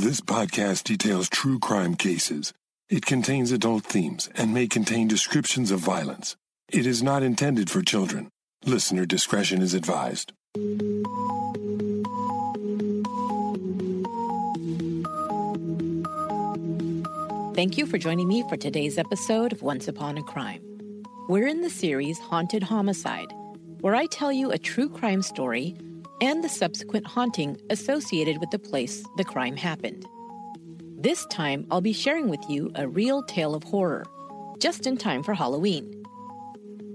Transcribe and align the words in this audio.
This 0.00 0.22
podcast 0.22 0.84
details 0.84 1.28
true 1.28 1.58
crime 1.58 1.94
cases. 1.94 2.54
It 2.88 3.04
contains 3.04 3.52
adult 3.52 3.84
themes 3.84 4.30
and 4.34 4.54
may 4.54 4.66
contain 4.66 5.08
descriptions 5.08 5.70
of 5.70 5.80
violence. 5.80 6.36
It 6.70 6.86
is 6.86 7.02
not 7.02 7.22
intended 7.22 7.68
for 7.68 7.82
children. 7.82 8.30
Listener 8.64 9.04
discretion 9.04 9.60
is 9.60 9.74
advised. 9.74 10.32
Thank 17.54 17.76
you 17.76 17.84
for 17.84 17.98
joining 17.98 18.26
me 18.26 18.42
for 18.48 18.56
today's 18.56 18.96
episode 18.96 19.52
of 19.52 19.60
Once 19.60 19.86
Upon 19.86 20.16
a 20.16 20.22
Crime. 20.22 20.62
We're 21.28 21.46
in 21.46 21.60
the 21.60 21.68
series 21.68 22.18
Haunted 22.18 22.62
Homicide, 22.62 23.34
where 23.82 23.94
I 23.94 24.06
tell 24.06 24.32
you 24.32 24.50
a 24.50 24.56
true 24.56 24.88
crime 24.88 25.20
story 25.20 25.76
and 26.20 26.44
the 26.44 26.48
subsequent 26.48 27.06
haunting 27.06 27.60
associated 27.70 28.38
with 28.38 28.50
the 28.50 28.58
place 28.58 29.04
the 29.16 29.24
crime 29.24 29.56
happened. 29.56 30.04
This 30.98 31.24
time, 31.26 31.66
I'll 31.70 31.80
be 31.80 31.92
sharing 31.92 32.28
with 32.28 32.44
you 32.48 32.70
a 32.74 32.86
real 32.86 33.22
tale 33.22 33.54
of 33.54 33.62
horror, 33.62 34.04
just 34.58 34.86
in 34.86 34.96
time 34.96 35.22
for 35.22 35.32
Halloween. 35.32 36.04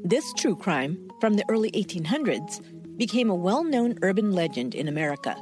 This 0.03 0.31
true 0.33 0.55
crime, 0.55 1.09
from 1.19 1.33
the 1.33 1.45
early 1.49 1.71
1800s, 1.71 2.61
became 2.97 3.29
a 3.29 3.35
well 3.35 3.63
known 3.63 3.97
urban 4.03 4.31
legend 4.31 4.75
in 4.75 4.87
America. 4.87 5.35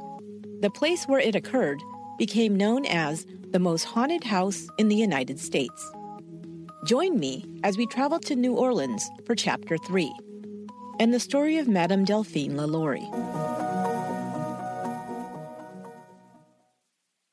The 0.60 0.70
place 0.70 1.04
where 1.04 1.20
it 1.20 1.34
occurred 1.34 1.78
became 2.18 2.56
known 2.56 2.86
as 2.86 3.26
the 3.50 3.58
most 3.58 3.84
haunted 3.84 4.24
house 4.24 4.66
in 4.78 4.88
the 4.88 4.96
United 4.96 5.38
States. 5.38 5.92
Join 6.86 7.18
me 7.18 7.44
as 7.62 7.76
we 7.76 7.86
travel 7.86 8.18
to 8.20 8.34
New 8.34 8.56
Orleans 8.56 9.08
for 9.26 9.34
Chapter 9.34 9.76
3 9.76 10.12
and 11.00 11.12
the 11.12 11.20
story 11.20 11.58
of 11.58 11.68
Madame 11.68 12.04
Delphine 12.04 12.56
LaLaurie. 12.56 13.08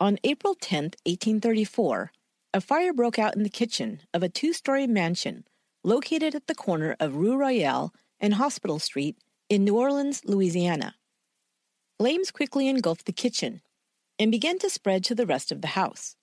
On 0.02 0.18
April 0.24 0.56
10, 0.56 0.86
1834, 1.06 2.12
a 2.56 2.60
fire 2.60 2.92
broke 2.92 3.20
out 3.20 3.36
in 3.36 3.44
the 3.44 3.50
kitchen 3.50 4.02
of 4.16 4.24
a 4.24 4.30
two 4.30 4.52
story 4.52 4.88
mansion 4.88 5.46
located 5.84 6.34
at 6.34 6.48
the 6.48 6.56
corner 6.56 6.96
of 7.00 7.18
Rue 7.18 7.38
Royale 7.38 7.94
and 8.20 8.34
Hospital 8.34 8.80
Street 8.80 9.16
in 9.48 9.64
New 9.64 9.78
Orleans, 9.78 10.24
Louisiana. 10.26 10.96
Flames 12.00 12.32
quickly 12.32 12.68
engulfed 12.68 13.06
the 13.06 13.12
kitchen 13.12 13.62
and 14.18 14.32
began 14.32 14.58
to 14.58 14.72
spread 14.72 15.04
to 15.04 15.14
the 15.14 15.28
rest 15.28 15.52
of 15.52 15.62
the 15.62 15.78
house. 15.78 16.16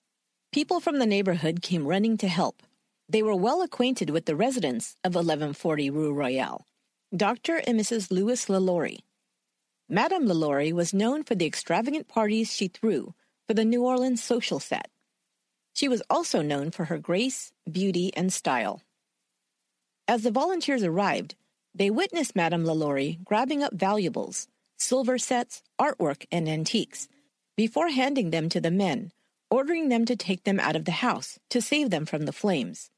People 0.51 0.81
from 0.81 0.99
the 0.99 1.05
neighborhood 1.05 1.61
came 1.61 1.87
running 1.87 2.17
to 2.17 2.27
help. 2.27 2.63
They 3.07 3.23
were 3.23 3.33
well 3.33 3.61
acquainted 3.61 4.09
with 4.09 4.25
the 4.25 4.35
residents 4.35 4.97
of 5.05 5.15
1140 5.15 5.89
Rue 5.89 6.11
Royale, 6.11 6.65
Dr. 7.15 7.61
and 7.65 7.79
Mrs. 7.79 8.11
Louis 8.11 8.49
LaLaurie. 8.49 9.05
Madame 9.87 10.25
LaLaurie 10.27 10.73
was 10.73 10.93
known 10.93 11.23
for 11.23 11.35
the 11.35 11.45
extravagant 11.45 12.09
parties 12.09 12.53
she 12.53 12.67
threw 12.67 13.13
for 13.49 13.55
the 13.55 13.65
New 13.65 13.83
Orleans 13.83 14.21
social 14.21 14.59
set. 14.59 14.91
She 15.73 15.87
was 15.87 16.03
also 16.07 16.43
known 16.43 16.69
for 16.69 16.85
her 16.85 16.99
grace, 16.99 17.51
beauty, 17.71 18.11
and 18.15 18.31
style. 18.31 18.83
As 20.07 20.21
the 20.21 20.29
volunteers 20.29 20.83
arrived, 20.83 21.33
they 21.73 21.89
witnessed 21.89 22.35
Madame 22.35 22.63
LaLaurie 22.63 23.17
grabbing 23.25 23.63
up 23.63 23.73
valuables, 23.73 24.47
silver 24.77 25.17
sets, 25.17 25.63
artwork, 25.81 26.27
and 26.31 26.47
antiques, 26.47 27.07
before 27.57 27.89
handing 27.89 28.29
them 28.29 28.49
to 28.49 28.61
the 28.61 28.69
men, 28.69 29.11
ordering 29.49 29.89
them 29.89 30.05
to 30.05 30.15
take 30.15 30.43
them 30.43 30.59
out 30.59 30.75
of 30.75 30.85
the 30.85 31.01
house 31.01 31.39
to 31.49 31.59
save 31.59 31.89
them 31.89 32.05
from 32.05 32.27
the 32.27 32.31
flames. 32.31 32.91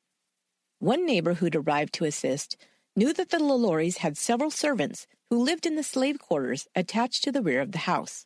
One 0.80 1.06
neighbor 1.06 1.36
who'd 1.36 1.56
arrived 1.56 1.94
to 1.94 2.04
assist 2.04 2.58
knew 2.94 3.14
that 3.14 3.30
the 3.30 3.40
LaLauries 3.40 4.00
had 4.00 4.18
several 4.18 4.52
servants 4.52 5.08
who 5.30 5.42
lived 5.42 5.66
in 5.66 5.78
the 5.78 5.82
slave 5.82 6.20
quarters 6.20 6.68
attached 6.76 7.24
to 7.24 7.32
the 7.32 7.42
rear 7.42 7.62
of 7.62 7.72
the 7.72 7.88
house. 7.88 8.26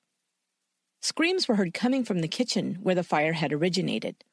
Screams 1.06 1.48
were 1.48 1.54
heard 1.54 1.72
coming 1.72 2.04
from 2.04 2.22
the 2.22 2.28
kitchen 2.28 2.80
where 2.82 2.96
the 2.96 3.04
fire 3.04 3.34
had 3.34 3.54
originated. 3.54 4.24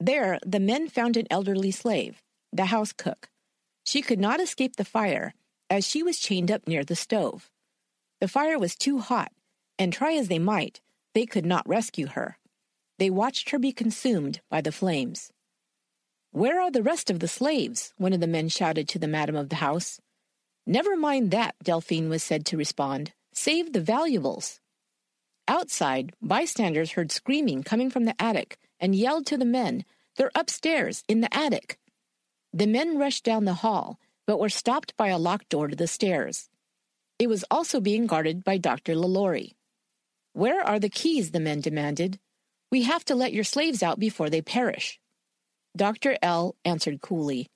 There, 0.00 0.38
the 0.46 0.58
men 0.58 0.88
found 0.88 1.14
an 1.18 1.26
elderly 1.30 1.70
slave, 1.70 2.22
the 2.50 2.64
house 2.64 2.90
cook. 2.90 3.28
She 3.84 4.00
could 4.00 4.18
not 4.18 4.40
escape 4.40 4.76
the 4.76 4.84
fire, 4.86 5.34
as 5.68 5.86
she 5.86 6.02
was 6.02 6.18
chained 6.18 6.50
up 6.50 6.66
near 6.66 6.84
the 6.84 6.96
stove. 6.96 7.50
The 8.22 8.28
fire 8.28 8.58
was 8.58 8.76
too 8.76 9.00
hot, 9.00 9.30
and 9.78 9.92
try 9.92 10.14
as 10.14 10.28
they 10.28 10.38
might, 10.38 10.80
they 11.12 11.26
could 11.26 11.44
not 11.44 11.68
rescue 11.68 12.06
her. 12.06 12.38
They 12.98 13.10
watched 13.10 13.50
her 13.50 13.58
be 13.58 13.72
consumed 13.72 14.40
by 14.48 14.62
the 14.62 14.72
flames. 14.72 15.34
Where 16.30 16.62
are 16.62 16.70
the 16.70 16.82
rest 16.82 17.10
of 17.10 17.20
the 17.20 17.28
slaves? 17.28 17.92
One 17.98 18.14
of 18.14 18.20
the 18.20 18.26
men 18.26 18.48
shouted 18.48 18.88
to 18.88 18.98
the 18.98 19.06
madam 19.06 19.36
of 19.36 19.50
the 19.50 19.56
house. 19.56 20.00
Never 20.66 20.96
mind 20.96 21.30
that, 21.32 21.56
Delphine 21.62 22.08
was 22.08 22.22
said 22.22 22.46
to 22.46 22.56
respond. 22.56 23.12
Save 23.34 23.74
the 23.74 23.82
valuables. 23.82 24.60
Outside, 25.48 26.12
bystanders 26.20 26.92
heard 26.92 27.12
screaming 27.12 27.62
coming 27.62 27.90
from 27.90 28.04
the 28.04 28.20
attic 28.20 28.58
and 28.80 28.94
yelled 28.94 29.26
to 29.26 29.36
the 29.36 29.44
men, 29.44 29.84
They're 30.16 30.32
upstairs, 30.34 31.04
in 31.08 31.20
the 31.20 31.34
attic. 31.36 31.78
The 32.52 32.66
men 32.66 32.98
rushed 32.98 33.24
down 33.24 33.44
the 33.44 33.54
hall, 33.54 34.00
but 34.26 34.40
were 34.40 34.48
stopped 34.48 34.96
by 34.96 35.08
a 35.08 35.18
locked 35.18 35.48
door 35.48 35.68
to 35.68 35.76
the 35.76 35.86
stairs. 35.86 36.48
It 37.18 37.28
was 37.28 37.44
also 37.50 37.80
being 37.80 38.06
guarded 38.06 38.44
by 38.44 38.58
Dr. 38.58 38.96
LaLaurie. 38.96 39.56
Where 40.32 40.62
are 40.62 40.78
the 40.78 40.88
keys? 40.88 41.30
the 41.30 41.40
men 41.40 41.60
demanded. 41.60 42.18
We 42.70 42.82
have 42.82 43.04
to 43.06 43.14
let 43.14 43.32
your 43.32 43.44
slaves 43.44 43.82
out 43.82 44.00
before 44.00 44.28
they 44.28 44.42
perish. 44.42 44.98
Dr. 45.76 46.18
L 46.22 46.56
answered 46.64 47.00
coolly, 47.00 47.46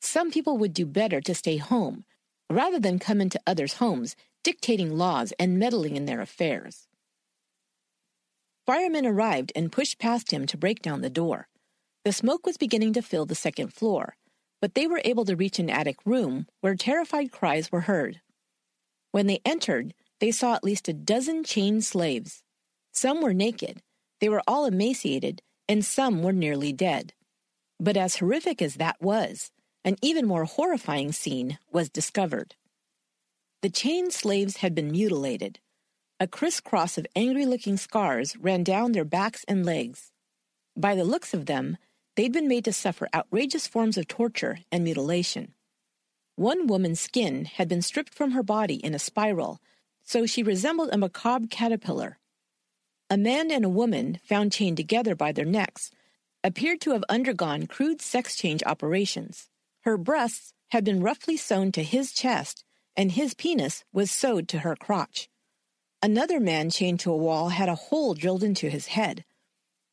Some 0.00 0.30
people 0.30 0.56
would 0.58 0.72
do 0.72 0.86
better 0.86 1.20
to 1.20 1.34
stay 1.34 1.58
home 1.58 2.04
rather 2.48 2.78
than 2.78 2.98
come 2.98 3.20
into 3.20 3.40
others' 3.46 3.74
homes, 3.74 4.16
dictating 4.42 4.96
laws 4.96 5.32
and 5.38 5.58
meddling 5.58 5.96
in 5.96 6.06
their 6.06 6.20
affairs. 6.20 6.86
Firemen 8.66 9.06
arrived 9.06 9.52
and 9.54 9.70
pushed 9.70 10.00
past 10.00 10.32
him 10.32 10.44
to 10.46 10.58
break 10.58 10.82
down 10.82 11.00
the 11.00 11.08
door. 11.08 11.46
The 12.04 12.12
smoke 12.12 12.44
was 12.44 12.56
beginning 12.56 12.92
to 12.94 13.02
fill 13.02 13.24
the 13.24 13.36
second 13.36 13.72
floor, 13.72 14.16
but 14.60 14.74
they 14.74 14.88
were 14.88 15.00
able 15.04 15.24
to 15.24 15.36
reach 15.36 15.60
an 15.60 15.70
attic 15.70 15.98
room 16.04 16.48
where 16.60 16.74
terrified 16.74 17.30
cries 17.30 17.70
were 17.70 17.82
heard. 17.82 18.20
When 19.12 19.28
they 19.28 19.40
entered, 19.44 19.94
they 20.18 20.32
saw 20.32 20.54
at 20.54 20.64
least 20.64 20.88
a 20.88 20.92
dozen 20.92 21.44
chained 21.44 21.84
slaves. 21.84 22.42
Some 22.92 23.22
were 23.22 23.34
naked, 23.34 23.82
they 24.20 24.28
were 24.28 24.42
all 24.48 24.66
emaciated, 24.66 25.42
and 25.68 25.84
some 25.84 26.22
were 26.22 26.32
nearly 26.32 26.72
dead. 26.72 27.12
But 27.78 27.96
as 27.96 28.16
horrific 28.16 28.60
as 28.60 28.76
that 28.76 29.00
was, 29.00 29.50
an 29.84 29.96
even 30.02 30.26
more 30.26 30.44
horrifying 30.44 31.12
scene 31.12 31.58
was 31.70 31.88
discovered. 31.88 32.56
The 33.62 33.70
chained 33.70 34.12
slaves 34.12 34.58
had 34.58 34.74
been 34.74 34.90
mutilated, 34.90 35.60
a 36.18 36.26
crisscross 36.26 36.96
of 36.96 37.06
angry 37.14 37.44
looking 37.44 37.76
scars 37.76 38.36
ran 38.38 38.64
down 38.64 38.92
their 38.92 39.04
backs 39.04 39.44
and 39.46 39.66
legs. 39.66 40.12
By 40.74 40.94
the 40.94 41.04
looks 41.04 41.34
of 41.34 41.44
them, 41.44 41.76
they'd 42.14 42.32
been 42.32 42.48
made 42.48 42.64
to 42.64 42.72
suffer 42.72 43.08
outrageous 43.14 43.66
forms 43.66 43.98
of 43.98 44.08
torture 44.08 44.60
and 44.72 44.82
mutilation. 44.82 45.52
One 46.36 46.66
woman's 46.66 47.00
skin 47.00 47.44
had 47.44 47.68
been 47.68 47.82
stripped 47.82 48.14
from 48.14 48.30
her 48.30 48.42
body 48.42 48.76
in 48.76 48.94
a 48.94 48.98
spiral, 48.98 49.60
so 50.04 50.24
she 50.24 50.42
resembled 50.42 50.90
a 50.92 50.98
macabre 50.98 51.48
caterpillar. 51.48 52.18
A 53.10 53.18
man 53.18 53.50
and 53.50 53.64
a 53.64 53.70
woman, 53.70 54.18
found 54.24 54.52
chained 54.52 54.78
together 54.78 55.14
by 55.14 55.32
their 55.32 55.44
necks, 55.44 55.90
appeared 56.42 56.80
to 56.82 56.92
have 56.92 57.04
undergone 57.08 57.66
crude 57.66 58.00
sex 58.00 58.36
change 58.36 58.62
operations. 58.64 59.48
Her 59.82 59.98
breasts 59.98 60.54
had 60.68 60.84
been 60.84 61.02
roughly 61.02 61.36
sewn 61.36 61.72
to 61.72 61.82
his 61.82 62.12
chest, 62.12 62.64
and 62.96 63.12
his 63.12 63.34
penis 63.34 63.84
was 63.92 64.10
sewed 64.10 64.48
to 64.48 64.60
her 64.60 64.76
crotch. 64.76 65.28
Another 66.02 66.38
man 66.38 66.70
chained 66.70 67.00
to 67.00 67.10
a 67.10 67.16
wall 67.16 67.48
had 67.48 67.68
a 67.68 67.74
hole 67.74 68.14
drilled 68.14 68.42
into 68.42 68.68
his 68.68 68.88
head. 68.88 69.24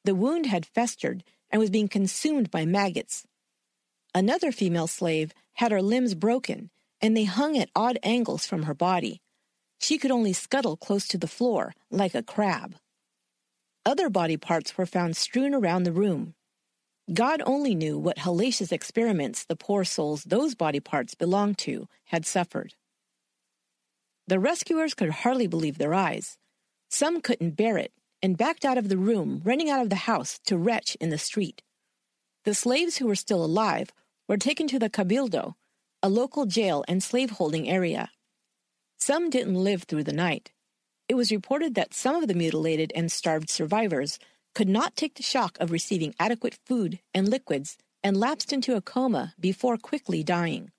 The 0.03 0.15
wound 0.15 0.45
had 0.45 0.65
festered 0.65 1.23
and 1.49 1.59
was 1.59 1.69
being 1.69 1.87
consumed 1.87 2.51
by 2.51 2.65
maggots. 2.65 3.25
Another 4.13 4.51
female 4.51 4.87
slave 4.87 5.33
had 5.53 5.71
her 5.71 5.81
limbs 5.81 6.13
broken, 6.13 6.69
and 7.01 7.15
they 7.15 7.23
hung 7.23 7.57
at 7.57 7.69
odd 7.75 7.97
angles 8.03 8.45
from 8.45 8.63
her 8.63 8.73
body. 8.73 9.21
She 9.79 9.97
could 9.97 10.11
only 10.11 10.33
scuttle 10.33 10.77
close 10.77 11.07
to 11.07 11.17
the 11.17 11.27
floor, 11.27 11.73
like 11.89 12.15
a 12.15 12.23
crab. 12.23 12.75
Other 13.85 14.09
body 14.09 14.37
parts 14.37 14.77
were 14.77 14.85
found 14.85 15.17
strewn 15.17 15.53
around 15.53 15.83
the 15.83 15.91
room. 15.91 16.35
God 17.13 17.41
only 17.45 17.75
knew 17.75 17.97
what 17.97 18.19
hellacious 18.19 18.71
experiments 18.71 19.43
the 19.43 19.57
poor 19.57 19.83
souls 19.83 20.23
those 20.23 20.55
body 20.55 20.79
parts 20.79 21.15
belonged 21.15 21.57
to 21.59 21.87
had 22.05 22.25
suffered. 22.25 22.75
The 24.27 24.39
rescuers 24.39 24.93
could 24.93 25.09
hardly 25.09 25.47
believe 25.47 25.77
their 25.77 25.93
eyes. 25.93 26.37
Some 26.89 27.21
couldn't 27.21 27.57
bear 27.57 27.77
it 27.77 27.91
and 28.21 28.37
backed 28.37 28.63
out 28.63 28.77
of 28.77 28.87
the 28.87 28.97
room, 28.97 29.41
running 29.43 29.69
out 29.69 29.81
of 29.81 29.89
the 29.89 30.07
house 30.07 30.39
to 30.45 30.57
retch 30.57 30.95
in 31.01 31.09
the 31.09 31.17
street. 31.17 31.61
The 32.45 32.53
slaves 32.53 32.97
who 32.97 33.07
were 33.07 33.15
still 33.15 33.43
alive 33.43 33.89
were 34.27 34.37
taken 34.37 34.67
to 34.69 34.79
the 34.79 34.89
Cabildo, 34.89 35.55
a 36.01 36.09
local 36.09 36.45
jail 36.45 36.83
and 36.87 37.03
slaveholding 37.03 37.69
area. 37.69 38.11
Some 38.97 39.29
didn't 39.29 39.55
live 39.55 39.83
through 39.83 40.05
the 40.05 40.13
night. 40.13 40.51
It 41.09 41.15
was 41.15 41.31
reported 41.31 41.75
that 41.75 41.93
some 41.93 42.15
of 42.15 42.27
the 42.27 42.33
mutilated 42.33 42.93
and 42.95 43.11
starved 43.11 43.49
survivors 43.49 44.19
could 44.55 44.69
not 44.69 44.95
take 44.95 45.15
the 45.15 45.23
shock 45.23 45.57
of 45.59 45.71
receiving 45.71 46.15
adequate 46.19 46.57
food 46.65 46.99
and 47.13 47.27
liquids 47.27 47.77
and 48.03 48.17
lapsed 48.17 48.53
into 48.53 48.75
a 48.75 48.81
coma 48.81 49.33
before 49.39 49.77
quickly 49.77 50.23
dying. 50.23 50.71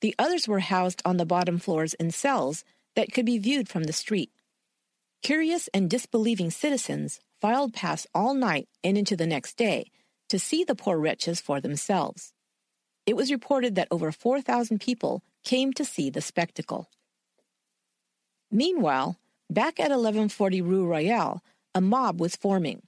The 0.00 0.14
others 0.18 0.48
were 0.48 0.60
housed 0.60 1.02
on 1.04 1.16
the 1.16 1.26
bottom 1.26 1.58
floors 1.58 1.94
in 1.94 2.10
cells 2.10 2.64
that 2.96 3.12
could 3.12 3.26
be 3.26 3.38
viewed 3.38 3.68
from 3.68 3.84
the 3.84 3.92
street. 3.92 4.30
Curious 5.22 5.68
and 5.74 5.90
disbelieving 5.90 6.50
citizens 6.50 7.20
filed 7.40 7.74
past 7.74 8.06
all 8.14 8.34
night 8.34 8.68
and 8.82 8.96
into 8.96 9.16
the 9.16 9.26
next 9.26 9.56
day 9.56 9.90
to 10.28 10.38
see 10.38 10.64
the 10.64 10.74
poor 10.74 10.98
wretches 10.98 11.40
for 11.40 11.60
themselves. 11.60 12.32
It 13.04 13.16
was 13.16 13.30
reported 13.30 13.74
that 13.74 13.88
over 13.90 14.12
4,000 14.12 14.80
people 14.80 15.22
came 15.44 15.72
to 15.74 15.84
see 15.84 16.10
the 16.10 16.20
spectacle. 16.20 16.88
Meanwhile, 18.50 19.18
back 19.48 19.78
at 19.78 19.90
1140 19.90 20.60
Rue 20.62 20.86
Royale, 20.86 21.42
a 21.74 21.80
mob 21.80 22.20
was 22.20 22.36
forming. 22.36 22.82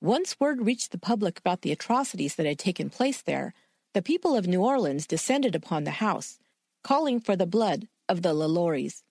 Once 0.00 0.38
word 0.38 0.66
reached 0.66 0.92
the 0.92 0.98
public 0.98 1.38
about 1.38 1.62
the 1.62 1.72
atrocities 1.72 2.34
that 2.34 2.46
had 2.46 2.58
taken 2.58 2.90
place 2.90 3.22
there, 3.22 3.54
the 3.94 4.02
people 4.02 4.36
of 4.36 4.48
New 4.48 4.60
Orleans 4.60 5.06
descended 5.06 5.54
upon 5.54 5.84
the 5.84 5.92
house, 5.92 6.38
calling 6.82 7.20
for 7.20 7.36
the 7.36 7.46
blood 7.46 7.88
of 8.08 8.22
the 8.22 8.34
LaLauries. 8.34 9.02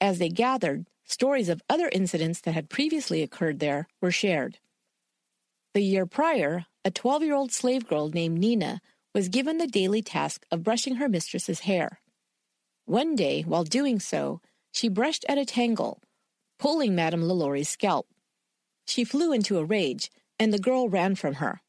As 0.00 0.18
they 0.18 0.28
gathered, 0.28 0.88
stories 1.04 1.48
of 1.48 1.62
other 1.70 1.88
incidents 1.92 2.40
that 2.40 2.52
had 2.52 2.68
previously 2.68 3.22
occurred 3.22 3.60
there 3.60 3.86
were 4.00 4.10
shared. 4.10 4.58
The 5.74 5.82
year 5.82 6.04
prior, 6.04 6.66
a 6.84 6.90
12 6.90 7.22
year 7.22 7.34
old 7.34 7.52
slave 7.52 7.86
girl 7.86 8.08
named 8.08 8.38
Nina 8.38 8.80
was 9.14 9.28
given 9.28 9.58
the 9.58 9.68
daily 9.68 10.02
task 10.02 10.44
of 10.50 10.64
brushing 10.64 10.96
her 10.96 11.08
mistress's 11.08 11.60
hair. 11.60 12.00
One 12.86 13.14
day, 13.14 13.42
while 13.42 13.64
doing 13.64 14.00
so, 14.00 14.40
she 14.72 14.88
brushed 14.88 15.24
at 15.28 15.38
a 15.38 15.44
tangle, 15.44 16.02
pulling 16.58 16.94
Madame 16.94 17.22
LaLaurie's 17.22 17.68
scalp. 17.68 18.08
She 18.84 19.04
flew 19.04 19.32
into 19.32 19.58
a 19.58 19.64
rage, 19.64 20.10
and 20.40 20.52
the 20.52 20.58
girl 20.58 20.88
ran 20.88 21.14
from 21.14 21.34
her. 21.34 21.60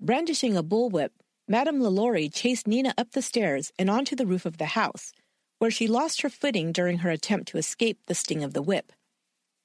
Brandishing 0.00 0.56
a 0.56 0.62
bullwhip, 0.62 1.10
Madame 1.50 1.82
LaLaurie 1.82 2.28
chased 2.28 2.68
Nina 2.68 2.94
up 2.96 3.10
the 3.10 3.20
stairs 3.20 3.72
and 3.76 3.90
onto 3.90 4.14
the 4.14 4.24
roof 4.24 4.46
of 4.46 4.58
the 4.58 4.66
house, 4.66 5.12
where 5.58 5.68
she 5.68 5.88
lost 5.88 6.22
her 6.22 6.30
footing 6.30 6.70
during 6.70 6.98
her 6.98 7.10
attempt 7.10 7.48
to 7.48 7.58
escape 7.58 7.98
the 8.06 8.14
sting 8.14 8.44
of 8.44 8.52
the 8.54 8.62
whip. 8.62 8.92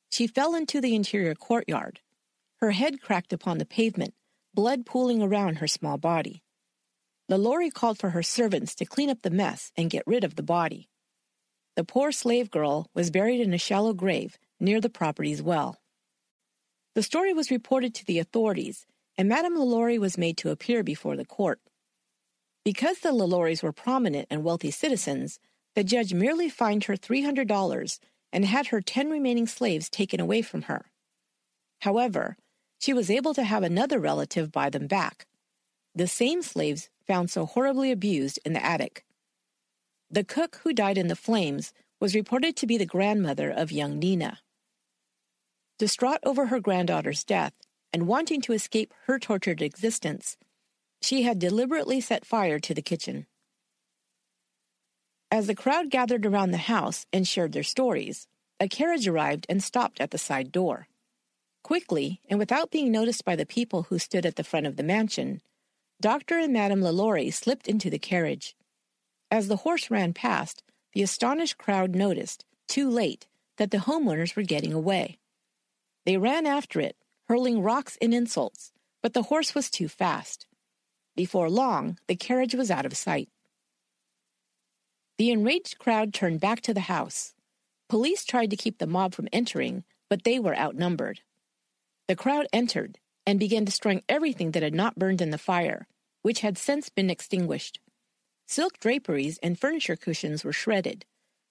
She 0.09 0.25
fell 0.25 0.55
into 0.55 0.81
the 0.81 0.95
interior 0.95 1.35
courtyard. 1.35 1.99
Her 2.55 2.71
head 2.71 3.01
cracked 3.01 3.31
upon 3.31 3.59
the 3.59 3.67
pavement, 3.67 4.15
blood 4.51 4.83
pooling 4.87 5.21
around 5.21 5.57
her 5.57 5.67
small 5.67 5.99
body. 5.99 6.41
LaLaurie 7.29 7.69
called 7.69 7.99
for 7.99 8.09
her 8.09 8.23
servants 8.23 8.73
to 8.73 8.85
clean 8.85 9.11
up 9.11 9.21
the 9.21 9.29
mess 9.29 9.71
and 9.77 9.91
get 9.91 10.07
rid 10.07 10.23
of 10.23 10.37
the 10.37 10.41
body. 10.41 10.89
The 11.75 11.83
poor 11.83 12.11
slave 12.11 12.49
girl 12.49 12.89
was 12.95 13.11
buried 13.11 13.41
in 13.41 13.53
a 13.53 13.59
shallow 13.59 13.93
grave 13.93 14.39
near 14.59 14.81
the 14.81 14.89
property's 14.89 15.43
well. 15.43 15.77
The 16.95 17.03
story 17.03 17.31
was 17.31 17.51
reported 17.51 17.93
to 17.93 18.05
the 18.05 18.17
authorities, 18.17 18.87
and 19.19 19.29
Madame 19.29 19.55
LaLaurie 19.55 19.99
was 19.99 20.17
made 20.17 20.37
to 20.37 20.49
appear 20.49 20.81
before 20.81 21.15
the 21.15 21.25
court. 21.25 21.59
Because 22.65 22.99
the 22.99 23.11
LaLauries 23.11 23.61
were 23.61 23.71
prominent 23.71 24.27
and 24.31 24.43
wealthy 24.43 24.71
citizens, 24.71 25.39
the 25.75 25.83
judge 25.83 26.15
merely 26.15 26.49
fined 26.49 26.85
her 26.85 26.97
$300 26.97 27.99
and 28.33 28.43
had 28.43 28.67
her 28.67 28.81
10 28.81 29.11
remaining 29.11 29.45
slaves 29.45 29.87
taken 29.87 30.19
away 30.19 30.41
from 30.41 30.63
her. 30.63 30.91
However, 31.81 32.37
she 32.79 32.91
was 32.91 33.11
able 33.11 33.35
to 33.35 33.43
have 33.43 33.61
another 33.61 33.99
relative 33.99 34.51
buy 34.51 34.71
them 34.71 34.87
back. 34.87 35.27
The 35.93 36.07
same 36.07 36.41
slaves 36.41 36.89
found 37.05 37.29
so 37.29 37.45
horribly 37.45 37.91
abused 37.91 38.39
in 38.43 38.53
the 38.53 38.65
attic. 38.65 39.05
The 40.09 40.23
cook 40.23 40.61
who 40.63 40.73
died 40.73 40.97
in 40.97 41.07
the 41.07 41.15
flames 41.15 41.71
was 41.99 42.15
reported 42.15 42.55
to 42.57 42.67
be 42.67 42.77
the 42.77 42.85
grandmother 42.85 43.51
of 43.51 43.71
young 43.71 43.99
Nina. 43.99 44.39
Distraught 45.77 46.19
over 46.23 46.47
her 46.47 46.59
granddaughter's 46.59 47.23
death 47.23 47.53
and 47.93 48.07
wanting 48.07 48.41
to 48.41 48.53
escape 48.53 48.93
her 49.05 49.19
tortured 49.19 49.61
existence, 49.61 50.35
she 51.01 51.23
had 51.23 51.39
deliberately 51.39 52.01
set 52.01 52.25
fire 52.25 52.59
to 52.59 52.73
the 52.73 52.81
kitchen. 52.81 53.27
As 55.31 55.47
the 55.47 55.55
crowd 55.55 55.89
gathered 55.89 56.25
around 56.25 56.51
the 56.51 56.57
house 56.57 57.05
and 57.11 57.27
shared 57.27 57.51
their 57.51 57.63
stories, 57.63 58.27
a 58.59 58.67
carriage 58.67 59.07
arrived 59.07 59.45
and 59.49 59.61
stopped 59.61 59.99
at 59.99 60.11
the 60.11 60.17
side 60.17 60.51
door. 60.51 60.87
Quickly, 61.63 62.21
and 62.29 62.39
without 62.39 62.71
being 62.71 62.91
noticed 62.91 63.25
by 63.25 63.35
the 63.35 63.45
people 63.45 63.83
who 63.83 63.99
stood 63.99 64.25
at 64.25 64.35
the 64.35 64.43
front 64.43 64.65
of 64.65 64.77
the 64.77 64.83
mansion, 64.83 65.41
Dr. 65.99 66.37
and 66.37 66.53
Madame 66.53 66.81
LaLaurie 66.81 67.31
slipped 67.31 67.67
into 67.67 67.89
the 67.89 67.99
carriage. 67.99 68.55
As 69.31 69.47
the 69.47 69.57
horse 69.57 69.89
ran 69.89 70.13
past, 70.13 70.63
the 70.93 71.01
astonished 71.01 71.57
crowd 71.57 71.95
noticed, 71.95 72.45
too 72.67 72.89
late, 72.89 73.27
that 73.57 73.71
the 73.71 73.79
homeowners 73.79 74.35
were 74.35 74.43
getting 74.43 74.73
away. 74.73 75.17
They 76.05 76.17
ran 76.17 76.45
after 76.45 76.79
it, 76.79 76.95
hurling 77.27 77.61
rocks 77.61 77.97
and 78.01 78.13
insults, 78.13 78.71
but 79.01 79.13
the 79.13 79.23
horse 79.23 79.55
was 79.55 79.69
too 79.69 79.87
fast. 79.87 80.45
Before 81.15 81.49
long, 81.49 81.97
the 82.07 82.15
carriage 82.15 82.55
was 82.55 82.69
out 82.69 82.85
of 82.85 82.97
sight. 82.97 83.29
The 85.17 85.31
enraged 85.31 85.77
crowd 85.79 86.13
turned 86.13 86.41
back 86.41 86.61
to 86.61 86.73
the 86.73 86.81
house. 86.81 87.33
Police 87.87 88.25
tried 88.25 88.49
to 88.49 88.57
keep 88.57 88.79
the 88.79 88.87
mob 88.87 89.13
from 89.13 89.29
entering, 89.31 89.85
but 90.09 90.23
they 90.23 90.39
were 90.39 90.57
outnumbered. 90.57 91.21
The 92.07 92.15
crowd 92.15 92.47
entered 92.51 92.99
and 93.25 93.39
began 93.39 93.63
destroying 93.63 94.03
everything 94.09 94.51
that 94.51 94.63
had 94.63 94.75
not 94.75 94.99
burned 94.99 95.21
in 95.21 95.31
the 95.31 95.37
fire, 95.37 95.87
which 96.21 96.41
had 96.41 96.57
since 96.57 96.89
been 96.89 97.09
extinguished. 97.09 97.79
Silk 98.45 98.79
draperies 98.79 99.39
and 99.41 99.57
furniture 99.57 99.95
cushions 99.95 100.43
were 100.43 100.53
shredded. 100.53 101.05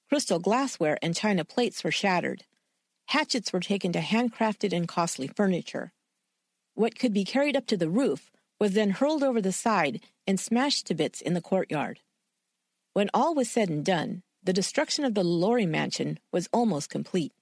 Crystal 0.08 0.38
glassware 0.38 0.98
and 1.02 1.16
china 1.16 1.44
plates 1.44 1.82
were 1.82 1.90
shattered. 1.90 2.44
Hatchets 3.06 3.52
were 3.52 3.60
taken 3.60 3.92
to 3.92 4.00
handcrafted 4.00 4.72
and 4.72 4.86
costly 4.86 5.26
furniture. 5.26 5.92
What 6.74 6.98
could 6.98 7.12
be 7.12 7.24
carried 7.24 7.56
up 7.56 7.66
to 7.66 7.76
the 7.76 7.90
roof 7.90 8.30
was 8.60 8.72
then 8.72 8.90
hurled 8.90 9.22
over 9.22 9.40
the 9.40 9.52
side 9.52 10.00
and 10.26 10.38
smashed 10.38 10.86
to 10.86 10.94
bits 10.94 11.20
in 11.20 11.34
the 11.34 11.40
courtyard. 11.40 12.00
When 12.92 13.10
all 13.12 13.34
was 13.34 13.50
said 13.50 13.68
and 13.68 13.84
done, 13.84 14.22
the 14.42 14.52
destruction 14.52 15.04
of 15.04 15.14
the 15.14 15.24
LaLaurie 15.24 15.66
mansion 15.66 16.18
was 16.30 16.48
almost 16.52 16.90
complete. 16.90 17.32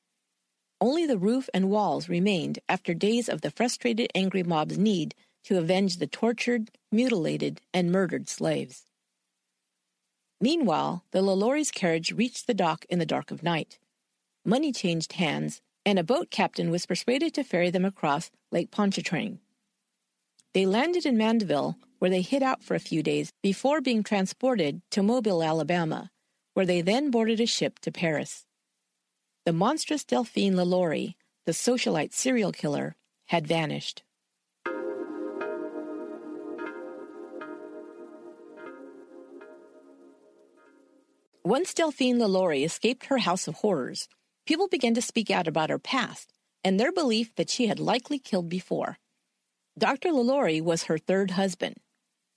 Only 0.80 1.06
the 1.06 1.18
roof 1.18 1.48
and 1.52 1.70
walls 1.70 2.08
remained 2.08 2.58
after 2.68 2.94
days 2.94 3.28
of 3.28 3.40
the 3.40 3.50
frustrated, 3.50 4.10
angry 4.14 4.42
mob's 4.42 4.78
need 4.78 5.14
to 5.44 5.58
avenge 5.58 5.98
the 5.98 6.06
tortured, 6.06 6.70
mutilated, 6.90 7.60
and 7.74 7.92
murdered 7.92 8.28
slaves. 8.28 8.84
Meanwhile, 10.40 11.04
the 11.12 11.22
LaLaurie's 11.22 11.70
carriage 11.70 12.10
reached 12.12 12.46
the 12.46 12.54
dock 12.54 12.84
in 12.88 12.98
the 12.98 13.06
dark 13.06 13.30
of 13.30 13.42
night. 13.42 13.78
Money 14.44 14.72
changed 14.72 15.12
hands, 15.12 15.60
and 15.86 15.98
a 15.98 16.04
boat 16.04 16.30
captain 16.30 16.70
was 16.70 16.86
persuaded 16.86 17.34
to 17.34 17.44
ferry 17.44 17.70
them 17.70 17.84
across 17.84 18.30
Lake 18.50 18.70
Pontchartrain. 18.72 19.38
They 20.54 20.66
landed 20.66 21.06
in 21.06 21.16
Mandeville, 21.16 21.78
where 21.98 22.10
they 22.10 22.20
hid 22.20 22.42
out 22.42 22.62
for 22.62 22.74
a 22.74 22.80
few 22.80 23.02
days 23.02 23.32
before 23.42 23.80
being 23.80 24.02
transported 24.02 24.82
to 24.90 25.02
Mobile, 25.02 25.42
Alabama, 25.42 26.10
where 26.52 26.66
they 26.66 26.82
then 26.82 27.10
boarded 27.10 27.40
a 27.40 27.46
ship 27.46 27.78
to 27.80 27.90
Paris. 27.90 28.44
The 29.46 29.54
monstrous 29.54 30.04
Delphine 30.04 30.54
LaLaurie, 30.54 31.16
the 31.46 31.52
socialite 31.52 32.12
serial 32.12 32.52
killer, 32.52 32.96
had 33.26 33.46
vanished. 33.46 34.02
Once 41.44 41.72
Delphine 41.74 42.18
LaLaurie 42.18 42.62
escaped 42.62 43.06
her 43.06 43.18
house 43.18 43.48
of 43.48 43.54
horrors, 43.54 44.06
people 44.46 44.68
began 44.68 44.94
to 44.94 45.02
speak 45.02 45.30
out 45.30 45.48
about 45.48 45.70
her 45.70 45.78
past 45.78 46.32
and 46.62 46.78
their 46.78 46.92
belief 46.92 47.34
that 47.36 47.50
she 47.50 47.66
had 47.66 47.80
likely 47.80 48.18
killed 48.18 48.48
before. 48.48 48.98
Dr. 49.78 50.12
LaLaurie 50.12 50.60
was 50.60 50.84
her 50.84 50.98
third 50.98 51.32
husband. 51.32 51.76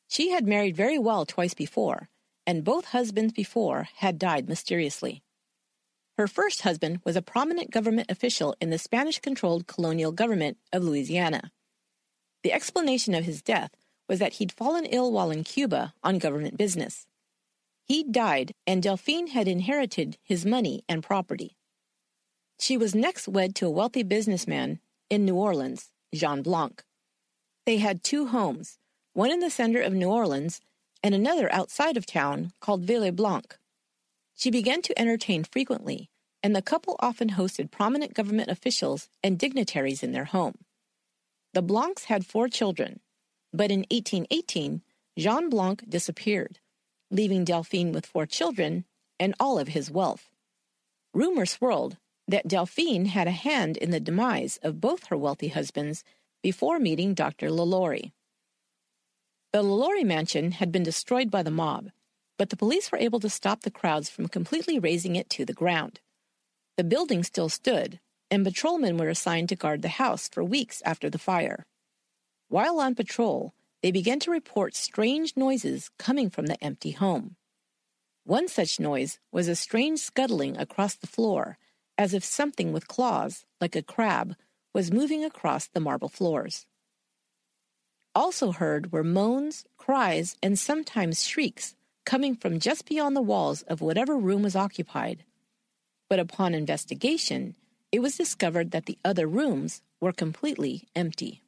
She 0.07 0.31
had 0.31 0.47
married 0.47 0.75
very 0.75 0.97
well 0.97 1.25
twice 1.25 1.53
before, 1.53 2.09
and 2.47 2.63
both 2.63 2.85
husbands 2.85 3.33
before 3.33 3.89
had 3.97 4.19
died 4.19 4.47
mysteriously. 4.47 5.21
Her 6.17 6.27
first 6.27 6.61
husband 6.61 7.01
was 7.03 7.17
a 7.17 7.21
prominent 7.21 7.71
government 7.71 8.09
official 8.09 8.55
in 8.61 8.69
the 8.69 8.77
Spanish 8.77 9.19
controlled 9.19 9.67
colonial 9.67 10.13
government 10.13 10.57
of 10.71 10.83
Louisiana. 10.83 11.51
The 12.43 12.53
explanation 12.53 13.13
of 13.13 13.25
his 13.25 13.41
death 13.41 13.71
was 14.07 14.19
that 14.19 14.33
he'd 14.33 14.51
fallen 14.51 14.85
ill 14.85 15.11
while 15.11 15.31
in 15.31 15.43
Cuba 15.43 15.93
on 16.03 16.19
government 16.19 16.57
business. 16.57 17.05
He'd 17.83 18.11
died, 18.11 18.53
and 18.65 18.81
Delphine 18.81 19.27
had 19.27 19.47
inherited 19.47 20.17
his 20.23 20.45
money 20.45 20.83
and 20.87 21.03
property. 21.03 21.57
She 22.59 22.77
was 22.77 22.95
next 22.95 23.27
wed 23.27 23.55
to 23.55 23.67
a 23.67 23.71
wealthy 23.71 24.03
businessman 24.03 24.79
in 25.09 25.25
New 25.25 25.35
Orleans, 25.35 25.91
Jean 26.13 26.41
Blanc. 26.41 26.83
They 27.65 27.77
had 27.77 28.03
two 28.03 28.27
homes, 28.27 28.77
one 29.13 29.31
in 29.31 29.39
the 29.39 29.49
center 29.49 29.81
of 29.81 29.93
New 29.93 30.09
Orleans 30.09 30.61
and 31.03 31.15
another 31.15 31.51
outside 31.51 31.97
of 31.97 32.05
town 32.05 32.51
called 32.59 32.83
Ville 32.83 33.11
Blanc. 33.11 33.57
She 34.35 34.51
began 34.51 34.81
to 34.83 34.99
entertain 34.99 35.43
frequently, 35.43 36.09
and 36.43 36.55
the 36.55 36.61
couple 36.61 36.95
often 36.99 37.31
hosted 37.31 37.71
prominent 37.71 38.13
government 38.13 38.51
officials 38.51 39.09
and 39.23 39.39
dignitaries 39.39 40.03
in 40.03 40.11
their 40.11 40.25
home. 40.25 40.59
The 41.53 41.61
Blancs 41.61 42.05
had 42.05 42.25
four 42.25 42.49
children, 42.49 42.99
but 43.51 43.71
in 43.71 43.79
1818, 43.91 44.81
Jean 45.17 45.49
Blanc 45.49 45.89
disappeared, 45.89 46.59
leaving 47.09 47.45
Delphine 47.45 47.91
with 47.91 48.05
four 48.05 48.25
children 48.25 48.85
and 49.19 49.33
all 49.39 49.57
of 49.57 49.69
his 49.69 49.89
wealth. 49.89 50.29
Rumor 51.13 51.45
swirled 51.45 51.97
that 52.27 52.47
Delphine 52.47 53.05
had 53.05 53.27
a 53.27 53.31
hand 53.31 53.77
in 53.77 53.91
the 53.91 53.99
demise 53.99 54.57
of 54.61 54.81
both 54.81 55.05
her 55.05 55.17
wealthy 55.17 55.47
husbands 55.47 56.03
before 56.41 56.79
meeting 56.79 57.13
Dr. 57.13 57.49
LaLaurie. 57.49 58.13
The 59.53 59.63
LaLaurie 59.63 60.03
mansion 60.03 60.51
had 60.51 60.71
been 60.71 60.83
destroyed 60.83 61.31
by 61.31 61.43
the 61.43 61.51
mob, 61.51 61.91
but 62.37 62.49
the 62.49 62.57
police 62.57 62.91
were 62.91 62.97
able 62.97 63.19
to 63.21 63.29
stop 63.29 63.61
the 63.61 63.71
crowds 63.71 64.09
from 64.09 64.27
completely 64.27 64.77
razing 64.79 65.15
it 65.15 65.29
to 65.31 65.45
the 65.45 65.53
ground. 65.53 66.01
The 66.77 66.83
building 66.83 67.23
still 67.23 67.49
stood, 67.49 67.99
and 68.29 68.43
patrolmen 68.43 68.97
were 68.97 69.09
assigned 69.09 69.49
to 69.49 69.55
guard 69.55 69.81
the 69.81 69.87
house 69.87 70.27
for 70.27 70.43
weeks 70.43 70.81
after 70.85 71.09
the 71.09 71.17
fire. 71.17 71.65
While 72.49 72.79
on 72.79 72.95
patrol, 72.95 73.53
they 73.81 73.91
began 73.91 74.19
to 74.21 74.31
report 74.31 74.75
strange 74.75 75.37
noises 75.37 75.89
coming 75.97 76.29
from 76.29 76.47
the 76.47 76.61
empty 76.63 76.91
home. 76.91 77.35
One 78.23 78.47
such 78.47 78.79
noise 78.79 79.19
was 79.31 79.47
a 79.47 79.55
strange 79.55 79.99
scuttling 79.99 80.57
across 80.57 80.95
the 80.95 81.07
floor, 81.07 81.57
as 81.97 82.13
if 82.13 82.23
something 82.23 82.73
with 82.73 82.87
claws, 82.87 83.45
like 83.61 83.75
a 83.75 83.83
crab, 83.83 84.35
was 84.75 84.91
moving 84.91 85.23
across 85.23 85.67
the 85.67 85.79
marble 85.79 86.09
floors. 86.09 86.65
Also 88.13 88.51
heard 88.51 88.91
were 88.91 89.05
moans, 89.05 89.63
cries, 89.77 90.35
and 90.43 90.59
sometimes 90.59 91.25
shrieks 91.25 91.75
coming 92.05 92.35
from 92.35 92.59
just 92.59 92.85
beyond 92.85 93.15
the 93.15 93.21
walls 93.21 93.61
of 93.61 93.79
whatever 93.79 94.17
room 94.17 94.43
was 94.43 94.53
occupied. 94.53 95.23
But 96.09 96.19
upon 96.19 96.53
investigation, 96.53 97.55
it 97.93 97.99
was 97.99 98.17
discovered 98.17 98.71
that 98.71 98.85
the 98.85 98.97
other 99.05 99.27
rooms 99.27 99.81
were 100.01 100.11
completely 100.11 100.89
empty. 100.93 101.41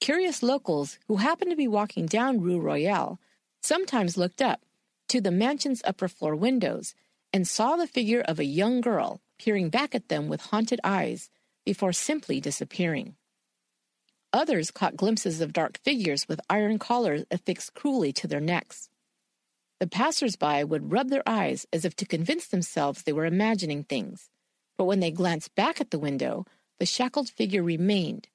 Curious 0.00 0.42
locals 0.42 0.98
who 1.06 1.18
happened 1.18 1.52
to 1.52 1.56
be 1.56 1.68
walking 1.68 2.06
down 2.06 2.40
Rue 2.40 2.58
Royale 2.58 3.20
sometimes 3.62 4.16
looked 4.16 4.42
up 4.42 4.62
to 5.06 5.20
the 5.20 5.30
mansion's 5.30 5.82
upper 5.84 6.08
floor 6.08 6.34
windows 6.34 6.96
and 7.32 7.46
saw 7.46 7.76
the 7.76 7.86
figure 7.86 8.22
of 8.22 8.40
a 8.40 8.44
young 8.44 8.80
girl 8.80 9.20
peering 9.38 9.68
back 9.68 9.94
at 9.94 10.08
them 10.08 10.26
with 10.26 10.40
haunted 10.40 10.80
eyes 10.82 11.30
before 11.68 11.92
simply 11.92 12.40
disappearing. 12.40 13.14
Others 14.32 14.70
caught 14.70 14.96
glimpses 14.96 15.42
of 15.42 15.52
dark 15.52 15.78
figures 15.84 16.26
with 16.26 16.40
iron 16.48 16.78
collars 16.78 17.26
affixed 17.30 17.74
cruelly 17.74 18.10
to 18.10 18.26
their 18.26 18.40
necks. 18.40 18.88
The 19.78 19.86
passers-by 19.86 20.64
would 20.64 20.92
rub 20.92 21.10
their 21.10 21.28
eyes 21.28 21.66
as 21.70 21.84
if 21.84 21.94
to 21.96 22.06
convince 22.06 22.46
themselves 22.46 23.02
they 23.02 23.12
were 23.12 23.26
imagining 23.26 23.84
things, 23.84 24.30
but 24.78 24.86
when 24.86 25.00
they 25.00 25.10
glanced 25.10 25.54
back 25.54 25.78
at 25.78 25.90
the 25.90 25.98
window, 25.98 26.46
the 26.78 26.86
shackled 26.86 27.28
figure 27.28 27.62
remained, 27.62 28.28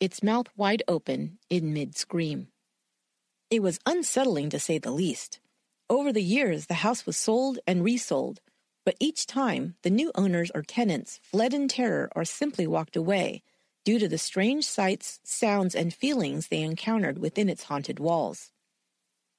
its 0.00 0.20
mouth 0.20 0.48
wide 0.56 0.82
open 0.88 1.38
in 1.48 1.72
mid-scream. 1.72 2.48
It 3.50 3.62
was 3.62 3.78
unsettling 3.86 4.50
to 4.50 4.58
say 4.58 4.78
the 4.78 4.90
least. 4.90 5.38
Over 5.88 6.12
the 6.12 6.24
years, 6.24 6.66
the 6.66 6.82
house 6.82 7.06
was 7.06 7.16
sold 7.16 7.60
and 7.68 7.84
resold, 7.84 8.40
but 8.90 8.96
each 8.98 9.24
time 9.24 9.76
the 9.82 9.88
new 9.88 10.10
owners 10.16 10.50
or 10.52 10.62
tenants 10.62 11.20
fled 11.22 11.54
in 11.54 11.68
terror 11.68 12.10
or 12.16 12.24
simply 12.24 12.66
walked 12.66 12.96
away 12.96 13.40
due 13.84 14.00
to 14.00 14.08
the 14.08 14.18
strange 14.18 14.64
sights, 14.64 15.20
sounds, 15.22 15.76
and 15.76 15.94
feelings 15.94 16.48
they 16.48 16.60
encountered 16.60 17.16
within 17.16 17.48
its 17.48 17.62
haunted 17.62 18.00
walls. 18.00 18.50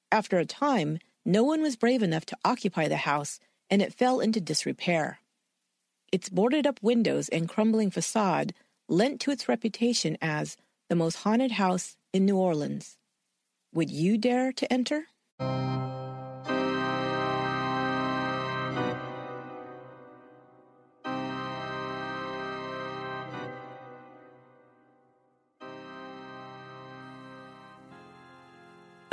After 0.10 0.40
a 0.40 0.46
time, 0.46 1.00
no 1.26 1.44
one 1.44 1.62
was 1.62 1.76
brave 1.76 2.02
enough 2.02 2.26
to 2.28 2.38
occupy 2.46 2.88
the 2.88 2.96
house, 2.96 3.42
and 3.70 3.82
it 3.82 3.94
fell 3.94 4.22
into 4.22 4.40
disrepair. 4.40 5.20
Its 6.14 6.30
boarded 6.30 6.66
up 6.66 6.82
windows 6.82 7.28
and 7.28 7.50
crumbling 7.50 7.92
facade 7.92 8.54
lent 8.88 9.20
to 9.20 9.32
its 9.32 9.50
reputation 9.50 10.18
as 10.22 10.56
the 10.88 10.96
most 10.96 11.16
haunted 11.16 11.52
house 11.52 11.98
in 12.14 12.24
New 12.24 12.38
Orleans. 12.38 12.98
Would 13.74 13.90
you 13.90 14.18
dare 14.18 14.54
to 14.54 14.72
enter? 14.72 15.08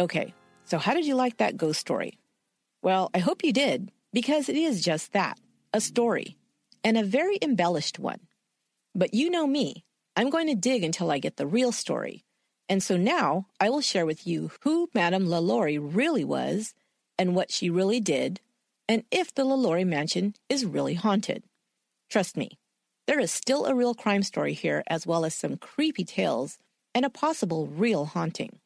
Okay, 0.00 0.33
so 0.64 0.78
how 0.78 0.95
did 0.95 1.07
you 1.07 1.17
like 1.17 1.38
that 1.38 1.57
ghost 1.57 1.81
story? 1.81 2.19
Well, 2.83 3.11
I 3.14 3.19
hope 3.19 3.43
you 3.43 3.52
did, 3.52 3.90
because 4.12 4.49
it 4.49 4.55
is 4.55 4.85
just 4.85 5.12
that 5.12 5.38
a 5.75 5.81
story, 5.81 6.37
and 6.85 6.97
a 6.97 7.02
very 7.02 7.37
embellished 7.43 7.99
one. 7.99 8.21
But 8.95 9.12
you 9.12 9.28
know 9.28 9.47
me, 9.47 9.85
I'm 10.14 10.31
going 10.31 10.47
to 10.47 10.55
dig 10.55 10.85
until 10.85 11.11
I 11.11 11.19
get 11.19 11.37
the 11.37 11.47
real 11.47 11.73
story. 11.73 12.25
And 12.69 12.81
so 12.81 12.97
now 12.97 13.47
I 13.59 13.71
will 13.71 13.81
share 13.81 14.07
with 14.07 14.26
you 14.26 14.52
who 14.61 14.88
Madame 14.95 15.26
LaLaurie 15.26 15.78
really 15.78 16.25
was, 16.25 16.75
and 17.19 17.35
what 17.35 17.50
she 17.50 17.69
really 17.69 17.99
did, 17.99 18.40
and 18.88 19.02
if 19.11 19.35
the 19.35 19.45
LaLaurie 19.45 19.85
mansion 19.85 20.35
is 20.49 20.64
really 20.64 20.95
haunted. 20.95 21.43
Trust 22.09 22.37
me, 22.37 22.59
there 23.09 23.19
is 23.19 23.33
still 23.33 23.67
a 23.67 23.75
real 23.75 23.95
crime 23.95 24.23
story 24.23 24.55
here, 24.55 24.85
as 24.87 25.07
well 25.07 25.25
as 25.25 25.35
some 25.35 25.57
creepy 25.57 26.05
tales 26.05 26.57
and 26.95 27.05
a 27.05 27.11
possible 27.11 27.67
real 27.67 28.05
haunting. 28.05 28.61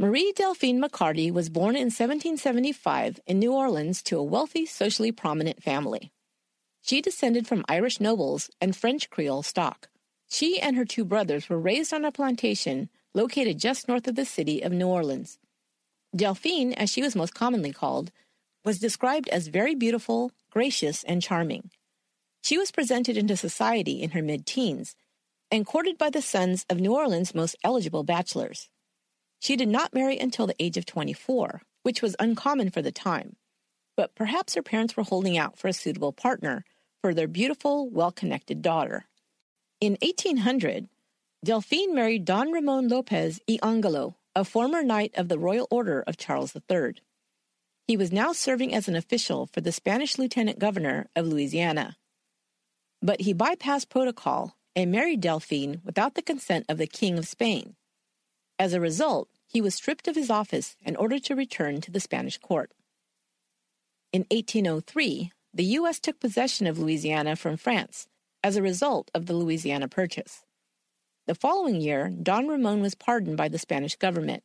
Marie 0.00 0.32
Delphine 0.32 0.80
McCarty 0.82 1.30
was 1.30 1.50
born 1.50 1.76
in 1.76 1.92
1775 1.92 3.20
in 3.26 3.38
New 3.38 3.52
Orleans 3.52 4.02
to 4.04 4.16
a 4.16 4.22
wealthy, 4.22 4.64
socially 4.64 5.12
prominent 5.12 5.62
family. 5.62 6.10
She 6.80 7.02
descended 7.02 7.46
from 7.46 7.66
Irish 7.68 8.00
nobles 8.00 8.48
and 8.62 8.74
French 8.74 9.10
Creole 9.10 9.42
stock. 9.42 9.90
She 10.26 10.58
and 10.58 10.74
her 10.74 10.86
two 10.86 11.04
brothers 11.04 11.50
were 11.50 11.60
raised 11.60 11.92
on 11.92 12.06
a 12.06 12.12
plantation 12.12 12.88
located 13.12 13.58
just 13.58 13.88
north 13.88 14.08
of 14.08 14.14
the 14.14 14.24
city 14.24 14.62
of 14.62 14.72
New 14.72 14.86
Orleans. 14.86 15.38
Delphine, 16.16 16.72
as 16.72 16.88
she 16.88 17.02
was 17.02 17.14
most 17.14 17.34
commonly 17.34 17.70
called, 17.70 18.10
was 18.64 18.78
described 18.78 19.28
as 19.28 19.48
very 19.48 19.74
beautiful, 19.74 20.32
gracious, 20.50 21.04
and 21.04 21.20
charming. 21.20 21.68
She 22.40 22.56
was 22.56 22.70
presented 22.70 23.18
into 23.18 23.36
society 23.36 24.00
in 24.00 24.12
her 24.12 24.22
mid 24.22 24.46
teens 24.46 24.96
and 25.50 25.66
courted 25.66 25.98
by 25.98 26.08
the 26.08 26.22
sons 26.22 26.64
of 26.70 26.80
New 26.80 26.94
Orleans' 26.94 27.34
most 27.34 27.54
eligible 27.62 28.02
bachelors. 28.02 28.70
She 29.40 29.56
did 29.56 29.68
not 29.68 29.94
marry 29.94 30.18
until 30.18 30.46
the 30.46 30.62
age 30.62 30.76
of 30.76 30.84
24, 30.84 31.62
which 31.82 32.02
was 32.02 32.14
uncommon 32.20 32.70
for 32.70 32.82
the 32.82 32.92
time, 32.92 33.36
but 33.96 34.14
perhaps 34.14 34.54
her 34.54 34.62
parents 34.62 34.96
were 34.96 35.02
holding 35.02 35.36
out 35.38 35.58
for 35.58 35.66
a 35.66 35.72
suitable 35.72 36.12
partner 36.12 36.64
for 37.00 37.14
their 37.14 37.26
beautiful, 37.26 37.88
well 37.88 38.12
connected 38.12 38.60
daughter. 38.60 39.06
In 39.80 39.96
1800, 40.02 40.88
Delphine 41.42 41.94
married 41.94 42.26
Don 42.26 42.52
Ramon 42.52 42.88
Lopez 42.88 43.40
y 43.48 43.58
Angulo, 43.62 44.16
a 44.36 44.44
former 44.44 44.82
knight 44.82 45.12
of 45.16 45.28
the 45.28 45.38
Royal 45.38 45.66
Order 45.70 46.02
of 46.02 46.18
Charles 46.18 46.54
III. 46.54 47.00
He 47.86 47.96
was 47.96 48.12
now 48.12 48.32
serving 48.32 48.74
as 48.74 48.88
an 48.88 48.94
official 48.94 49.46
for 49.46 49.62
the 49.62 49.72
Spanish 49.72 50.18
lieutenant 50.18 50.58
governor 50.58 51.08
of 51.16 51.26
Louisiana. 51.26 51.96
But 53.00 53.22
he 53.22 53.32
bypassed 53.32 53.88
protocol 53.88 54.58
and 54.76 54.92
married 54.92 55.22
Delphine 55.22 55.80
without 55.82 56.14
the 56.14 56.22
consent 56.22 56.66
of 56.68 56.76
the 56.76 56.86
King 56.86 57.16
of 57.16 57.26
Spain. 57.26 57.74
As 58.60 58.74
a 58.74 58.80
result, 58.80 59.30
he 59.46 59.62
was 59.62 59.74
stripped 59.74 60.06
of 60.06 60.16
his 60.16 60.28
office 60.28 60.76
and 60.84 60.94
ordered 60.98 61.24
to 61.24 61.34
return 61.34 61.80
to 61.80 61.90
the 61.90 61.98
Spanish 61.98 62.36
court. 62.36 62.70
In 64.12 64.26
1803, 64.30 65.32
the 65.54 65.64
U.S. 65.64 65.98
took 65.98 66.20
possession 66.20 66.66
of 66.66 66.78
Louisiana 66.78 67.36
from 67.36 67.56
France 67.56 68.06
as 68.44 68.56
a 68.56 68.62
result 68.62 69.10
of 69.14 69.24
the 69.24 69.32
Louisiana 69.32 69.88
Purchase. 69.88 70.44
The 71.26 71.34
following 71.34 71.80
year, 71.80 72.10
Don 72.10 72.48
Ramon 72.48 72.82
was 72.82 72.94
pardoned 72.94 73.38
by 73.38 73.48
the 73.48 73.58
Spanish 73.58 73.96
government. 73.96 74.42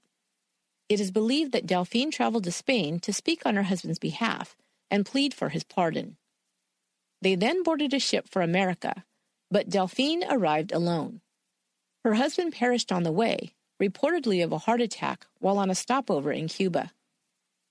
It 0.88 1.02
is 1.02 1.12
believed 1.12 1.52
that 1.52 1.68
Delphine 1.68 2.10
traveled 2.10 2.46
to 2.46 2.54
Spain 2.54 3.02
to 3.02 3.12
speak 3.12 3.42
on 3.46 3.58
her 3.58 3.64
husband's 3.64 4.00
behalf 4.00 4.56
and 4.90 5.06
plead 5.06 5.34
for 5.34 5.50
his 5.50 5.66
pardon. 5.66 6.16
They 7.22 7.36
then 7.36 7.64
boarded 7.64 7.94
a 7.94 8.00
ship 8.00 8.30
for 8.30 8.42
America, 8.42 9.04
but 9.52 9.68
Delphine 9.68 10.24
arrived 10.30 10.72
alone. 10.72 11.20
Her 12.06 12.14
husband 12.14 12.54
perished 12.54 12.94
on 12.94 13.04
the 13.04 13.12
way, 13.12 13.52
reportedly 13.82 14.44
of 14.44 14.52
a 14.52 14.60
heart 14.60 14.82
attack 14.82 15.26
while 15.40 15.58
on 15.58 15.70
a 15.70 15.76
stopover 15.76 16.32
in 16.32 16.48
Cuba. 16.48 16.92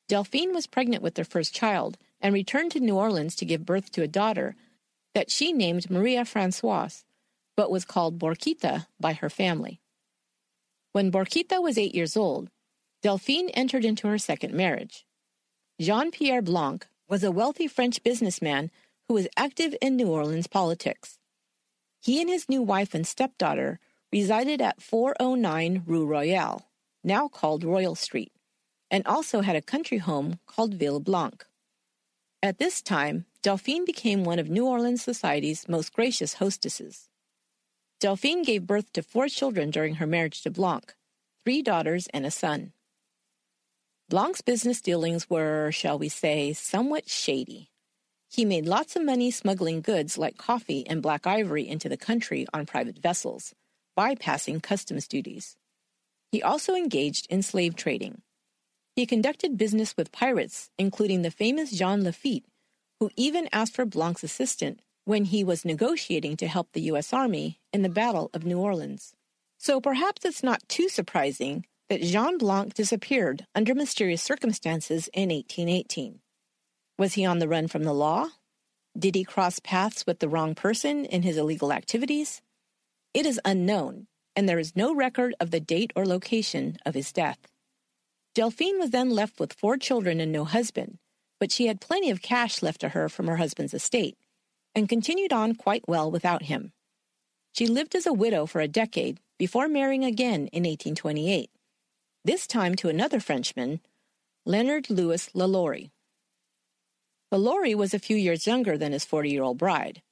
Delphine 0.09 0.53
was 0.53 0.67
pregnant 0.67 1.03
with 1.03 1.15
their 1.15 1.25
first 1.25 1.55
child 1.55 1.97
and 2.21 2.35
returned 2.35 2.73
to 2.73 2.81
New 2.81 2.97
Orleans 2.97 3.35
to 3.37 3.45
give 3.45 3.67
birth 3.67 3.91
to 3.93 4.03
a 4.03 4.09
daughter 4.09 4.55
that 5.15 5.31
she 5.31 5.53
named 5.53 5.91
Maria 5.91 6.25
Francoise, 6.25 7.05
but 7.57 7.71
was 7.71 7.85
called 7.85 8.19
Borquita 8.19 8.87
by 9.01 9.15
her 9.15 9.31
family. 9.31 9.81
When 10.93 11.11
Borquita 11.11 11.63
was 11.63 11.79
eight 11.79 11.95
years 11.95 12.17
old, 12.17 12.51
Delphine 13.03 13.51
entered 13.51 13.85
into 13.85 14.09
her 14.09 14.19
second 14.19 14.55
marriage. 14.55 15.07
Jean 15.81 16.11
Pierre 16.11 16.43
Blanc 16.43 16.87
was 17.09 17.25
a 17.25 17.31
wealthy 17.31 17.67
French 17.67 18.03
businessman 18.03 18.71
who 19.09 19.15
was 19.15 19.29
active 19.37 19.75
in 19.83 19.97
New 19.97 20.09
Orleans 20.09 20.47
politics. 20.47 21.19
He 22.01 22.21
and 22.21 22.31
his 22.31 22.49
new 22.49 22.63
wife 22.63 22.95
and 22.95 23.07
stepdaughter 23.07 23.81
resided 24.15 24.61
at 24.61 24.81
409 24.81 25.83
Rue 25.89 26.07
Royale, 26.07 26.69
now 27.03 27.27
called 27.27 27.65
Royal 27.65 27.97
Street, 27.97 28.31
and 28.89 29.05
also 29.09 29.41
had 29.41 29.57
a 29.57 29.71
country 29.73 29.99
home 29.99 30.39
called 30.47 30.75
Ville 30.75 31.01
Blanche. 31.01 31.43
At 32.41 32.59
this 32.59 32.81
time, 32.81 33.25
Delphine 33.43 33.85
became 33.85 34.23
one 34.23 34.39
of 34.39 34.49
New 34.49 34.67
Orleans 34.67 35.03
society's 35.03 35.69
most 35.69 35.93
gracious 35.93 36.35
hostesses. 36.35 37.09
Delphine 37.99 38.45
gave 38.45 38.69
birth 38.69 38.93
to 38.93 39.03
four 39.03 39.27
children 39.27 39.73
during 39.73 39.97
her 39.97 40.07
marriage 40.07 40.43
to 40.43 40.51
Blanc, 40.51 40.95
three 41.43 41.61
daughters 41.61 42.07
and 42.15 42.25
a 42.25 42.31
son. 42.31 42.73
Blanc's 44.09 44.43
business 44.43 44.81
dealings 44.81 45.29
were, 45.29 45.73
shall 45.73 45.99
we 45.99 46.09
say, 46.09 46.53
somewhat 46.53 47.09
shady. 47.09 47.73
He 48.31 48.45
made 48.45 48.67
lots 48.67 48.95
of 48.95 49.05
money 49.05 49.33
smuggling 49.33 49.81
goods 49.81 50.17
like 50.17 50.39
coffee 50.39 50.87
and 50.87 51.03
black 51.03 51.27
ivory 51.27 51.67
into 51.67 51.89
the 51.89 51.97
country 51.97 52.47
on 52.55 52.65
private 52.65 52.99
vessels, 52.99 53.55
bypassing 53.97 54.63
customs 54.63 55.09
duties. 55.09 55.57
He 56.33 56.43
also 56.43 56.75
engaged 56.75 57.27
in 57.31 57.43
slave 57.43 57.77
trading. 57.77 58.23
He 58.97 59.07
conducted 59.07 59.59
business 59.59 59.97
with 59.97 60.13
pirates, 60.13 60.71
including 60.79 61.23
the 61.23 61.31
famous 61.31 61.71
Jean 61.71 62.05
Lafitte, 62.05 62.45
who 63.01 63.11
even 63.17 63.49
asked 63.53 63.75
for 63.75 63.85
Blanc's 63.85 64.23
assistance 64.23 64.81
when 65.05 65.27
he 65.27 65.45
was 65.45 65.65
negotiating 65.65 66.37
to 66.39 66.47
help 66.47 66.73
the 66.73 66.83
U.S. 66.83 67.13
Army 67.13 67.61
in 67.73 67.83
the 67.83 67.89
Battle 67.89 68.31
of 68.33 68.45
New 68.45 68.59
Orleans. 68.59 69.15
So 69.59 69.81
perhaps 69.81 70.25
it's 70.25 70.43
not 70.43 70.69
too 70.69 70.89
surprising 70.89 71.67
that 71.89 72.03
Jean 72.03 72.39
Blanc 72.39 72.75
disappeared 72.75 73.47
under 73.55 73.75
mysterious 73.75 74.23
circumstances 74.23 75.09
in 75.13 75.29
1818. 75.29 76.21
Was 76.99 77.15
he 77.15 77.25
on 77.25 77.39
the 77.39 77.49
run 77.49 77.69
from 77.69 77.85
the 77.85 77.93
law? 77.93 78.29
Did 78.99 79.15
he 79.15 79.25
cross 79.25 79.59
paths 79.59 80.07
with 80.07 80.21
the 80.21 80.29
wrong 80.29 80.55
person 80.55 81.05
in 81.05 81.23
his 81.23 81.37
illegal 81.37 81.73
activities? 81.73 82.41
It 83.15 83.27
is 83.27 83.41
unknown, 83.45 84.09
and 84.35 84.49
there 84.49 84.59
is 84.59 84.75
no 84.75 84.93
record 84.93 85.37
of 85.39 85.53
the 85.53 85.61
date 85.61 85.93
or 85.95 86.05
location 86.05 86.79
of 86.85 86.95
his 86.95 87.13
death. 87.13 87.39
Delphine 88.35 88.81
was 88.81 88.91
then 88.91 89.11
left 89.11 89.39
with 89.39 89.53
four 89.53 89.77
children 89.77 90.19
and 90.21 90.33
no 90.33 90.45
husband, 90.45 90.99
but 91.39 91.53
she 91.53 91.69
had 91.69 91.81
plenty 91.81 92.11
of 92.11 92.23
cash 92.23 92.61
left 92.61 92.81
to 92.81 92.89
her 92.89 93.09
from 93.09 93.29
her 93.29 93.37
husband's 93.37 93.73
estate 93.73 94.19
and 94.75 94.89
continued 94.89 95.33
on 95.33 95.55
quite 95.55 95.87
well 95.87 96.11
without 96.11 96.43
him. 96.43 96.73
She 97.53 97.69
lived 97.69 97.95
as 97.95 98.05
a 98.05 98.13
widow 98.13 98.47
for 98.47 98.61
a 98.61 98.67
decade 98.67 99.21
before 99.39 99.69
marrying 99.69 100.05
again 100.05 100.49
in 100.49 100.65
1828, 100.65 101.51
this 102.25 102.49
time 102.49 102.75
to 102.75 102.89
another 102.89 103.21
Frenchman, 103.21 103.81
Leonard 104.45 104.91
Louis 104.91 105.29
Lalaurie. 105.35 105.93
Lalaurie 107.33 107.77
was 107.77 107.95
a 107.95 108.01
few 108.01 108.17
years 108.17 108.49
younger 108.49 108.77
than 108.77 108.91
his 108.91 109.05
40 109.05 109.31
year 109.31 109.45
old 109.45 109.59
bride. 109.59 110.03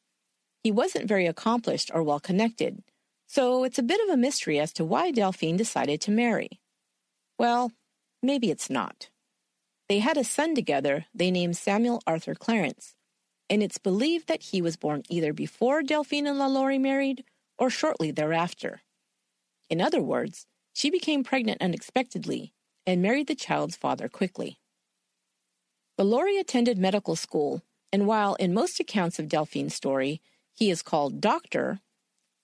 He 0.62 0.71
wasn't 0.71 1.09
very 1.09 1.26
accomplished 1.26 1.90
or 1.92 2.04
well 2.04 2.21
connected, 2.21 2.85
so 3.33 3.65
it's 3.65 3.79
a 3.79 3.83
bit 3.83 3.99
of 4.03 4.12
a 4.12 4.17
mystery 4.19 4.61
as 4.61 4.75
to 4.75 4.85
why 4.85 5.11
Delphine 5.11 5.57
decided 5.57 6.03
to 6.03 6.11
marry. 6.11 6.61
Well, 7.39 7.73
maybe 8.23 8.51
it's 8.51 8.69
not. 8.69 9.09
They 9.89 10.01
had 10.01 10.19
a 10.19 10.23
son 10.23 10.55
together 10.55 11.07
they 11.15 11.31
named 11.31 11.57
Samuel 11.57 12.03
Arthur 12.07 12.35
Clarence, 12.35 12.95
and 13.49 13.62
it's 13.62 13.79
believed 13.79 14.29
that 14.29 14.43
he 14.43 14.61
was 14.61 14.77
born 14.77 15.05
either 15.09 15.33
before 15.33 15.83
Delphine 15.83 16.27
and 16.27 16.39
Lalaurie 16.39 16.79
married 16.79 17.25
or 17.57 17.71
shortly 17.71 18.11
thereafter. 18.11 18.83
In 19.71 19.81
other 19.81 20.03
words, 20.03 20.45
she 20.75 20.91
became 20.91 21.25
pregnant 21.25 21.62
unexpectedly 21.62 22.53
and 22.87 23.01
married 23.01 23.29
the 23.29 23.35
child's 23.35 23.77
father 23.77 24.11
quickly. 24.11 24.59
Lalaurie 25.99 26.39
attended 26.39 26.77
medical 26.77 27.17
school, 27.17 27.62
and 27.91 28.07
while 28.07 28.35
in 28.35 28.53
most 28.53 28.79
accounts 28.79 29.19
of 29.19 29.29
Delphine's 29.29 29.75
story 29.75 30.21
he 30.53 30.71
is 30.71 30.83
called 30.83 31.23
doctor, 31.23 31.81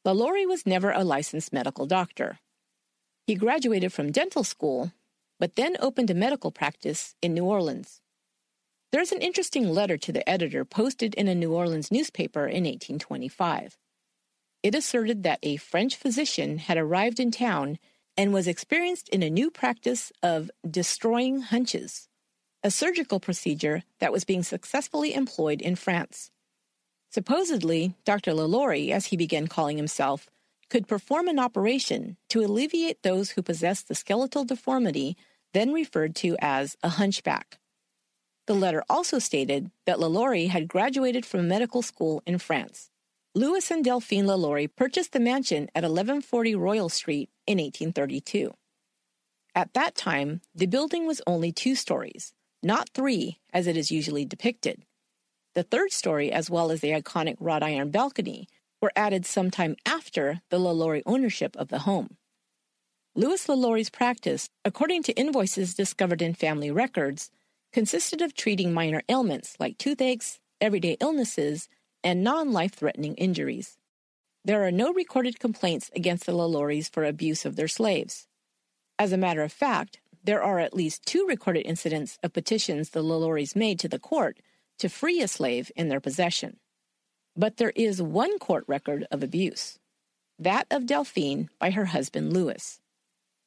Lalaurie 0.08 0.48
was 0.48 0.64
never 0.64 0.90
a 0.90 1.04
licensed 1.04 1.52
medical 1.52 1.84
doctor. 1.84 2.38
He 3.26 3.34
graduated 3.34 3.92
from 3.92 4.10
dental 4.10 4.42
school, 4.42 4.92
but 5.38 5.54
then 5.54 5.76
opened 5.80 6.08
a 6.08 6.14
medical 6.14 6.50
practice 6.50 7.14
in 7.20 7.34
New 7.34 7.44
Orleans. 7.44 8.00
There's 8.90 9.12
an 9.12 9.20
interesting 9.20 9.68
letter 9.68 9.98
to 9.98 10.10
the 10.10 10.26
editor 10.26 10.64
posted 10.64 11.14
in 11.16 11.28
a 11.28 11.34
New 11.34 11.52
Orleans 11.52 11.92
newspaper 11.92 12.46
in 12.46 12.64
1825. 12.64 13.76
It 14.62 14.74
asserted 14.74 15.24
that 15.24 15.40
a 15.42 15.56
French 15.56 15.94
physician 15.94 16.56
had 16.56 16.78
arrived 16.78 17.20
in 17.20 17.30
town 17.30 17.78
and 18.16 18.32
was 18.32 18.48
experienced 18.48 19.10
in 19.10 19.22
a 19.22 19.28
new 19.28 19.50
practice 19.50 20.10
of 20.22 20.50
destroying 20.66 21.42
hunches, 21.42 22.08
a 22.62 22.70
surgical 22.70 23.20
procedure 23.20 23.82
that 24.00 24.10
was 24.10 24.24
being 24.24 24.42
successfully 24.42 25.12
employed 25.12 25.60
in 25.60 25.76
France. 25.76 26.30
Supposedly, 27.10 27.94
Dr. 28.04 28.32
Lalaurie, 28.32 28.90
as 28.90 29.06
he 29.06 29.16
began 29.16 29.46
calling 29.46 29.76
himself, 29.76 30.28
could 30.68 30.86
perform 30.86 31.28
an 31.28 31.38
operation 31.38 32.16
to 32.28 32.40
alleviate 32.40 33.02
those 33.02 33.30
who 33.30 33.42
possessed 33.42 33.88
the 33.88 33.94
skeletal 33.94 34.44
deformity 34.44 35.16
then 35.54 35.72
referred 35.72 36.14
to 36.16 36.36
as 36.40 36.76
a 36.82 36.90
hunchback. 36.90 37.58
The 38.46 38.54
letter 38.54 38.82
also 38.88 39.18
stated 39.18 39.70
that 39.86 39.98
Lalaurie 39.98 40.48
had 40.48 40.68
graduated 40.68 41.24
from 41.24 41.48
medical 41.48 41.82
school 41.82 42.22
in 42.26 42.38
France. 42.38 42.90
Louis 43.34 43.70
and 43.70 43.84
Delphine 43.84 44.26
Lalaurie 44.26 44.74
purchased 44.74 45.12
the 45.12 45.20
mansion 45.20 45.64
at 45.74 45.85
1140 45.85 46.54
Royal 46.54 46.88
Street 46.88 47.30
in 47.46 47.59
1832. 47.59 48.52
At 49.54 49.74
that 49.74 49.94
time, 49.94 50.40
the 50.54 50.66
building 50.66 51.06
was 51.06 51.20
only 51.26 51.52
two 51.52 51.74
stories, 51.74 52.33
not 52.62 52.90
three 52.94 53.38
as 53.52 53.66
it 53.66 53.76
is 53.76 53.90
usually 53.90 54.24
depicted. 54.24 54.85
The 55.59 55.64
third 55.64 55.90
story, 55.90 56.31
as 56.31 56.49
well 56.49 56.71
as 56.71 56.83
the 56.83 56.92
iconic 56.92 57.35
wrought 57.40 57.64
iron 57.64 57.90
balcony, 57.90 58.47
were 58.81 58.92
added 58.94 59.27
sometime 59.27 59.75
after 59.85 60.40
the 60.51 60.59
Lalaurie 60.61 61.03
ownership 61.05 61.57
of 61.57 61.66
the 61.66 61.81
home. 61.81 62.16
Louis 63.16 63.44
Lalaurie's 63.49 63.90
practice, 63.90 64.51
according 64.64 65.03
to 65.03 65.12
invoices 65.14 65.75
discovered 65.75 66.23
in 66.23 66.35
family 66.35 66.71
records, 66.71 67.33
consisted 67.73 68.23
of 68.23 68.35
treating 68.35 68.73
minor 68.73 69.03
ailments 69.09 69.57
like 69.59 69.79
toothaches, 69.79 70.38
everyday 70.61 70.97
illnesses, 71.01 71.68
and 72.05 72.23
non 72.23 72.53
life 72.53 72.75
threatening 72.75 73.16
injuries. 73.16 73.79
There 74.44 74.64
are 74.64 74.71
no 74.71 74.92
recorded 74.92 75.40
complaints 75.40 75.90
against 75.97 76.25
the 76.25 76.35
Lalauries 76.35 76.88
for 76.88 77.03
abuse 77.03 77.44
of 77.44 77.57
their 77.57 77.66
slaves. 77.66 78.29
As 78.97 79.11
a 79.11 79.18
matter 79.18 79.42
of 79.42 79.53
fact, 79.53 79.99
there 80.23 80.40
are 80.40 80.61
at 80.61 80.73
least 80.73 81.05
two 81.05 81.27
recorded 81.27 81.66
incidents 81.66 82.16
of 82.23 82.33
petitions 82.33 82.90
the 82.90 83.03
Lalauries 83.03 83.57
made 83.57 83.81
to 83.81 83.88
the 83.88 83.99
court 83.99 84.38
to 84.78 84.88
free 84.88 85.20
a 85.20 85.28
slave 85.28 85.70
in 85.76 85.88
their 85.88 86.00
possession. 86.00 86.58
But 87.36 87.56
there 87.56 87.72
is 87.76 88.02
one 88.02 88.38
court 88.38 88.64
record 88.66 89.06
of 89.10 89.22
abuse 89.22 89.78
that 90.38 90.66
of 90.70 90.86
Delphine 90.86 91.50
by 91.58 91.70
her 91.70 91.86
husband 91.86 92.32
Louis. 92.32 92.80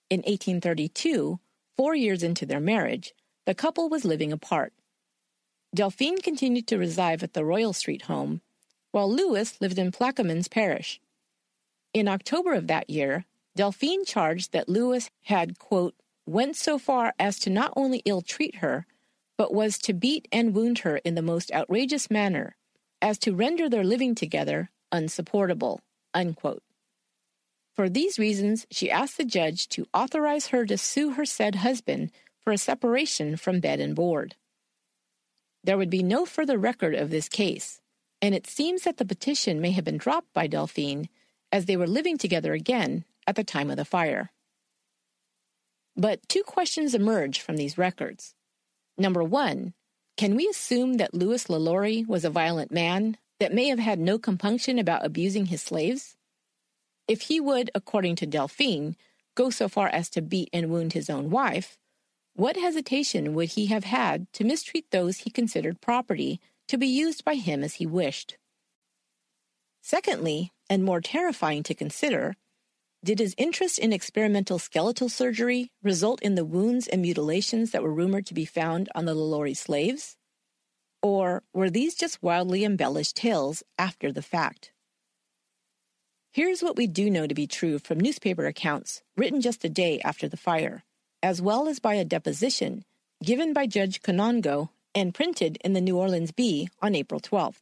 In 0.09 0.19
1832, 0.19 1.39
four 1.77 1.95
years 1.95 2.21
into 2.21 2.45
their 2.45 2.59
marriage, 2.59 3.13
the 3.45 3.55
couple 3.55 3.87
was 3.87 4.03
living 4.03 4.33
apart. 4.33 4.73
Delphine 5.73 6.17
continued 6.17 6.67
to 6.67 6.77
reside 6.77 7.23
at 7.23 7.33
the 7.33 7.45
Royal 7.45 7.71
Street 7.71 8.03
home, 8.03 8.41
while 8.91 9.09
Louis 9.09 9.59
lived 9.61 9.79
in 9.79 9.91
Plaquemines 9.91 10.49
Parish. 10.49 10.99
In 11.93 12.09
October 12.09 12.53
of 12.53 12.67
that 12.67 12.89
year, 12.89 13.25
Delphine 13.55 14.03
charged 14.03 14.51
that 14.51 14.67
Louis 14.67 15.09
had, 15.23 15.59
quote, 15.59 15.95
went 16.25 16.57
so 16.57 16.77
far 16.77 17.13
as 17.17 17.39
to 17.39 17.49
not 17.49 17.71
only 17.77 18.01
ill 18.05 18.21
treat 18.21 18.55
her, 18.55 18.85
but 19.41 19.55
was 19.55 19.79
to 19.79 19.91
beat 19.91 20.27
and 20.31 20.53
wound 20.53 20.77
her 20.85 20.97
in 20.97 21.15
the 21.15 21.21
most 21.23 21.51
outrageous 21.51 22.11
manner, 22.11 22.55
as 23.01 23.17
to 23.17 23.33
render 23.33 23.67
their 23.67 23.83
living 23.83 24.13
together 24.13 24.69
unsupportable, 24.91 25.81
unquote. 26.13 26.61
For 27.73 27.89
these 27.89 28.19
reasons, 28.19 28.67
she 28.69 28.91
asked 28.91 29.17
the 29.17 29.25
judge 29.25 29.67
to 29.69 29.87
authorize 29.95 30.49
her 30.49 30.63
to 30.67 30.77
sue 30.77 31.13
her 31.13 31.25
said 31.25 31.55
husband 31.55 32.11
for 32.39 32.53
a 32.53 32.57
separation 32.59 33.35
from 33.35 33.59
bed 33.59 33.79
and 33.79 33.95
board. 33.95 34.35
There 35.63 35.79
would 35.79 35.89
be 35.89 36.03
no 36.03 36.27
further 36.27 36.59
record 36.59 36.93
of 36.93 37.09
this 37.09 37.27
case, 37.27 37.81
and 38.21 38.35
it 38.35 38.45
seems 38.45 38.83
that 38.83 38.97
the 38.97 39.05
petition 39.05 39.59
may 39.59 39.71
have 39.71 39.85
been 39.85 39.97
dropped 39.97 40.31
by 40.35 40.45
Delphine 40.45 41.09
as 41.51 41.65
they 41.65 41.77
were 41.77 41.87
living 41.87 42.19
together 42.19 42.53
again 42.53 43.05
at 43.25 43.35
the 43.35 43.43
time 43.43 43.71
of 43.71 43.77
the 43.77 43.85
fire. 43.85 44.29
But 45.97 46.29
two 46.29 46.43
questions 46.43 46.93
emerge 46.93 47.41
from 47.41 47.57
these 47.57 47.75
records. 47.75 48.35
Number 48.97 49.23
one, 49.23 49.73
can 50.17 50.35
we 50.35 50.47
assume 50.47 50.95
that 50.95 51.13
Louis 51.13 51.47
Lalaurie 51.47 52.07
was 52.07 52.25
a 52.25 52.29
violent 52.29 52.71
man 52.71 53.17
that 53.39 53.53
may 53.53 53.69
have 53.69 53.79
had 53.79 53.99
no 53.99 54.19
compunction 54.19 54.77
about 54.77 55.05
abusing 55.05 55.47
his 55.47 55.61
slaves? 55.61 56.15
If 57.07 57.23
he 57.23 57.39
would, 57.39 57.71
according 57.73 58.17
to 58.17 58.25
Delphine, 58.25 58.95
go 59.35 59.49
so 59.49 59.67
far 59.67 59.87
as 59.87 60.09
to 60.11 60.21
beat 60.21 60.49
and 60.53 60.69
wound 60.69 60.93
his 60.93 61.09
own 61.09 61.29
wife, 61.29 61.77
what 62.33 62.55
hesitation 62.55 63.33
would 63.33 63.49
he 63.49 63.65
have 63.67 63.83
had 63.83 64.31
to 64.33 64.43
mistreat 64.43 64.91
those 64.91 65.19
he 65.19 65.29
considered 65.29 65.81
property 65.81 66.39
to 66.67 66.77
be 66.77 66.87
used 66.87 67.25
by 67.25 67.35
him 67.35 67.63
as 67.63 67.75
he 67.75 67.85
wished? 67.85 68.37
Secondly, 69.81 70.51
and 70.69 70.83
more 70.83 71.01
terrifying 71.01 71.63
to 71.63 71.73
consider, 71.73 72.35
did 73.03 73.19
his 73.19 73.35
interest 73.37 73.79
in 73.79 73.93
experimental 73.93 74.59
skeletal 74.59 75.09
surgery 75.09 75.71
result 75.83 76.21
in 76.21 76.35
the 76.35 76.45
wounds 76.45 76.87
and 76.87 77.01
mutilations 77.01 77.71
that 77.71 77.83
were 77.83 77.93
rumored 77.93 78.25
to 78.27 78.33
be 78.33 78.45
found 78.45 78.89
on 78.93 79.05
the 79.05 79.15
Lalaurie 79.15 79.57
slaves? 79.57 80.17
Or 81.01 81.43
were 81.53 81.69
these 81.69 81.95
just 81.95 82.21
wildly 82.21 82.63
embellished 82.63 83.15
tales 83.15 83.63
after 83.77 84.11
the 84.11 84.21
fact? 84.21 84.71
Here's 86.31 86.61
what 86.61 86.77
we 86.77 86.87
do 86.87 87.09
know 87.09 87.27
to 87.27 87.35
be 87.35 87.47
true 87.47 87.79
from 87.79 87.99
newspaper 87.99 88.45
accounts 88.45 89.01
written 89.17 89.41
just 89.41 89.65
a 89.65 89.69
day 89.69 89.99
after 90.01 90.27
the 90.27 90.37
fire 90.37 90.83
as 91.23 91.41
well 91.41 91.67
as 91.67 91.79
by 91.79 91.95
a 91.95 92.05
deposition 92.05 92.83
given 93.23 93.53
by 93.53 93.67
Judge 93.67 94.01
Conongo 94.01 94.69
and 94.95 95.13
printed 95.13 95.57
in 95.63 95.73
the 95.73 95.81
New 95.81 95.97
Orleans 95.97 96.31
Bee 96.31 96.69
on 96.81 96.95
April 96.95 97.19
12th. 97.19 97.61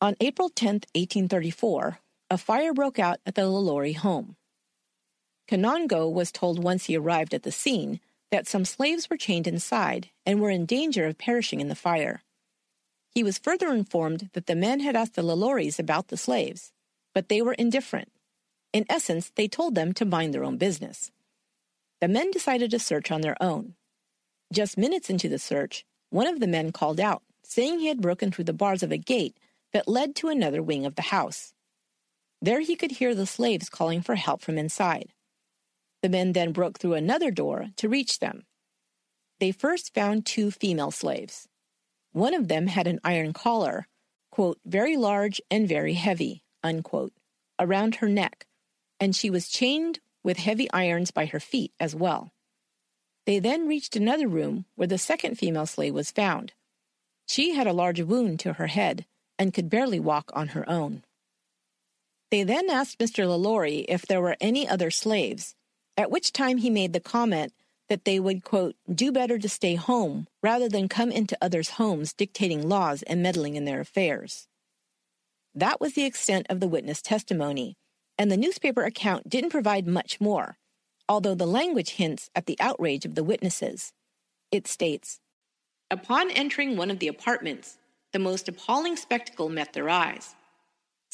On 0.00 0.14
April 0.20 0.50
10, 0.50 0.74
1834, 0.94 1.98
a 2.30 2.38
fire 2.38 2.74
broke 2.74 2.98
out 2.98 3.20
at 3.26 3.34
the 3.34 3.42
Lalaurie 3.42 3.96
home. 3.96 4.36
Kanongo 5.48 6.12
was 6.12 6.32
told 6.32 6.62
once 6.62 6.86
he 6.86 6.96
arrived 6.96 7.34
at 7.34 7.44
the 7.44 7.52
scene 7.52 8.00
that 8.30 8.48
some 8.48 8.64
slaves 8.64 9.08
were 9.08 9.16
chained 9.16 9.46
inside 9.46 10.10
and 10.24 10.40
were 10.40 10.50
in 10.50 10.66
danger 10.66 11.06
of 11.06 11.18
perishing 11.18 11.60
in 11.60 11.68
the 11.68 11.74
fire. 11.74 12.22
He 13.10 13.22
was 13.22 13.38
further 13.38 13.68
informed 13.68 14.30
that 14.32 14.46
the 14.46 14.56
men 14.56 14.80
had 14.80 14.96
asked 14.96 15.14
the 15.14 15.22
Lalauries 15.22 15.78
about 15.78 16.08
the 16.08 16.16
slaves, 16.16 16.72
but 17.14 17.28
they 17.28 17.40
were 17.40 17.54
indifferent. 17.54 18.10
In 18.72 18.84
essence, 18.90 19.30
they 19.36 19.48
told 19.48 19.74
them 19.74 19.92
to 19.94 20.04
mind 20.04 20.34
their 20.34 20.44
own 20.44 20.58
business. 20.58 21.10
the 22.00 22.08
men 22.08 22.30
decided 22.30 22.70
to 22.70 22.78
search 22.78 23.10
on 23.10 23.20
their 23.22 23.40
own. 23.42 23.74
Just 24.52 24.78
minutes 24.78 25.10
into 25.10 25.28
the 25.28 25.38
search, 25.38 25.84
one 26.10 26.26
of 26.26 26.40
the 26.40 26.46
men 26.46 26.72
called 26.72 27.00
out, 27.00 27.22
saying 27.42 27.78
he 27.78 27.88
had 27.88 28.02
broken 28.02 28.30
through 28.30 28.44
the 28.44 28.52
bars 28.52 28.82
of 28.82 28.92
a 28.92 28.98
gate 28.98 29.36
that 29.72 29.88
led 29.88 30.14
to 30.16 30.28
another 30.28 30.62
wing 30.62 30.86
of 30.86 30.94
the 30.94 31.02
house. 31.02 31.54
There 32.40 32.60
he 32.60 32.76
could 32.76 32.92
hear 32.92 33.14
the 33.14 33.26
slaves 33.26 33.68
calling 33.68 34.02
for 34.02 34.14
help 34.14 34.42
from 34.42 34.58
inside. 34.58 35.12
The 36.02 36.08
men 36.08 36.32
then 36.32 36.52
broke 36.52 36.78
through 36.78 36.94
another 36.94 37.30
door 37.30 37.68
to 37.76 37.88
reach 37.88 38.18
them. 38.18 38.44
They 39.40 39.52
first 39.52 39.94
found 39.94 40.24
two 40.24 40.50
female 40.50 40.90
slaves. 40.90 41.48
One 42.12 42.34
of 42.34 42.48
them 42.48 42.68
had 42.68 42.86
an 42.86 43.00
iron 43.04 43.32
collar, 43.32 43.86
quote, 44.30 44.58
very 44.64 44.96
large 44.96 45.40
and 45.50 45.68
very 45.68 45.94
heavy, 45.94 46.42
unquote, 46.62 47.12
around 47.58 47.96
her 47.96 48.08
neck, 48.08 48.46
and 49.00 49.14
she 49.14 49.30
was 49.30 49.48
chained 49.48 50.00
with 50.22 50.38
heavy 50.38 50.70
irons 50.72 51.10
by 51.10 51.26
her 51.26 51.40
feet 51.40 51.72
as 51.78 51.94
well. 51.94 52.32
They 53.26 53.38
then 53.38 53.66
reached 53.66 53.96
another 53.96 54.28
room 54.28 54.66
where 54.76 54.88
the 54.88 54.98
second 54.98 55.36
female 55.36 55.66
slave 55.66 55.94
was 55.94 56.10
found. 56.10 56.52
She 57.26 57.54
had 57.54 57.66
a 57.66 57.72
large 57.72 58.00
wound 58.00 58.40
to 58.40 58.54
her 58.54 58.68
head 58.68 59.04
and 59.38 59.52
could 59.52 59.68
barely 59.68 59.98
walk 59.98 60.30
on 60.32 60.48
her 60.48 60.68
own. 60.68 61.02
They 62.30 62.42
then 62.42 62.68
asked 62.68 62.98
Mr. 62.98 63.26
Lalaurie 63.26 63.84
if 63.88 64.02
there 64.02 64.20
were 64.20 64.36
any 64.40 64.68
other 64.68 64.90
slaves, 64.90 65.54
at 65.96 66.10
which 66.10 66.32
time 66.32 66.58
he 66.58 66.70
made 66.70 66.92
the 66.92 67.00
comment 67.00 67.52
that 67.88 68.04
they 68.04 68.18
would, 68.18 68.42
quote, 68.42 68.74
do 68.92 69.12
better 69.12 69.38
to 69.38 69.48
stay 69.48 69.76
home 69.76 70.26
rather 70.42 70.68
than 70.68 70.88
come 70.88 71.12
into 71.12 71.38
others' 71.40 71.70
homes 71.70 72.12
dictating 72.12 72.68
laws 72.68 73.02
and 73.04 73.22
meddling 73.22 73.54
in 73.54 73.64
their 73.64 73.80
affairs. 73.80 74.48
That 75.54 75.80
was 75.80 75.94
the 75.94 76.04
extent 76.04 76.46
of 76.50 76.60
the 76.60 76.68
witness 76.68 77.00
testimony, 77.00 77.76
and 78.18 78.30
the 78.30 78.36
newspaper 78.36 78.82
account 78.82 79.28
didn't 79.28 79.50
provide 79.50 79.86
much 79.86 80.20
more, 80.20 80.58
although 81.08 81.34
the 81.34 81.46
language 81.46 81.90
hints 81.90 82.28
at 82.34 82.46
the 82.46 82.58
outrage 82.58 83.04
of 83.04 83.14
the 83.14 83.24
witnesses. 83.24 83.92
It 84.50 84.66
states 84.66 85.20
Upon 85.90 86.30
entering 86.30 86.76
one 86.76 86.90
of 86.90 86.98
the 86.98 87.08
apartments, 87.08 87.78
the 88.12 88.18
most 88.18 88.48
appalling 88.48 88.96
spectacle 88.96 89.48
met 89.48 89.72
their 89.72 89.88
eyes. 89.88 90.34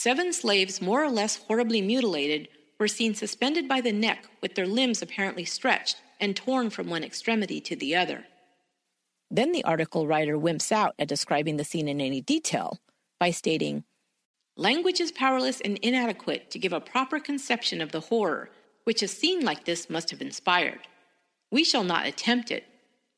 Seven 0.03 0.33
slaves, 0.33 0.83
more 0.83 1.05
or 1.05 1.11
less 1.11 1.37
horribly 1.37 1.81
mutilated, 1.81 2.49
were 2.77 2.89
seen 2.89 3.15
suspended 3.15 3.69
by 3.69 3.81
the 3.81 3.93
neck 3.93 4.27
with 4.41 4.57
their 4.57 4.67
limbs 4.67 5.01
apparently 5.01 5.45
stretched 5.45 5.99
and 6.19 6.35
torn 6.35 6.71
from 6.71 6.91
one 6.91 7.05
extremity 7.05 7.61
to 7.61 7.77
the 7.77 7.95
other. 7.95 8.25
Then 9.31 9.53
the 9.53 9.63
article 9.63 10.09
writer 10.09 10.37
wimps 10.37 10.73
out 10.73 10.97
at 10.99 11.07
describing 11.07 11.57
the 11.57 11.63
scene 11.63 11.87
in 11.87 12.01
any 12.01 12.21
detail 12.21 12.81
by 13.21 13.31
stating, 13.31 13.85
Language 14.57 15.01
is 15.01 15.13
powerless 15.13 15.61
and 15.61 15.79
inadequate 15.83 16.51
to 16.51 16.59
give 16.59 16.73
a 16.73 16.81
proper 16.81 17.21
conception 17.21 17.81
of 17.81 17.93
the 17.93 18.01
horror 18.01 18.51
which 18.83 19.05
a 19.05 19.07
scene 19.07 19.45
like 19.45 19.67
this 19.67 19.89
must 19.89 20.11
have 20.11 20.21
inspired. 20.21 20.81
We 21.53 21.63
shall 21.63 21.85
not 21.85 22.07
attempt 22.09 22.51
it, 22.51 22.65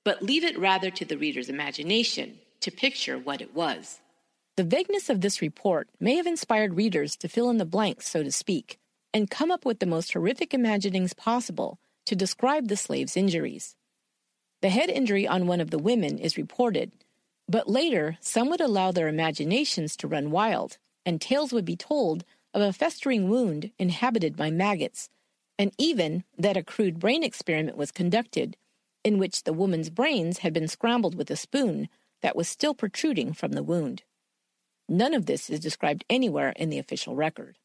but 0.05 0.23
leave 0.23 0.45
it 0.45 0.59
rather 0.59 0.91
to 0.91 1.07
the 1.07 1.17
reader's 1.17 1.49
imagination 1.49 2.41
to 2.61 2.71
picture 2.71 3.19
what 3.19 3.41
it 3.41 3.55
was. 3.55 4.01
The 4.57 4.65
vagueness 4.65 5.11
of 5.11 5.21
this 5.21 5.43
report 5.43 5.89
may 5.99 6.15
have 6.15 6.29
inspired 6.29 6.75
readers 6.75 7.17
to 7.17 7.29
fill 7.29 7.51
in 7.51 7.59
the 7.59 7.65
blanks, 7.65 8.09
so 8.09 8.23
to 8.23 8.31
speak, 8.31 8.79
and 9.13 9.29
come 9.29 9.51
up 9.51 9.65
with 9.65 9.81
the 9.81 9.87
most 9.87 10.13
horrific 10.13 10.55
imaginings 10.55 11.13
possible 11.13 11.81
to 12.07 12.15
describe 12.15 12.69
the 12.69 12.77
slave's 12.77 13.17
injuries. 13.17 13.75
The 14.63 14.69
head 14.69 14.91
injury 14.91 15.27
on 15.27 15.49
one 15.49 15.61
of 15.61 15.71
the 15.71 15.79
women 15.79 16.19
is 16.19 16.37
reported, 16.37 16.93
but 17.49 17.69
later 17.69 18.17
some 18.21 18.49
would 18.49 18.61
allow 18.61 18.93
their 18.93 19.09
imaginations 19.09 19.97
to 19.97 20.07
run 20.07 20.31
wild, 20.31 20.79
and 21.05 21.21
tales 21.21 21.53
would 21.53 21.65
be 21.65 21.77
told 21.77 22.25
of 22.55 22.63
a 22.63 22.73
festering 22.73 23.29
wound 23.29 23.73
inhabited 23.77 24.37
by 24.37 24.51
maggots, 24.51 25.11
and 25.59 25.73
even 25.79 26.23
that 26.39 26.57
a 26.57 26.63
crude 26.63 27.01
brain 27.01 27.25
experiment 27.25 27.77
was 27.77 27.91
conducted, 27.91 28.57
in 29.03 29.19
which 29.19 29.43
the 29.43 29.53
woman's 29.53 29.91
brains 29.91 30.39
had 30.39 30.53
been 30.53 30.69
scrambled 30.69 31.17
with 31.17 31.29
a 31.31 31.37
spoon 31.37 31.89
that 32.23 32.37
was 32.37 32.49
still 32.49 32.73
protruding 32.73 33.33
from 33.33 33.53
the 33.53 33.63
wound. 33.65 34.05
None 34.89 35.15
of 35.15 35.27
this 35.27 35.49
is 35.51 35.61
described 35.61 36.05
anywhere 36.11 36.53
in 36.57 36.71
the 36.71 36.79
official 36.79 37.15
record. 37.15 37.57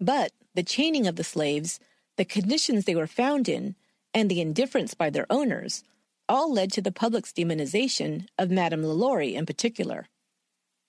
But 0.00 0.32
the 0.54 0.62
chaining 0.62 1.06
of 1.06 1.16
the 1.16 1.24
slaves 1.24 1.80
the 2.18 2.24
conditions 2.24 2.84
they 2.84 2.96
were 2.96 3.06
found 3.06 3.48
in, 3.48 3.76
and 4.12 4.28
the 4.28 4.40
indifference 4.40 4.92
by 4.92 5.08
their 5.08 5.26
owners 5.30 5.84
all 6.28 6.52
led 6.52 6.72
to 6.72 6.82
the 6.82 6.92
public's 6.92 7.32
demonization 7.32 8.26
of 8.36 8.50
Madame 8.50 8.82
Lalaurie 8.82 9.34
in 9.34 9.46
particular. 9.46 10.08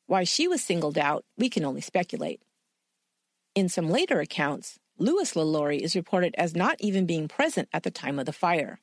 Why 0.08 0.24
she 0.24 0.48
was 0.48 0.64
singled 0.64 0.98
out, 0.98 1.24
we 1.38 1.48
can 1.48 1.64
only 1.64 1.82
speculate. 1.82 2.42
In 3.54 3.70
some 3.70 3.90
later 3.90 4.20
accounts, 4.20 4.80
Louis 4.98 5.32
Lalaurie 5.36 5.80
is 5.80 5.96
reported 5.96 6.34
as 6.36 6.56
not 6.56 6.78
even 6.80 7.06
being 7.06 7.28
present 7.28 7.70
at 7.72 7.84
the 7.84 7.92
time 7.92 8.18
of 8.18 8.26
the 8.26 8.34
fire. 8.34 8.80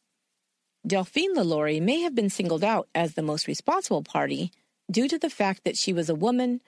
Delphine 0.87 1.35
Lalaurie 1.35 1.83
may 1.83 2.01
have 2.03 2.15
been 2.15 2.31
singled 2.31 2.63
out 2.63 2.89
as 2.95 3.15
the 3.15 3.23
most 3.23 3.49
responsible 3.49 4.05
party 4.05 4.53
due 4.91 5.09
to 5.09 5.19
the 5.19 5.31
fact 5.31 5.63
that 5.65 5.77
she 5.77 5.93
was 5.93 6.09
a 6.09 6.15
woman, 6.15 6.61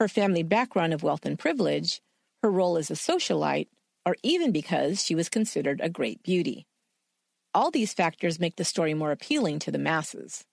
her 0.00 0.08
family 0.08 0.42
background 0.42 0.92
of 0.92 1.02
wealth 1.02 1.24
and 1.24 1.38
privilege, 1.38 2.00
her 2.42 2.50
role 2.50 2.76
as 2.76 2.90
a 2.90 2.94
socialite, 2.94 3.68
or 4.04 4.16
even 4.22 4.52
because 4.52 5.02
she 5.02 5.14
was 5.14 5.28
considered 5.28 5.80
a 5.80 5.88
great 5.88 6.22
beauty. 6.22 6.66
All 7.54 7.70
these 7.70 7.94
factors 7.94 8.38
make 8.38 8.56
the 8.56 8.64
story 8.64 8.94
more 8.94 9.10
appealing 9.10 9.58
to 9.60 9.70
the 9.70 9.78
masses. 9.78 10.44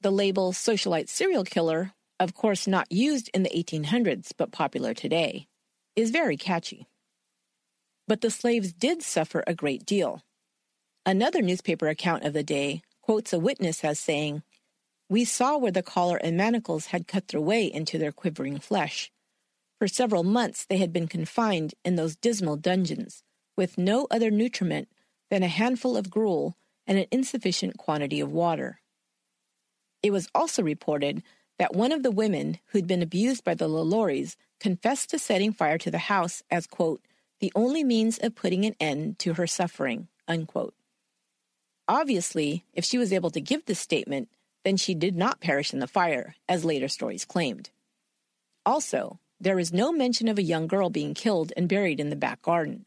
The 0.00 0.12
label 0.12 0.52
socialite 0.52 1.08
serial 1.08 1.44
killer, 1.44 1.92
of 2.20 2.34
course 2.34 2.66
not 2.66 2.90
used 2.90 3.28
in 3.34 3.42
the 3.42 3.50
1800s 3.50 4.32
but 4.36 4.52
popular 4.52 4.94
today, 4.94 5.48
is 5.96 6.10
very 6.10 6.36
catchy. 6.36 6.86
But 8.06 8.20
the 8.20 8.30
slaves 8.30 8.72
did 8.72 9.02
suffer 9.02 9.42
a 9.46 9.54
great 9.54 9.84
deal. 9.84 10.22
Another 11.04 11.42
newspaper 11.42 11.88
account 11.88 12.24
of 12.24 12.32
the 12.32 12.42
day 12.42 12.82
quotes 13.02 13.32
a 13.32 13.38
witness 13.38 13.84
as 13.84 13.98
saying, 13.98 14.42
We 15.08 15.24
saw 15.24 15.56
where 15.56 15.72
the 15.72 15.82
collar 15.82 16.18
and 16.18 16.36
manacles 16.36 16.86
had 16.86 17.08
cut 17.08 17.28
their 17.28 17.40
way 17.40 17.64
into 17.64 17.96
their 17.96 18.12
quivering 18.12 18.58
flesh. 18.58 19.10
For 19.78 19.88
several 19.88 20.24
months 20.24 20.66
they 20.66 20.78
had 20.78 20.92
been 20.92 21.08
confined 21.08 21.74
in 21.84 21.96
those 21.96 22.16
dismal 22.16 22.56
dungeons, 22.56 23.22
with 23.56 23.78
no 23.78 24.06
other 24.10 24.30
nutriment 24.30 24.88
than 25.30 25.42
a 25.42 25.48
handful 25.48 25.96
of 25.96 26.10
gruel 26.10 26.56
and 26.86 26.98
an 26.98 27.06
insufficient 27.10 27.76
quantity 27.78 28.20
of 28.20 28.32
water. 28.32 28.80
It 30.02 30.10
was 30.10 30.28
also 30.34 30.62
reported 30.62 31.22
that 31.58 31.74
one 31.74 31.92
of 31.92 32.02
the 32.02 32.10
women 32.10 32.58
who'd 32.66 32.86
been 32.86 33.02
abused 33.02 33.44
by 33.44 33.54
the 33.54 33.68
Lalauries 33.68 34.36
confessed 34.60 35.10
to 35.10 35.18
setting 35.18 35.52
fire 35.52 35.78
to 35.78 35.90
the 35.90 35.98
house 35.98 36.42
as, 36.50 36.66
quote, 36.66 37.00
the 37.40 37.52
only 37.54 37.84
means 37.84 38.18
of 38.18 38.34
putting 38.34 38.64
an 38.64 38.74
end 38.80 39.18
to 39.20 39.34
her 39.34 39.46
suffering, 39.46 40.08
unquote. 40.26 40.74
Obviously, 41.86 42.64
if 42.74 42.84
she 42.84 42.98
was 42.98 43.12
able 43.12 43.30
to 43.30 43.40
give 43.40 43.64
this 43.64 43.78
statement, 43.78 44.28
then 44.64 44.76
she 44.76 44.94
did 44.94 45.16
not 45.16 45.40
perish 45.40 45.72
in 45.72 45.78
the 45.78 45.86
fire, 45.86 46.34
as 46.48 46.64
later 46.64 46.88
stories 46.88 47.24
claimed. 47.24 47.70
Also, 48.66 49.18
there 49.40 49.58
is 49.58 49.72
no 49.72 49.92
mention 49.92 50.28
of 50.28 50.38
a 50.38 50.42
young 50.42 50.66
girl 50.66 50.90
being 50.90 51.14
killed 51.14 51.52
and 51.56 51.68
buried 51.68 52.00
in 52.00 52.10
the 52.10 52.16
back 52.16 52.42
garden. 52.42 52.84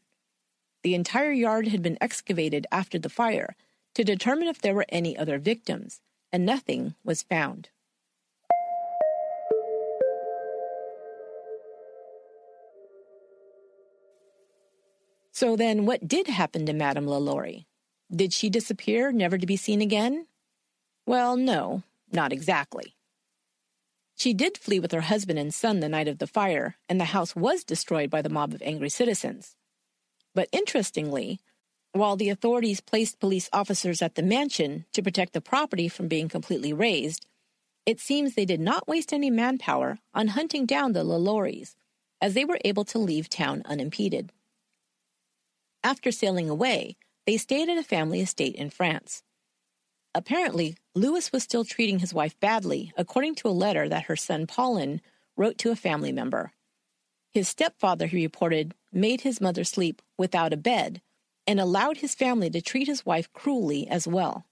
The 0.82 0.94
entire 0.94 1.32
yard 1.32 1.68
had 1.68 1.82
been 1.82 1.98
excavated 2.00 2.66
after 2.70 2.98
the 2.98 3.08
fire 3.08 3.56
to 3.94 4.04
determine 4.04 4.48
if 4.48 4.60
there 4.60 4.74
were 4.74 4.86
any 4.88 5.16
other 5.16 5.38
victims, 5.38 6.00
and 6.32 6.44
nothing 6.44 6.94
was 7.04 7.22
found. 7.22 7.68
So 15.32 15.56
then, 15.56 15.86
what 15.86 16.06
did 16.06 16.28
happen 16.28 16.66
to 16.66 16.72
Madame 16.72 17.06
Lalaurie? 17.06 17.64
Did 18.14 18.32
she 18.32 18.50
disappear, 18.50 19.10
never 19.10 19.38
to 19.38 19.46
be 19.46 19.56
seen 19.56 19.80
again? 19.80 20.26
Well, 21.06 21.36
no, 21.36 21.82
not 22.12 22.32
exactly. 22.32 22.94
She 24.16 24.34
did 24.34 24.56
flee 24.56 24.78
with 24.78 24.92
her 24.92 25.00
husband 25.02 25.38
and 25.38 25.52
son 25.52 25.80
the 25.80 25.88
night 25.88 26.06
of 26.08 26.18
the 26.18 26.26
fire, 26.26 26.76
and 26.88 27.00
the 27.00 27.06
house 27.06 27.34
was 27.34 27.64
destroyed 27.64 28.08
by 28.10 28.22
the 28.22 28.28
mob 28.28 28.54
of 28.54 28.62
angry 28.62 28.88
citizens. 28.88 29.56
But 30.34 30.48
interestingly, 30.52 31.40
while 31.92 32.16
the 32.16 32.28
authorities 32.28 32.80
placed 32.80 33.20
police 33.20 33.50
officers 33.52 34.00
at 34.00 34.14
the 34.14 34.22
mansion 34.22 34.86
to 34.92 35.02
protect 35.02 35.32
the 35.32 35.40
property 35.40 35.88
from 35.88 36.08
being 36.08 36.28
completely 36.28 36.72
razed, 36.72 37.26
it 37.84 38.00
seems 38.00 38.34
they 38.34 38.44
did 38.44 38.60
not 38.60 38.86
waste 38.86 39.12
any 39.12 39.28
manpower 39.28 39.98
on 40.14 40.28
hunting 40.28 40.66
down 40.66 40.92
the 40.92 41.04
Lalauries, 41.04 41.74
as 42.20 42.34
they 42.34 42.44
were 42.44 42.60
able 42.64 42.84
to 42.84 42.98
leave 42.98 43.28
town 43.28 43.62
unimpeded. 43.64 44.32
After 45.82 46.12
sailing 46.12 46.48
away, 46.48 46.96
they 47.26 47.36
stayed 47.36 47.68
at 47.68 47.76
a 47.76 47.82
family 47.82 48.20
estate 48.20 48.54
in 48.54 48.70
France. 48.70 49.24
Apparently, 50.14 50.76
Louis 50.94 51.32
was 51.32 51.42
still 51.42 51.64
treating 51.64 51.98
his 51.98 52.12
wife 52.12 52.38
badly, 52.38 52.92
according 52.96 53.34
to 53.36 53.48
a 53.48 53.50
letter 53.50 53.88
that 53.88 54.04
her 54.04 54.16
son 54.16 54.46
Paulin 54.46 55.00
wrote 55.36 55.58
to 55.58 55.70
a 55.70 55.76
family 55.76 56.12
member. 56.12 56.52
His 57.32 57.48
stepfather, 57.48 58.06
he 58.06 58.22
reported, 58.22 58.74
made 58.92 59.22
his 59.22 59.40
mother 59.40 59.64
sleep 59.64 60.02
without 60.18 60.52
a 60.52 60.58
bed 60.58 61.00
and 61.46 61.58
allowed 61.58 61.98
his 61.98 62.14
family 62.14 62.50
to 62.50 62.60
treat 62.60 62.86
his 62.86 63.06
wife 63.06 63.32
cruelly 63.32 63.88
as 63.88 64.06
well. 64.06 64.44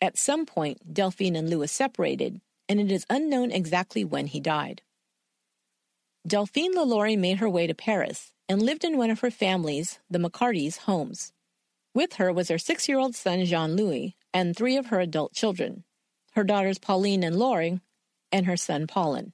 At 0.00 0.16
some 0.16 0.46
point, 0.46 0.94
Delphine 0.94 1.36
and 1.36 1.50
Louis 1.50 1.70
separated, 1.70 2.40
and 2.68 2.80
it 2.80 2.90
is 2.90 3.04
unknown 3.10 3.50
exactly 3.50 4.04
when 4.04 4.28
he 4.28 4.40
died. 4.40 4.82
Delphine 6.26 6.74
Lalaurie 6.74 7.18
made 7.18 7.38
her 7.38 7.50
way 7.50 7.66
to 7.66 7.74
Paris 7.74 8.32
and 8.48 8.62
lived 8.62 8.84
in 8.84 8.96
one 8.96 9.10
of 9.10 9.20
her 9.20 9.30
family's, 9.30 9.98
the 10.08 10.18
McCartys' 10.18 10.78
homes. 10.78 11.32
With 11.94 12.14
her 12.14 12.32
was 12.32 12.48
her 12.48 12.58
six 12.58 12.88
year 12.88 12.98
old 12.98 13.14
son, 13.14 13.44
Jean 13.44 13.74
Louis, 13.74 14.14
and 14.32 14.56
three 14.56 14.76
of 14.76 14.86
her 14.86 15.00
adult 15.00 15.32
children 15.32 15.84
her 16.34 16.44
daughters 16.44 16.78
Pauline 16.78 17.24
and 17.24 17.36
Laurie, 17.36 17.80
and 18.30 18.46
her 18.46 18.56
son 18.56 18.86
Paulin. 18.86 19.32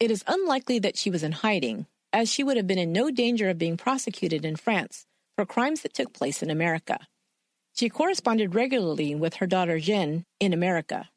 It 0.00 0.10
is 0.10 0.24
unlikely 0.26 0.80
that 0.80 0.98
she 0.98 1.10
was 1.10 1.22
in 1.22 1.32
hiding, 1.32 1.86
as 2.12 2.28
she 2.28 2.42
would 2.42 2.56
have 2.56 2.66
been 2.66 2.78
in 2.78 2.92
no 2.92 3.10
danger 3.10 3.48
of 3.48 3.58
being 3.58 3.76
prosecuted 3.76 4.44
in 4.44 4.56
France 4.56 5.06
for 5.36 5.46
crimes 5.46 5.82
that 5.82 5.94
took 5.94 6.12
place 6.12 6.42
in 6.42 6.50
America. 6.50 6.98
She 7.74 7.88
corresponded 7.88 8.54
regularly 8.54 9.14
with 9.14 9.34
her 9.34 9.46
daughter 9.46 9.78
Jen 9.80 10.24
in 10.40 10.52
America. 10.52 11.10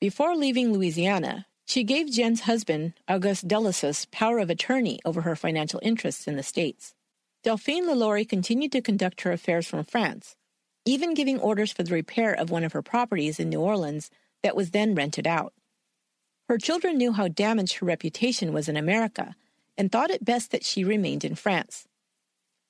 Before 0.00 0.36
leaving 0.36 0.72
Louisiana, 0.72 1.46
she 1.66 1.82
gave 1.84 2.10
Jen's 2.10 2.42
husband, 2.42 2.94
Auguste 3.08 3.46
Delassus, 3.46 4.10
power 4.10 4.38
of 4.38 4.50
attorney 4.50 5.00
over 5.04 5.22
her 5.22 5.36
financial 5.36 5.80
interests 5.82 6.26
in 6.26 6.36
the 6.36 6.42
States. 6.42 6.94
Delphine 7.42 7.86
LaLaurie 7.86 8.24
continued 8.24 8.72
to 8.72 8.80
conduct 8.80 9.22
her 9.22 9.32
affairs 9.32 9.66
from 9.66 9.84
France, 9.84 10.36
even 10.88 11.12
giving 11.12 11.38
orders 11.38 11.70
for 11.70 11.82
the 11.82 11.92
repair 11.92 12.32
of 12.32 12.48
one 12.48 12.64
of 12.64 12.72
her 12.72 12.80
properties 12.80 13.38
in 13.38 13.50
New 13.50 13.60
Orleans 13.60 14.10
that 14.42 14.56
was 14.56 14.70
then 14.70 14.94
rented 14.94 15.26
out. 15.26 15.52
Her 16.48 16.56
children 16.56 16.96
knew 16.96 17.12
how 17.12 17.28
damaged 17.28 17.74
her 17.74 17.86
reputation 17.86 18.54
was 18.54 18.70
in 18.70 18.76
America 18.76 19.36
and 19.76 19.92
thought 19.92 20.10
it 20.10 20.24
best 20.24 20.50
that 20.50 20.64
she 20.64 20.84
remained 20.84 21.24
in 21.24 21.34
France. 21.34 21.86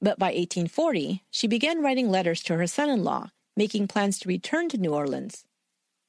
But 0.00 0.18
by 0.18 0.26
1840, 0.26 1.22
she 1.30 1.46
began 1.46 1.80
writing 1.80 2.10
letters 2.10 2.42
to 2.42 2.56
her 2.56 2.66
son 2.66 2.90
in 2.90 3.04
law, 3.04 3.30
making 3.56 3.86
plans 3.86 4.18
to 4.18 4.28
return 4.28 4.68
to 4.70 4.78
New 4.78 4.92
Orleans. 4.92 5.44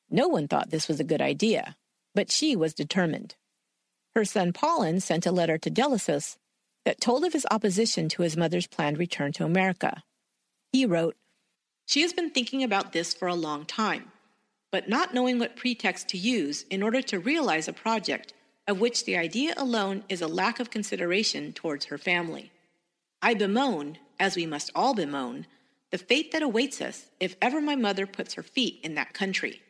No 0.10 0.28
one 0.28 0.48
thought 0.48 0.72
this 0.72 0.88
was 0.88 1.00
a 1.00 1.04
good 1.04 1.22
idea, 1.22 1.76
but 2.16 2.32
she 2.32 2.56
was 2.56 2.74
determined. 2.74 3.36
Her 4.16 4.26
son 4.26 4.52
Paulin 4.52 5.00
sent 5.00 5.28
a 5.28 5.32
letter 5.32 5.60
to 5.60 5.70
Delassus 5.70 6.38
that 6.86 7.00
told 7.00 7.24
of 7.24 7.34
his 7.34 7.46
opposition 7.52 8.10
to 8.10 8.24
his 8.24 8.36
mother's 8.36 8.66
planned 8.66 8.98
return 8.98 9.32
to 9.34 9.46
America. 9.46 10.02
He 10.72 10.88
wrote, 10.88 11.16
She 11.90 12.04
has 12.04 12.14
been 12.14 12.30
thinking 12.30 12.64
about 12.64 12.94
this 12.94 13.16
for 13.16 13.28
a 13.28 13.34
long 13.34 13.66
time, 13.66 14.12
but 14.70 14.88
not 14.88 15.12
knowing 15.12 15.40
what 15.40 15.56
pretext 15.56 16.08
to 16.10 16.20
use 16.20 16.64
in 16.70 16.84
order 16.84 17.02
to 17.02 17.18
realize 17.18 17.68
a 17.68 17.74
project 17.74 18.32
of 18.68 18.80
which 18.80 19.06
the 19.06 19.18
idea 19.18 19.56
alone 19.58 20.04
is 20.08 20.22
a 20.22 20.28
lack 20.28 20.60
of 20.60 20.70
consideration 20.70 21.52
towards 21.52 21.86
her 21.86 21.98
family. 21.98 22.52
I 23.24 23.34
bemoan, 23.34 23.98
as 24.20 24.36
we 24.36 24.46
must 24.46 24.70
all 24.76 24.94
bemoan, 24.94 25.48
the 25.90 25.98
fate 25.98 26.32
that 26.32 26.44
awaits 26.44 26.80
us 26.80 27.08
if 27.20 27.36
ever 27.42 27.60
my 27.60 27.76
mother 27.76 28.06
puts 28.06 28.36
her 28.36 28.44
feet 28.44 28.80
in 28.84 28.94
that 28.94 29.16
country. 29.16 29.64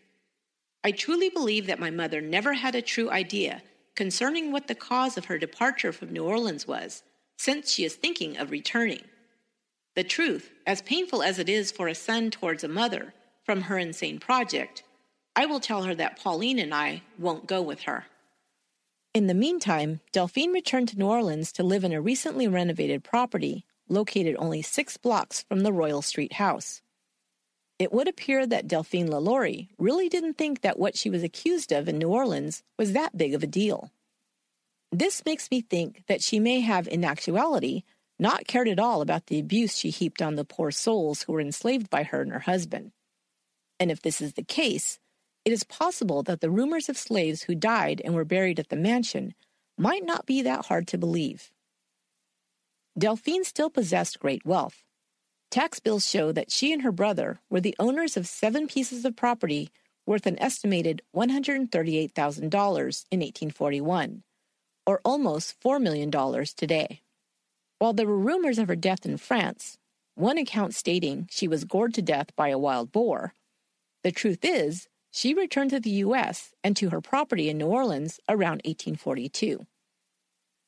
I 0.83 0.91
truly 0.91 1.29
believe 1.29 1.67
that 1.67 1.79
my 1.79 1.89
mother 1.89 2.19
never 2.19 2.51
had 2.51 2.75
a 2.75 2.81
true 2.81 3.09
idea 3.09 3.61
concerning 3.95 4.51
what 4.51 4.67
the 4.67 4.75
cause 4.75 5.17
of 5.17 5.23
her 5.25 5.37
departure 5.37 5.93
from 5.93 6.11
New 6.11 6.25
Orleans 6.25 6.67
was, 6.67 7.01
since 7.37 7.71
she 7.71 7.85
is 7.85 7.95
thinking 7.95 8.35
of 8.35 8.51
returning. 8.51 9.03
The 9.95 10.03
truth, 10.03 10.51
as 10.65 10.81
painful 10.81 11.23
as 11.23 11.39
it 11.39 11.49
is 11.49 11.71
for 11.71 11.87
a 11.87 11.95
son 11.95 12.31
towards 12.31 12.63
a 12.63 12.67
mother 12.67 13.13
from 13.43 13.61
her 13.63 13.77
insane 13.77 14.19
project, 14.19 14.83
I 15.35 15.45
will 15.45 15.59
tell 15.59 15.83
her 15.83 15.95
that 15.95 16.19
Pauline 16.19 16.59
and 16.59 16.73
I 16.73 17.01
won't 17.17 17.47
go 17.47 17.61
with 17.61 17.81
her. 17.81 18.05
In 19.13 19.27
the 19.27 19.33
meantime, 19.33 20.01
Delphine 20.11 20.51
returned 20.53 20.89
to 20.89 20.99
New 20.99 21.07
Orleans 21.07 21.51
to 21.53 21.63
live 21.63 21.83
in 21.83 21.93
a 21.93 22.01
recently 22.01 22.47
renovated 22.47 23.03
property 23.03 23.65
located 23.87 24.35
only 24.37 24.61
six 24.61 24.97
blocks 24.97 25.43
from 25.43 25.61
the 25.61 25.73
Royal 25.73 26.01
Street 26.01 26.33
house. 26.33 26.81
It 27.79 27.91
would 27.91 28.07
appear 28.07 28.45
that 28.45 28.67
Delphine 28.67 29.09
LaLaurie 29.09 29.69
really 29.77 30.09
didn't 30.09 30.37
think 30.37 30.61
that 30.61 30.77
what 30.77 30.97
she 30.97 31.09
was 31.09 31.23
accused 31.23 31.71
of 31.71 31.87
in 31.87 31.97
New 31.97 32.09
Orleans 32.09 32.61
was 32.77 32.93
that 32.93 33.17
big 33.17 33.33
of 33.33 33.41
a 33.41 33.47
deal. 33.47 33.91
This 34.91 35.23
makes 35.25 35.49
me 35.49 35.61
think 35.61 36.03
that 36.07 36.21
she 36.21 36.39
may 36.39 36.59
have, 36.59 36.87
in 36.87 37.03
actuality, 37.03 37.83
not 38.19 38.47
cared 38.47 38.67
at 38.67 38.79
all 38.79 39.01
about 39.01 39.27
the 39.27 39.39
abuse 39.39 39.77
she 39.77 39.89
heaped 39.89 40.21
on 40.21 40.35
the 40.35 40.45
poor 40.45 40.71
souls 40.71 41.23
who 41.23 41.33
were 41.33 41.41
enslaved 41.41 41.89
by 41.89 42.03
her 42.03 42.21
and 42.21 42.31
her 42.33 42.39
husband. 42.39 42.91
And 43.79 43.89
if 43.89 44.01
this 44.01 44.19
is 44.19 44.33
the 44.33 44.43
case, 44.43 44.99
it 45.45 45.53
is 45.53 45.63
possible 45.63 46.21
that 46.23 46.41
the 46.41 46.51
rumors 46.51 46.89
of 46.89 46.97
slaves 46.97 47.43
who 47.43 47.55
died 47.55 48.01
and 48.03 48.13
were 48.13 48.25
buried 48.25 48.59
at 48.59 48.69
the 48.69 48.75
mansion 48.75 49.33
might 49.77 50.05
not 50.05 50.25
be 50.25 50.41
that 50.41 50.65
hard 50.65 50.87
to 50.89 50.97
believe. 50.97 51.51
Delphine 52.97 53.45
still 53.45 53.69
possessed 53.69 54.19
great 54.19 54.45
wealth. 54.45 54.83
Tax 55.49 55.79
bills 55.79 56.05
show 56.05 56.31
that 56.33 56.51
she 56.51 56.73
and 56.73 56.81
her 56.81 56.91
brother 56.91 57.39
were 57.49 57.61
the 57.61 57.75
owners 57.79 58.17
of 58.17 58.27
seven 58.27 58.67
pieces 58.67 59.05
of 59.05 59.15
property 59.15 59.69
worth 60.05 60.25
an 60.25 60.39
estimated 60.41 61.01
$138,000 61.15 62.43
in 62.43 62.51
1841, 62.51 64.23
or 64.85 65.01
almost 65.05 65.59
$4 65.61 65.81
million 65.81 66.11
today. 66.55 67.01
While 67.79 67.93
there 67.93 68.07
were 68.07 68.17
rumors 68.17 68.59
of 68.59 68.67
her 68.67 68.75
death 68.75 69.05
in 69.05 69.17
France, 69.17 69.77
one 70.15 70.37
account 70.37 70.75
stating 70.75 71.27
she 71.31 71.47
was 71.47 71.63
gored 71.63 71.93
to 71.95 72.01
death 72.01 72.35
by 72.35 72.49
a 72.49 72.59
wild 72.59 72.91
boar, 72.91 73.33
the 74.03 74.11
truth 74.11 74.39
is 74.43 74.87
she 75.11 75.33
returned 75.33 75.71
to 75.71 75.79
the 75.79 75.89
U.S. 76.05 76.53
and 76.63 76.77
to 76.77 76.89
her 76.89 77.01
property 77.01 77.49
in 77.49 77.57
New 77.57 77.67
Orleans 77.67 78.19
around 78.29 78.61
1842. 78.65 79.65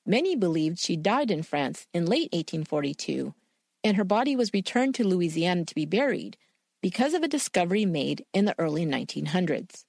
Many 0.06 0.36
believed 0.36 0.80
she 0.80 0.98
died 0.98 1.30
in 1.30 1.44
France 1.44 1.86
in 1.94 2.06
late 2.06 2.32
1842 2.34 3.36
and 3.84 3.98
her 3.98 4.04
body 4.04 4.36
was 4.36 4.54
returned 4.54 4.96
to 4.96 5.08
Louisiana 5.08 5.66
to 5.66 5.76
be 5.76 5.86
buried 5.86 6.38
because 6.82 7.14
of 7.14 7.24
a 7.24 7.28
discovery 7.28 7.86
made 7.86 8.26
in 8.34 8.46
the 8.46 8.56
early 8.60 8.86
1900s. 8.86 9.86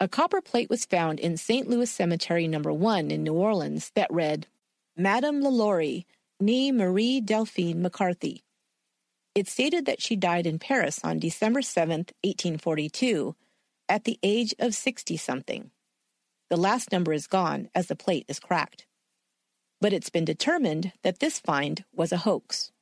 A 0.00 0.08
copper 0.08 0.40
plate 0.40 0.68
was 0.68 0.84
found 0.84 1.20
in 1.20 1.36
St. 1.36 1.68
Louis 1.68 1.90
Cemetery 1.90 2.48
No. 2.48 2.58
1 2.58 3.10
in 3.10 3.22
New 3.22 3.34
Orleans 3.34 3.90
that 3.94 4.12
read, 4.12 4.46
Madame 4.96 5.40
LaLaurie, 5.40 6.06
nee 6.40 6.72
Marie 6.72 7.20
Delphine 7.20 7.82
McCarthy. 7.82 8.44
It 9.34 9.48
stated 9.48 9.86
that 9.86 10.00
she 10.00 10.16
died 10.16 10.46
in 10.46 10.58
Paris 10.58 11.00
on 11.02 11.18
December 11.18 11.62
7, 11.62 11.90
1842, 12.22 13.34
at 13.88 14.04
the 14.04 14.18
age 14.22 14.54
of 14.58 14.74
60 14.74 15.16
something. 15.16 15.70
The 16.50 16.56
last 16.56 16.92
number 16.92 17.12
is 17.12 17.26
gone 17.26 17.68
as 17.74 17.88
the 17.88 17.96
plate 17.96 18.26
is 18.28 18.38
cracked 18.38 18.86
but 19.84 19.92
it's 19.92 20.08
been 20.08 20.24
determined 20.24 20.92
that 21.02 21.18
this 21.18 21.38
find 21.38 21.84
was 21.92 22.10
a 22.10 22.16
hoax. 22.16 22.72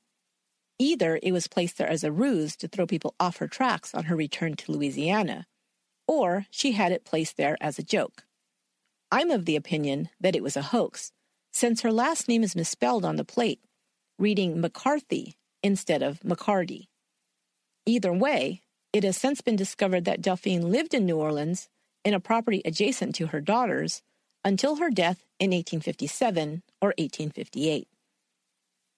Either 0.79 1.18
it 1.20 1.33
was 1.33 1.48
placed 1.48 1.77
there 1.77 1.88
as 1.88 2.05
a 2.05 2.12
ruse 2.12 2.55
to 2.55 2.68
throw 2.68 2.87
people 2.87 3.16
off 3.18 3.38
her 3.38 3.48
tracks 3.48 3.92
on 3.92 4.05
her 4.05 4.14
return 4.14 4.55
to 4.55 4.70
Louisiana, 4.70 5.46
or 6.07 6.46
she 6.48 6.72
had 6.72 6.92
it 6.92 7.05
placed 7.05 7.37
there 7.37 7.57
as 7.61 7.77
a 7.77 7.83
joke. 7.83 8.22
I'm 9.11 9.33
of 9.33 9.46
the 9.46 9.57
opinion 9.57 10.11
that 10.20 10.37
it 10.37 10.44
was 10.44 10.57
a 10.57 10.62
hoax, 10.62 11.11
since 11.52 11.82
her 11.82 11.92
last 11.92 12.28
name 12.28 12.42
is 12.42 12.56
misspelled 12.56 13.04
on 13.04 13.16
the 13.16 13.24
plate, 13.24 13.60
reading 14.18 14.60
McCarthy 14.60 15.36
instead 15.62 16.02
of 16.02 16.20
McCarty. 16.20 16.86
Either 17.86 18.12
way, 18.12 18.62
it 18.92 19.04
has 19.04 19.16
since 19.16 19.40
been 19.40 19.56
discovered 19.56 20.04
that 20.04 20.20
Delphine 20.20 20.70
lived 20.70 20.94
in 20.94 21.06
New 21.06 21.16
Orleans 21.16 21.68
in 22.04 22.14
a 22.14 22.20
property 22.20 22.62
adjacent 22.64 23.14
to 23.16 23.28
her 23.28 23.40
daughter's 23.40 24.02
until 24.44 24.76
her 24.76 24.90
death 24.90 25.24
in 25.38 25.50
1857 25.50 26.62
or 26.80 26.88
1858. 26.98 27.88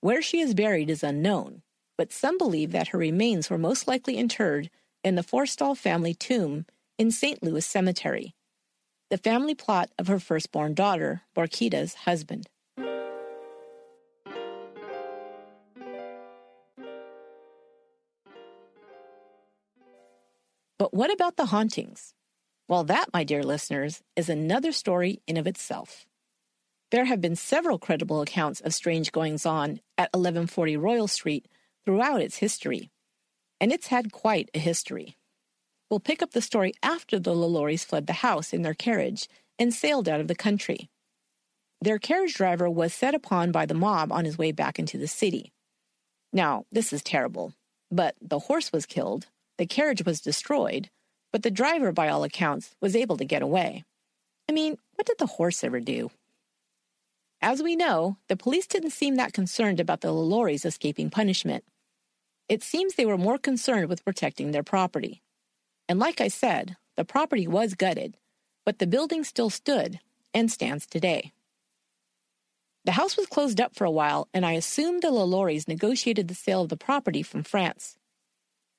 Where 0.00 0.22
she 0.22 0.40
is 0.40 0.54
buried 0.54 0.90
is 0.90 1.02
unknown, 1.02 1.62
but 1.96 2.12
some 2.12 2.38
believe 2.38 2.72
that 2.72 2.88
her 2.88 2.98
remains 2.98 3.50
were 3.50 3.58
most 3.58 3.86
likely 3.86 4.16
interred 4.16 4.70
in 5.02 5.14
the 5.14 5.22
Forstall 5.22 5.76
family 5.76 6.14
tomb 6.14 6.66
in 6.98 7.10
St. 7.10 7.42
Louis 7.42 7.64
Cemetery, 7.64 8.34
the 9.10 9.18
family 9.18 9.54
plot 9.54 9.90
of 9.98 10.06
her 10.08 10.18
firstborn 10.18 10.74
daughter, 10.74 11.22
Borquita's 11.36 11.94
husband. 11.94 12.48
But 20.78 20.92
what 20.92 21.12
about 21.12 21.36
the 21.36 21.46
hauntings? 21.46 22.12
Well, 22.68 22.84
that, 22.84 23.12
my 23.12 23.24
dear 23.24 23.42
listeners, 23.42 24.02
is 24.16 24.28
another 24.28 24.72
story 24.72 25.22
in 25.26 25.36
of 25.36 25.46
itself. 25.46 26.06
There 26.90 27.04
have 27.04 27.20
been 27.20 27.36
several 27.36 27.78
credible 27.78 28.22
accounts 28.22 28.60
of 28.60 28.74
strange 28.74 29.12
goings 29.12 29.46
on 29.46 29.80
at 29.98 30.10
1140 30.12 30.76
Royal 30.76 31.08
Street 31.08 31.46
throughout 31.84 32.20
its 32.20 32.36
history, 32.36 32.90
and 33.60 33.72
it's 33.72 33.88
had 33.88 34.12
quite 34.12 34.50
a 34.54 34.58
history. 34.58 35.16
We'll 35.94 36.00
pick 36.00 36.22
up 36.22 36.33
the 36.33 36.42
story 36.42 36.74
after 36.83 37.20
the 37.20 37.37
LaLauries 37.37 37.85
fled 37.85 38.09
the 38.09 38.14
house 38.14 38.52
in 38.52 38.62
their 38.62 38.74
carriage 38.74 39.28
and 39.61 39.72
sailed 39.72 40.09
out 40.09 40.18
of 40.18 40.26
the 40.26 40.35
country. 40.35 40.90
Their 41.80 42.00
carriage 42.00 42.35
driver 42.35 42.68
was 42.68 42.92
set 42.92 43.14
upon 43.14 43.52
by 43.52 43.64
the 43.64 43.74
mob 43.74 44.11
on 44.11 44.24
his 44.24 44.37
way 44.37 44.50
back 44.50 44.80
into 44.80 44.98
the 44.98 45.07
city. 45.07 45.52
Now, 46.33 46.64
this 46.72 46.92
is 46.92 47.00
terrible, 47.04 47.54
but 47.92 48.16
the 48.20 48.40
horse 48.40 48.72
was 48.72 48.87
killed, 48.87 49.28
the 49.57 49.66
carriage 49.66 50.04
was 50.04 50.20
destroyed, 50.20 50.90
but 51.33 51.44
the 51.44 51.50
driver, 51.52 51.92
by 51.92 52.09
all 52.09 52.24
accounts, 52.24 52.74
was 52.80 52.96
able 52.96 53.16
to 53.18 53.24
get 53.24 53.42
away. 53.42 53.85
I 54.48 54.52
mean, 54.52 54.78
what 54.96 55.07
did 55.07 55.18
the 55.18 55.26
horse 55.26 55.62
ever 55.62 55.78
do? 55.78 56.11
As 57.40 57.62
we 57.62 57.76
know, 57.76 58.16
the 58.28 58.37
police 58.37 58.66
didn't 58.66 58.90
seem 58.90 59.14
that 59.14 59.33
concerned 59.33 59.78
about 59.78 60.00
the 60.00 60.09
LaLauries 60.09 60.66
escaping 60.66 61.09
punishment. 61.09 61.62
It 62.48 62.64
seems 62.64 62.96
they 62.96 63.07
were 63.07 63.16
more 63.16 63.38
concerned 63.38 63.88
with 63.88 64.04
protecting 64.04 64.50
their 64.50 64.64
property. 64.64 65.20
And 65.88 65.99
like 65.99 66.20
I 66.20 66.29
said, 66.29 66.77
the 66.97 67.05
property 67.05 67.47
was 67.47 67.75
gutted, 67.75 68.16
but 68.64 68.79
the 68.79 68.87
building 68.87 69.25
still 69.25 69.51
stood 69.51 70.01
and 70.33 70.51
stands 70.51 70.87
today. 70.87 71.33
The 72.85 72.92
house 72.92 73.16
was 73.16 73.27
closed 73.27 73.61
up 73.61 73.75
for 73.75 73.85
a 73.85 73.90
while, 73.90 74.29
and 74.35 74.44
I 74.44 74.53
assumed 74.53 75.03
the 75.03 75.11
LaLauries 75.11 75.68
negotiated 75.68 76.29
the 76.29 76.35
sale 76.35 76.62
of 76.62 76.68
the 76.68 76.77
property 76.77 77.23
from 77.23 77.42
France. 77.42 77.97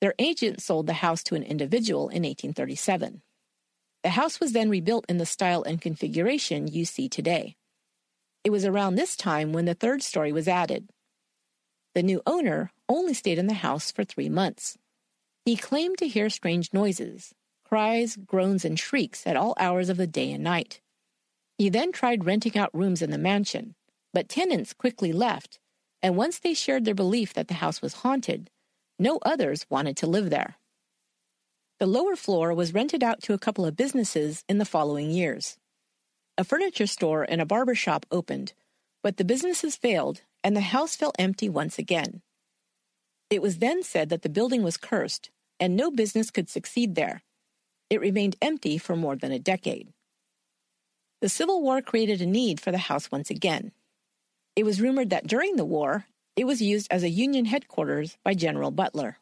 Their 0.00 0.14
agent 0.18 0.62
sold 0.62 0.86
the 0.86 0.92
house 0.94 1.22
to 1.24 1.34
an 1.34 1.42
individual 1.42 2.08
in 2.08 2.22
1837. 2.22 3.22
The 4.04 4.10
house 4.10 4.38
was 4.38 4.52
then 4.52 4.70
rebuilt 4.70 5.06
in 5.08 5.18
the 5.18 5.26
style 5.26 5.64
and 5.64 5.80
configuration 5.80 6.68
you 6.68 6.84
see 6.84 7.08
today. 7.08 7.56
It 8.44 8.50
was 8.50 8.64
around 8.64 8.94
this 8.94 9.16
time 9.16 9.52
when 9.52 9.64
the 9.64 9.74
third 9.74 10.02
story 10.02 10.30
was 10.30 10.46
added. 10.46 10.88
The 11.94 12.04
new 12.04 12.22
owner 12.26 12.70
only 12.88 13.14
stayed 13.14 13.38
in 13.38 13.48
the 13.48 13.54
house 13.54 13.90
for 13.90 14.04
three 14.04 14.28
months. 14.28 14.78
He 15.46 15.54
claimed 15.54 15.98
to 15.98 16.08
hear 16.08 16.28
strange 16.28 16.72
noises, 16.72 17.32
cries, 17.64 18.16
groans, 18.16 18.64
and 18.64 18.76
shrieks 18.76 19.24
at 19.28 19.36
all 19.36 19.54
hours 19.60 19.88
of 19.88 19.96
the 19.96 20.08
day 20.08 20.32
and 20.32 20.42
night. 20.42 20.80
He 21.56 21.68
then 21.68 21.92
tried 21.92 22.24
renting 22.24 22.58
out 22.58 22.74
rooms 22.74 23.00
in 23.00 23.12
the 23.12 23.16
mansion, 23.16 23.76
but 24.12 24.28
tenants 24.28 24.72
quickly 24.72 25.12
left, 25.12 25.60
and 26.02 26.16
once 26.16 26.40
they 26.40 26.52
shared 26.52 26.84
their 26.84 26.96
belief 26.96 27.32
that 27.34 27.46
the 27.46 27.54
house 27.54 27.80
was 27.80 28.02
haunted, 28.02 28.50
no 28.98 29.20
others 29.22 29.64
wanted 29.70 29.96
to 29.98 30.08
live 30.08 30.30
there. 30.30 30.56
The 31.78 31.86
lower 31.86 32.16
floor 32.16 32.52
was 32.52 32.74
rented 32.74 33.04
out 33.04 33.22
to 33.22 33.32
a 33.32 33.38
couple 33.38 33.64
of 33.64 33.76
businesses 33.76 34.42
in 34.48 34.58
the 34.58 34.64
following 34.64 35.12
years. 35.12 35.58
A 36.36 36.42
furniture 36.42 36.88
store 36.88 37.22
and 37.22 37.40
a 37.40 37.46
barber 37.46 37.76
shop 37.76 38.04
opened, 38.10 38.52
but 39.00 39.16
the 39.16 39.24
businesses 39.24 39.76
failed 39.76 40.22
and 40.42 40.56
the 40.56 40.72
house 40.74 40.96
fell 40.96 41.12
empty 41.20 41.48
once 41.48 41.78
again. 41.78 42.22
It 43.30 43.42
was 43.42 43.58
then 43.58 43.84
said 43.84 44.08
that 44.08 44.22
the 44.22 44.28
building 44.28 44.64
was 44.64 44.76
cursed 44.76 45.30
and 45.58 45.76
no 45.76 45.90
business 45.90 46.30
could 46.30 46.48
succeed 46.48 46.94
there. 46.94 47.22
It 47.90 48.00
remained 48.00 48.36
empty 48.42 48.78
for 48.78 48.96
more 48.96 49.16
than 49.16 49.32
a 49.32 49.38
decade. 49.38 49.92
The 51.20 51.28
Civil 51.28 51.62
War 51.62 51.80
created 51.80 52.20
a 52.20 52.26
need 52.26 52.60
for 52.60 52.72
the 52.72 52.78
house 52.78 53.10
once 53.10 53.30
again. 53.30 53.72
It 54.54 54.64
was 54.64 54.80
rumored 54.80 55.10
that 55.10 55.26
during 55.26 55.56
the 55.56 55.64
war, 55.64 56.06
it 56.36 56.46
was 56.46 56.60
used 56.60 56.88
as 56.90 57.02
a 57.02 57.08
Union 57.08 57.46
headquarters 57.46 58.18
by 58.22 58.34
General 58.34 58.70
Butler. 58.70 59.18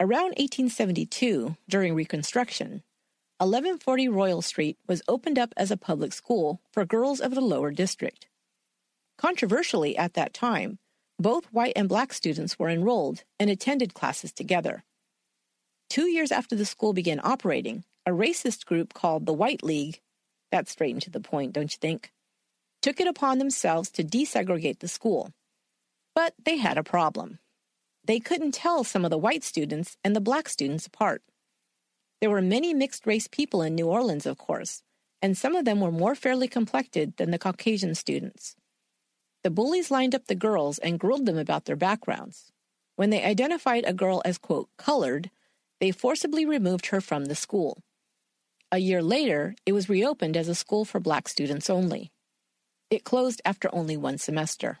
Around 0.00 0.36
1872, 0.38 1.56
during 1.68 1.94
Reconstruction, 1.94 2.82
1140 3.38 4.08
Royal 4.08 4.42
Street 4.42 4.78
was 4.86 5.02
opened 5.06 5.38
up 5.38 5.52
as 5.56 5.70
a 5.70 5.76
public 5.76 6.12
school 6.12 6.60
for 6.72 6.84
girls 6.84 7.20
of 7.20 7.34
the 7.34 7.40
lower 7.40 7.70
district. 7.70 8.26
Controversially, 9.16 9.96
at 9.96 10.14
that 10.14 10.32
time, 10.32 10.78
both 11.18 11.46
white 11.46 11.72
and 11.74 11.88
black 11.88 12.12
students 12.12 12.58
were 12.58 12.68
enrolled 12.68 13.24
and 13.40 13.50
attended 13.50 13.94
classes 13.94 14.32
together. 14.32 14.84
Two 15.90 16.06
years 16.06 16.30
after 16.30 16.54
the 16.54 16.64
school 16.64 16.92
began 16.92 17.20
operating, 17.24 17.84
a 18.06 18.10
racist 18.10 18.66
group 18.66 18.94
called 18.94 19.26
the 19.26 19.32
White 19.32 19.62
League, 19.62 20.00
that's 20.52 20.70
straight 20.70 21.00
to 21.00 21.10
the 21.10 21.20
point, 21.20 21.52
don't 21.52 21.72
you 21.72 21.78
think, 21.80 22.12
took 22.82 23.00
it 23.00 23.06
upon 23.06 23.38
themselves 23.38 23.90
to 23.90 24.04
desegregate 24.04 24.78
the 24.78 24.88
school. 24.88 25.32
But 26.14 26.34
they 26.44 26.56
had 26.56 26.78
a 26.78 26.82
problem. 26.82 27.38
They 28.04 28.20
couldn't 28.20 28.52
tell 28.52 28.84
some 28.84 29.04
of 29.04 29.10
the 29.10 29.18
white 29.18 29.44
students 29.44 29.96
and 30.04 30.14
the 30.14 30.20
black 30.20 30.48
students 30.48 30.86
apart. 30.86 31.22
There 32.20 32.30
were 32.30 32.42
many 32.42 32.72
mixed 32.74 33.06
race 33.06 33.28
people 33.28 33.62
in 33.62 33.74
New 33.74 33.86
Orleans, 33.86 34.26
of 34.26 34.38
course, 34.38 34.82
and 35.20 35.36
some 35.36 35.54
of 35.54 35.64
them 35.64 35.80
were 35.80 35.92
more 35.92 36.14
fairly 36.14 36.48
complected 36.48 37.16
than 37.16 37.30
the 37.30 37.38
Caucasian 37.38 37.94
students. 37.94 38.56
The 39.44 39.50
bullies 39.50 39.90
lined 39.90 40.14
up 40.14 40.26
the 40.26 40.34
girls 40.34 40.78
and 40.78 40.98
grilled 40.98 41.26
them 41.26 41.38
about 41.38 41.64
their 41.64 41.76
backgrounds. 41.76 42.52
When 42.96 43.10
they 43.10 43.24
identified 43.24 43.84
a 43.86 43.92
girl 43.92 44.20
as, 44.24 44.38
quote, 44.38 44.68
colored, 44.76 45.30
they 45.80 45.92
forcibly 45.92 46.44
removed 46.44 46.86
her 46.86 47.00
from 47.00 47.26
the 47.26 47.34
school. 47.34 47.82
A 48.72 48.78
year 48.78 49.02
later, 49.02 49.54
it 49.64 49.72
was 49.72 49.88
reopened 49.88 50.36
as 50.36 50.48
a 50.48 50.54
school 50.54 50.84
for 50.84 51.00
black 51.00 51.28
students 51.28 51.70
only. 51.70 52.10
It 52.90 53.04
closed 53.04 53.40
after 53.44 53.72
only 53.72 53.96
one 53.96 54.18
semester. 54.18 54.78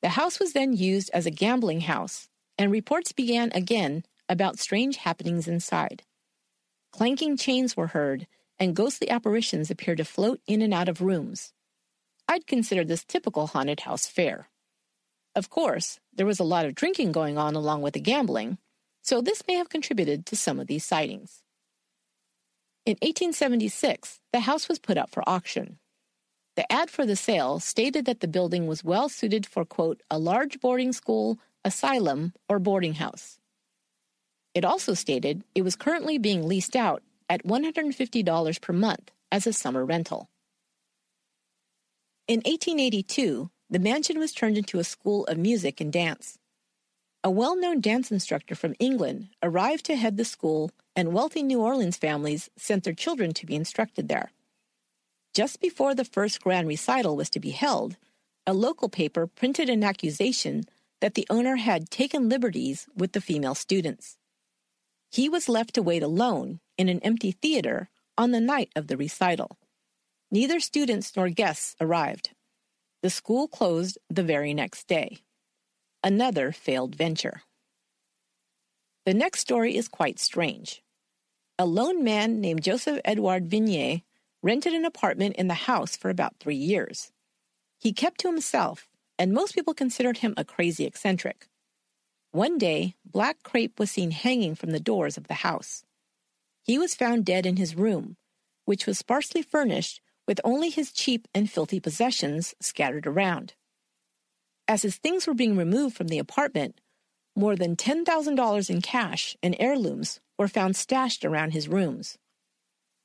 The 0.00 0.10
house 0.10 0.38
was 0.38 0.52
then 0.52 0.74
used 0.74 1.10
as 1.12 1.26
a 1.26 1.30
gambling 1.30 1.82
house, 1.82 2.28
and 2.56 2.70
reports 2.70 3.12
began 3.12 3.50
again 3.52 4.04
about 4.28 4.58
strange 4.58 4.98
happenings 4.98 5.48
inside. 5.48 6.04
Clanking 6.92 7.36
chains 7.36 7.76
were 7.76 7.88
heard, 7.88 8.26
and 8.58 8.76
ghostly 8.76 9.10
apparitions 9.10 9.70
appeared 9.70 9.98
to 9.98 10.04
float 10.04 10.40
in 10.46 10.62
and 10.62 10.72
out 10.72 10.88
of 10.88 11.02
rooms. 11.02 11.52
I'd 12.28 12.46
consider 12.46 12.84
this 12.84 13.04
typical 13.04 13.46
haunted 13.48 13.80
house 13.80 14.06
fare. 14.06 14.48
Of 15.34 15.48
course, 15.48 15.98
there 16.14 16.26
was 16.26 16.38
a 16.38 16.44
lot 16.44 16.66
of 16.66 16.74
drinking 16.74 17.12
going 17.12 17.38
on 17.38 17.54
along 17.54 17.80
with 17.82 17.94
the 17.94 18.00
gambling, 18.00 18.58
so 19.02 19.22
this 19.22 19.42
may 19.48 19.54
have 19.54 19.70
contributed 19.70 20.26
to 20.26 20.36
some 20.36 20.60
of 20.60 20.66
these 20.66 20.84
sightings. 20.84 21.42
In 22.84 22.96
1876, 23.02 24.20
the 24.32 24.40
house 24.40 24.68
was 24.68 24.78
put 24.78 24.98
up 24.98 25.10
for 25.10 25.26
auction. 25.26 25.78
The 26.56 26.70
ad 26.70 26.90
for 26.90 27.06
the 27.06 27.16
sale 27.16 27.60
stated 27.60 28.04
that 28.06 28.20
the 28.20 28.28
building 28.28 28.66
was 28.66 28.84
well 28.84 29.08
suited 29.08 29.46
for, 29.46 29.64
quote, 29.64 30.02
a 30.10 30.18
large 30.18 30.60
boarding 30.60 30.92
school, 30.92 31.38
asylum, 31.64 32.32
or 32.48 32.58
boarding 32.58 32.94
house. 32.94 33.38
It 34.54 34.64
also 34.64 34.94
stated 34.94 35.44
it 35.54 35.62
was 35.62 35.76
currently 35.76 36.18
being 36.18 36.48
leased 36.48 36.74
out 36.74 37.02
at 37.28 37.44
$150 37.44 38.60
per 38.60 38.72
month 38.72 39.12
as 39.30 39.46
a 39.46 39.52
summer 39.52 39.84
rental. 39.84 40.28
In 42.28 42.40
1882, 42.40 43.48
the 43.70 43.78
mansion 43.78 44.18
was 44.18 44.34
turned 44.34 44.58
into 44.58 44.78
a 44.78 44.84
school 44.84 45.24
of 45.24 45.38
music 45.38 45.80
and 45.80 45.90
dance. 45.90 46.38
A 47.24 47.30
well 47.30 47.56
known 47.56 47.80
dance 47.80 48.12
instructor 48.12 48.54
from 48.54 48.74
England 48.78 49.28
arrived 49.42 49.86
to 49.86 49.96
head 49.96 50.18
the 50.18 50.26
school, 50.26 50.70
and 50.94 51.14
wealthy 51.14 51.42
New 51.42 51.62
Orleans 51.62 51.96
families 51.96 52.50
sent 52.54 52.84
their 52.84 52.92
children 52.92 53.32
to 53.32 53.46
be 53.46 53.54
instructed 53.54 54.08
there. 54.08 54.30
Just 55.32 55.58
before 55.58 55.94
the 55.94 56.04
first 56.04 56.42
grand 56.42 56.68
recital 56.68 57.16
was 57.16 57.30
to 57.30 57.40
be 57.40 57.52
held, 57.52 57.96
a 58.46 58.52
local 58.52 58.90
paper 58.90 59.26
printed 59.26 59.70
an 59.70 59.82
accusation 59.82 60.64
that 61.00 61.14
the 61.14 61.26
owner 61.30 61.56
had 61.56 61.88
taken 61.88 62.28
liberties 62.28 62.86
with 62.94 63.12
the 63.12 63.22
female 63.22 63.54
students. 63.54 64.18
He 65.10 65.30
was 65.30 65.48
left 65.48 65.72
to 65.76 65.82
wait 65.82 66.02
alone 66.02 66.60
in 66.76 66.90
an 66.90 67.00
empty 67.00 67.32
theater 67.32 67.88
on 68.18 68.32
the 68.32 68.40
night 68.40 68.70
of 68.76 68.88
the 68.88 68.98
recital. 68.98 69.56
Neither 70.30 70.60
students 70.60 71.16
nor 71.16 71.30
guests 71.30 71.74
arrived. 71.80 72.30
The 73.02 73.10
school 73.10 73.48
closed 73.48 73.96
the 74.10 74.22
very 74.22 74.52
next 74.52 74.86
day. 74.86 75.18
Another 76.04 76.52
failed 76.52 76.94
venture. 76.94 77.42
The 79.06 79.14
next 79.14 79.40
story 79.40 79.76
is 79.76 79.88
quite 79.88 80.18
strange. 80.18 80.82
A 81.58 81.64
lone 81.64 82.04
man 82.04 82.40
named 82.40 82.62
Joseph 82.62 83.00
Edouard 83.06 83.48
Vignier 83.48 84.02
rented 84.42 84.74
an 84.74 84.84
apartment 84.84 85.36
in 85.36 85.48
the 85.48 85.54
house 85.54 85.96
for 85.96 86.10
about 86.10 86.36
three 86.38 86.56
years. 86.56 87.10
He 87.78 87.92
kept 87.92 88.20
to 88.20 88.28
himself, 88.28 88.86
and 89.18 89.32
most 89.32 89.54
people 89.54 89.72
considered 89.72 90.18
him 90.18 90.34
a 90.36 90.44
crazy 90.44 90.84
eccentric. 90.84 91.48
One 92.32 92.58
day, 92.58 92.94
black 93.04 93.42
crepe 93.42 93.78
was 93.80 93.90
seen 93.90 94.10
hanging 94.10 94.54
from 94.54 94.72
the 94.72 94.80
doors 94.80 95.16
of 95.16 95.26
the 95.26 95.34
house. 95.34 95.84
He 96.62 96.78
was 96.78 96.94
found 96.94 97.24
dead 97.24 97.46
in 97.46 97.56
his 97.56 97.74
room, 97.74 98.16
which 98.66 98.86
was 98.86 98.98
sparsely 98.98 99.40
furnished 99.40 100.02
with 100.28 100.40
only 100.44 100.70
his 100.70 100.92
cheap 100.92 101.26
and 101.34 101.50
filthy 101.50 101.80
possessions 101.80 102.54
scattered 102.60 103.08
around. 103.08 103.54
As 104.68 104.82
his 104.82 104.96
things 104.96 105.26
were 105.26 105.34
being 105.34 105.56
removed 105.56 105.96
from 105.96 106.06
the 106.06 106.20
apartment, 106.20 106.80
more 107.34 107.56
than 107.56 107.74
$10,000 107.74 108.70
in 108.70 108.80
cash 108.82 109.36
and 109.42 109.56
heirlooms 109.58 110.20
were 110.38 110.46
found 110.46 110.76
stashed 110.76 111.24
around 111.24 111.50
his 111.52 111.66
rooms 111.66 112.16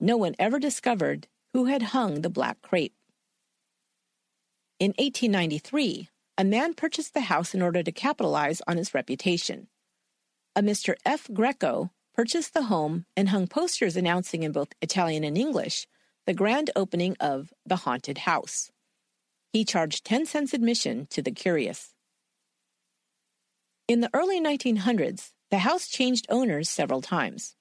no 0.03 0.17
one 0.17 0.35
ever 0.37 0.59
discovered 0.59 1.27
who 1.53 1.65
had 1.65 1.81
hung 1.81 2.21
the 2.21 2.29
black 2.29 2.61
crepe. 2.61 2.93
In 4.79 4.89
1893, 4.97 6.09
a 6.37 6.43
man 6.43 6.73
purchased 6.73 7.13
the 7.13 7.21
house 7.21 7.55
in 7.55 7.61
order 7.61 7.81
to 7.81 7.91
capitalize 7.91 8.61
on 8.67 8.77
its 8.77 8.93
reputation. 8.93 9.67
A 10.57 10.61
Mr. 10.61 10.95
F. 11.05 11.29
Greco 11.33 11.91
purchased 12.13 12.53
the 12.53 12.63
home 12.63 13.05
and 13.15 13.29
hung 13.29 13.47
posters 13.47 13.95
announcing 13.95 14.43
in 14.43 14.51
both 14.51 14.73
Italian 14.81 15.23
and 15.23 15.37
English 15.37 15.87
the 16.25 16.33
grand 16.33 16.71
opening 16.75 17.17
of 17.19 17.53
The 17.65 17.75
Haunted 17.77 18.19
House. 18.19 18.71
He 19.51 19.65
charged 19.65 20.05
10 20.05 20.25
cents 20.25 20.53
admission 20.53 21.07
to 21.09 21.21
the 21.21 21.31
curious. 21.31 21.93
In 23.87 23.99
the 23.99 24.09
early 24.13 24.39
1900s, 24.39 25.31
the 25.51 25.59
house 25.59 25.87
changed 25.87 26.25
owners 26.29 26.69
several 26.69 27.01
times. 27.01 27.55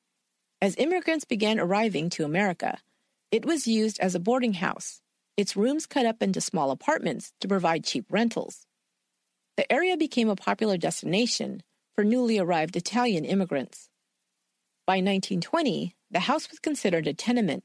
As 0.61 0.77
immigrants 0.77 1.25
began 1.25 1.59
arriving 1.59 2.09
to 2.11 2.25
America, 2.25 2.79
it 3.33 3.45
was 3.45 3.67
used 3.67 3.99
as 3.99 4.15
a 4.15 4.21
boarding 4.21 4.55
house, 4.55 5.01
its 5.37 5.57
rooms 5.57 5.87
cut 5.87 6.07
up 6.07 6.23
into 6.23 6.41
small 6.41 6.71
apartments 6.71 7.33
to 7.41 7.49
provide 7.49 7.85
cheap 7.85 8.07
rentals. 8.11 8.67
The 9.57 9.71
area 9.73 9.97
became 9.97 10.29
a 10.29 10.37
popular 10.37 10.77
destination 10.77 11.63
for 11.95 12.05
newly 12.05 12.39
arrived 12.39 12.77
Italian 12.77 13.25
immigrants. 13.25 13.89
By 14.87 14.97
1920, 14.97 15.97
the 16.11 16.21
house 16.21 16.49
was 16.51 16.59
considered 16.59 17.07
a 17.07 17.15
tenement, 17.15 17.65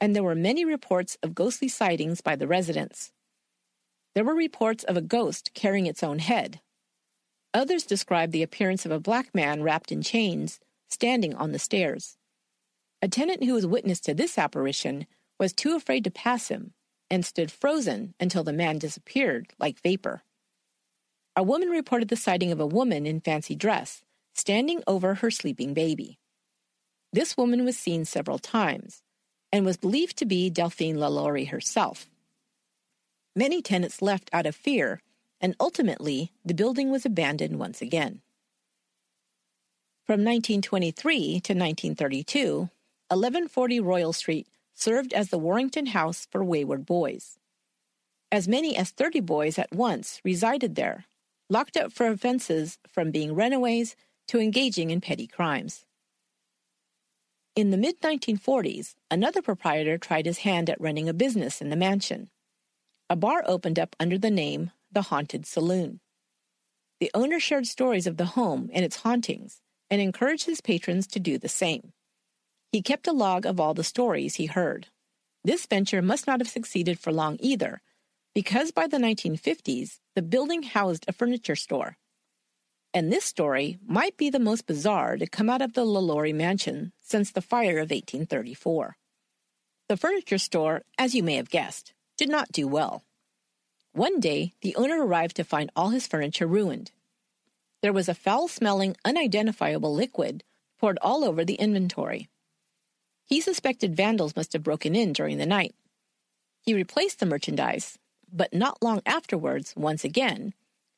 and 0.00 0.14
there 0.14 0.22
were 0.22 0.34
many 0.34 0.64
reports 0.64 1.16
of 1.22 1.34
ghostly 1.34 1.68
sightings 1.68 2.20
by 2.20 2.36
the 2.36 2.46
residents. 2.46 3.12
There 4.14 4.24
were 4.24 4.34
reports 4.34 4.84
of 4.84 4.96
a 4.96 5.02
ghost 5.02 5.52
carrying 5.54 5.86
its 5.86 6.02
own 6.02 6.18
head. 6.18 6.60
Others 7.54 7.84
described 7.84 8.32
the 8.32 8.42
appearance 8.42 8.84
of 8.84 8.92
a 8.92 9.00
black 9.00 9.34
man 9.34 9.62
wrapped 9.62 9.92
in 9.92 10.02
chains 10.02 10.60
standing 10.88 11.34
on 11.34 11.52
the 11.52 11.58
stairs. 11.58 12.16
A 13.02 13.08
tenant 13.08 13.44
who 13.44 13.54
was 13.54 13.66
witness 13.66 14.00
to 14.00 14.14
this 14.14 14.38
apparition 14.38 15.06
was 15.38 15.52
too 15.52 15.76
afraid 15.76 16.04
to 16.04 16.10
pass 16.10 16.48
him, 16.48 16.72
and 17.10 17.24
stood 17.24 17.50
frozen 17.50 18.14
until 18.18 18.42
the 18.42 18.52
man 18.52 18.78
disappeared 18.78 19.48
like 19.58 19.80
vapor. 19.82 20.22
A 21.34 21.42
woman 21.42 21.68
reported 21.68 22.08
the 22.08 22.16
sighting 22.16 22.50
of 22.50 22.60
a 22.60 22.66
woman 22.66 23.06
in 23.06 23.20
fancy 23.20 23.54
dress 23.54 24.02
standing 24.34 24.82
over 24.86 25.14
her 25.14 25.30
sleeping 25.30 25.74
baby. 25.74 26.18
This 27.12 27.36
woman 27.36 27.64
was 27.64 27.76
seen 27.76 28.04
several 28.04 28.38
times 28.38 29.02
and 29.52 29.64
was 29.64 29.76
believed 29.76 30.16
to 30.18 30.26
be 30.26 30.50
Delphine 30.50 30.98
LaLaurie 30.98 31.46
herself. 31.46 32.06
Many 33.34 33.62
tenants 33.62 34.02
left 34.02 34.30
out 34.32 34.46
of 34.46 34.56
fear, 34.56 35.00
and 35.40 35.54
ultimately 35.60 36.32
the 36.44 36.54
building 36.54 36.90
was 36.90 37.06
abandoned 37.06 37.58
once 37.58 37.80
again. 37.82 38.20
From 40.04 40.20
1923 40.20 41.40
to 41.40 41.52
1932, 41.52 42.50
1140 43.08 43.80
Royal 43.80 44.12
Street 44.12 44.46
served 44.74 45.12
as 45.12 45.30
the 45.30 45.38
Warrington 45.38 45.86
House 45.86 46.26
for 46.30 46.44
Wayward 46.44 46.84
Boys. 46.84 47.38
As 48.30 48.46
many 48.46 48.76
as 48.76 48.90
30 48.90 49.20
boys 49.20 49.58
at 49.58 49.72
once 49.72 50.20
resided 50.22 50.74
there, 50.74 51.06
locked 51.48 51.76
up 51.76 51.92
for 51.92 52.06
offenses 52.06 52.78
from 52.86 53.10
being 53.10 53.34
runaways 53.34 53.96
to 54.28 54.40
engaging 54.40 54.90
in 54.90 55.00
petty 55.00 55.26
crimes. 55.26 55.85
In 57.56 57.70
the 57.70 57.78
mid 57.78 58.02
1940s, 58.02 58.96
another 59.10 59.40
proprietor 59.40 59.96
tried 59.96 60.26
his 60.26 60.40
hand 60.40 60.68
at 60.68 60.78
running 60.78 61.08
a 61.08 61.14
business 61.14 61.62
in 61.62 61.70
the 61.70 61.76
mansion. 61.76 62.28
A 63.08 63.16
bar 63.16 63.42
opened 63.46 63.78
up 63.78 63.96
under 63.98 64.18
the 64.18 64.30
name 64.30 64.72
The 64.92 65.00
Haunted 65.00 65.46
Saloon. 65.46 66.00
The 67.00 67.10
owner 67.14 67.40
shared 67.40 67.66
stories 67.66 68.06
of 68.06 68.18
the 68.18 68.26
home 68.36 68.68
and 68.74 68.84
its 68.84 68.96
hauntings 68.96 69.62
and 69.88 70.02
encouraged 70.02 70.44
his 70.44 70.60
patrons 70.60 71.06
to 71.06 71.18
do 71.18 71.38
the 71.38 71.48
same. 71.48 71.94
He 72.72 72.82
kept 72.82 73.06
a 73.06 73.12
log 73.12 73.46
of 73.46 73.58
all 73.58 73.72
the 73.72 73.82
stories 73.82 74.34
he 74.34 74.44
heard. 74.46 74.88
This 75.42 75.64
venture 75.64 76.02
must 76.02 76.26
not 76.26 76.40
have 76.40 76.50
succeeded 76.50 76.98
for 76.98 77.10
long 77.10 77.38
either, 77.40 77.80
because 78.34 78.70
by 78.70 78.86
the 78.86 78.98
1950s, 78.98 80.00
the 80.14 80.20
building 80.20 80.62
housed 80.62 81.06
a 81.08 81.12
furniture 81.14 81.56
store. 81.56 81.96
And 82.96 83.12
this 83.12 83.26
story 83.26 83.76
might 83.86 84.16
be 84.16 84.30
the 84.30 84.38
most 84.38 84.66
bizarre 84.66 85.18
to 85.18 85.26
come 85.26 85.50
out 85.50 85.60
of 85.60 85.74
the 85.74 85.84
LaLaurie 85.84 86.32
mansion 86.32 86.92
since 87.02 87.30
the 87.30 87.42
fire 87.42 87.76
of 87.76 87.90
1834. 87.90 88.96
The 89.90 89.98
furniture 89.98 90.38
store, 90.38 90.80
as 90.96 91.14
you 91.14 91.22
may 91.22 91.34
have 91.34 91.50
guessed, 91.50 91.92
did 92.16 92.30
not 92.30 92.52
do 92.52 92.66
well. 92.66 93.04
One 93.92 94.18
day, 94.18 94.54
the 94.62 94.74
owner 94.76 95.04
arrived 95.04 95.36
to 95.36 95.44
find 95.44 95.70
all 95.76 95.90
his 95.90 96.06
furniture 96.06 96.46
ruined. 96.46 96.92
There 97.82 97.92
was 97.92 98.08
a 98.08 98.14
foul 98.14 98.48
smelling, 98.48 98.96
unidentifiable 99.04 99.94
liquid 99.94 100.42
poured 100.80 100.98
all 101.02 101.22
over 101.22 101.44
the 101.44 101.56
inventory. 101.56 102.30
He 103.26 103.42
suspected 103.42 103.94
vandals 103.94 104.34
must 104.34 104.54
have 104.54 104.62
broken 104.62 104.96
in 104.96 105.12
during 105.12 105.36
the 105.36 105.44
night. 105.44 105.74
He 106.62 106.72
replaced 106.72 107.20
the 107.20 107.26
merchandise, 107.26 107.98
but 108.32 108.54
not 108.54 108.82
long 108.82 109.02
afterwards, 109.04 109.74
once 109.76 110.02
again, 110.02 110.54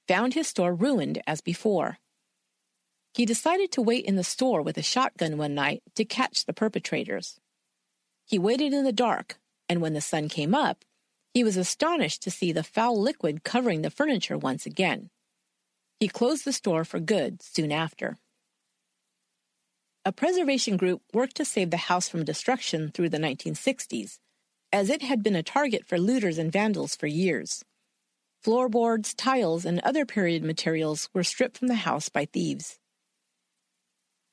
found 0.08 0.34
his 0.34 0.48
store 0.48 0.74
ruined 0.74 1.22
as 1.26 1.40
before. 1.40 1.98
He 3.14 3.26
decided 3.26 3.70
to 3.72 3.82
wait 3.82 4.04
in 4.06 4.16
the 4.16 4.24
store 4.24 4.62
with 4.62 4.78
a 4.78 4.82
shotgun 4.82 5.38
one 5.38 5.54
night 5.54 5.82
to 5.94 6.04
catch 6.04 6.44
the 6.44 6.52
perpetrators. 6.52 7.38
He 8.24 8.38
waited 8.38 8.72
in 8.72 8.84
the 8.84 8.92
dark, 8.92 9.38
and 9.68 9.80
when 9.80 9.92
the 9.92 10.00
sun 10.00 10.28
came 10.28 10.54
up, 10.54 10.84
he 11.34 11.44
was 11.44 11.56
astonished 11.56 12.22
to 12.22 12.30
see 12.30 12.52
the 12.52 12.62
foul 12.62 13.00
liquid 13.00 13.44
covering 13.44 13.82
the 13.82 13.90
furniture 13.90 14.38
once 14.38 14.66
again. 14.66 15.10
He 16.00 16.08
closed 16.08 16.44
the 16.44 16.52
store 16.52 16.84
for 16.84 17.00
good 17.00 17.42
soon 17.42 17.70
after. 17.70 18.18
A 20.04 20.12
preservation 20.12 20.76
group 20.76 21.02
worked 21.12 21.36
to 21.36 21.44
save 21.44 21.70
the 21.70 21.76
house 21.76 22.08
from 22.08 22.24
destruction 22.24 22.90
through 22.90 23.10
the 23.10 23.18
1960s, 23.18 24.18
as 24.72 24.90
it 24.90 25.02
had 25.02 25.22
been 25.22 25.36
a 25.36 25.42
target 25.42 25.84
for 25.84 25.98
looters 25.98 26.38
and 26.38 26.52
vandals 26.52 26.96
for 26.96 27.06
years. 27.06 27.64
Floorboards, 28.42 29.14
tiles, 29.14 29.64
and 29.64 29.80
other 29.80 30.06
period 30.06 30.44
materials 30.44 31.08
were 31.12 31.24
stripped 31.24 31.58
from 31.58 31.68
the 31.68 31.74
house 31.74 32.08
by 32.08 32.24
thieves. 32.24 32.78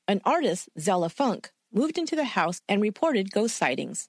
An 0.08 0.22
artist, 0.24 0.70
Zella 0.80 1.10
Funk, 1.10 1.52
moved 1.74 1.98
into 1.98 2.16
the 2.16 2.26
house 2.26 2.62
and 2.70 2.82
reported 2.82 3.32
ghost 3.32 3.58
sightings, 3.58 4.08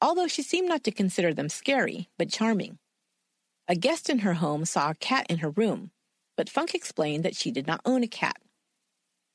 although 0.00 0.28
she 0.28 0.42
seemed 0.42 0.68
not 0.68 0.84
to 0.84 0.90
consider 0.90 1.32
them 1.32 1.48
scary, 1.48 2.08
but 2.18 2.30
charming. 2.30 2.78
A 3.66 3.74
guest 3.74 4.10
in 4.10 4.20
her 4.20 4.34
home 4.34 4.64
saw 4.64 4.90
a 4.90 4.94
cat 4.94 5.26
in 5.30 5.38
her 5.38 5.50
room, 5.50 5.90
but 6.36 6.50
Funk 6.50 6.74
explained 6.74 7.24
that 7.24 7.36
she 7.36 7.50
did 7.50 7.66
not 7.66 7.80
own 7.84 8.02
a 8.02 8.08
cat. 8.08 8.36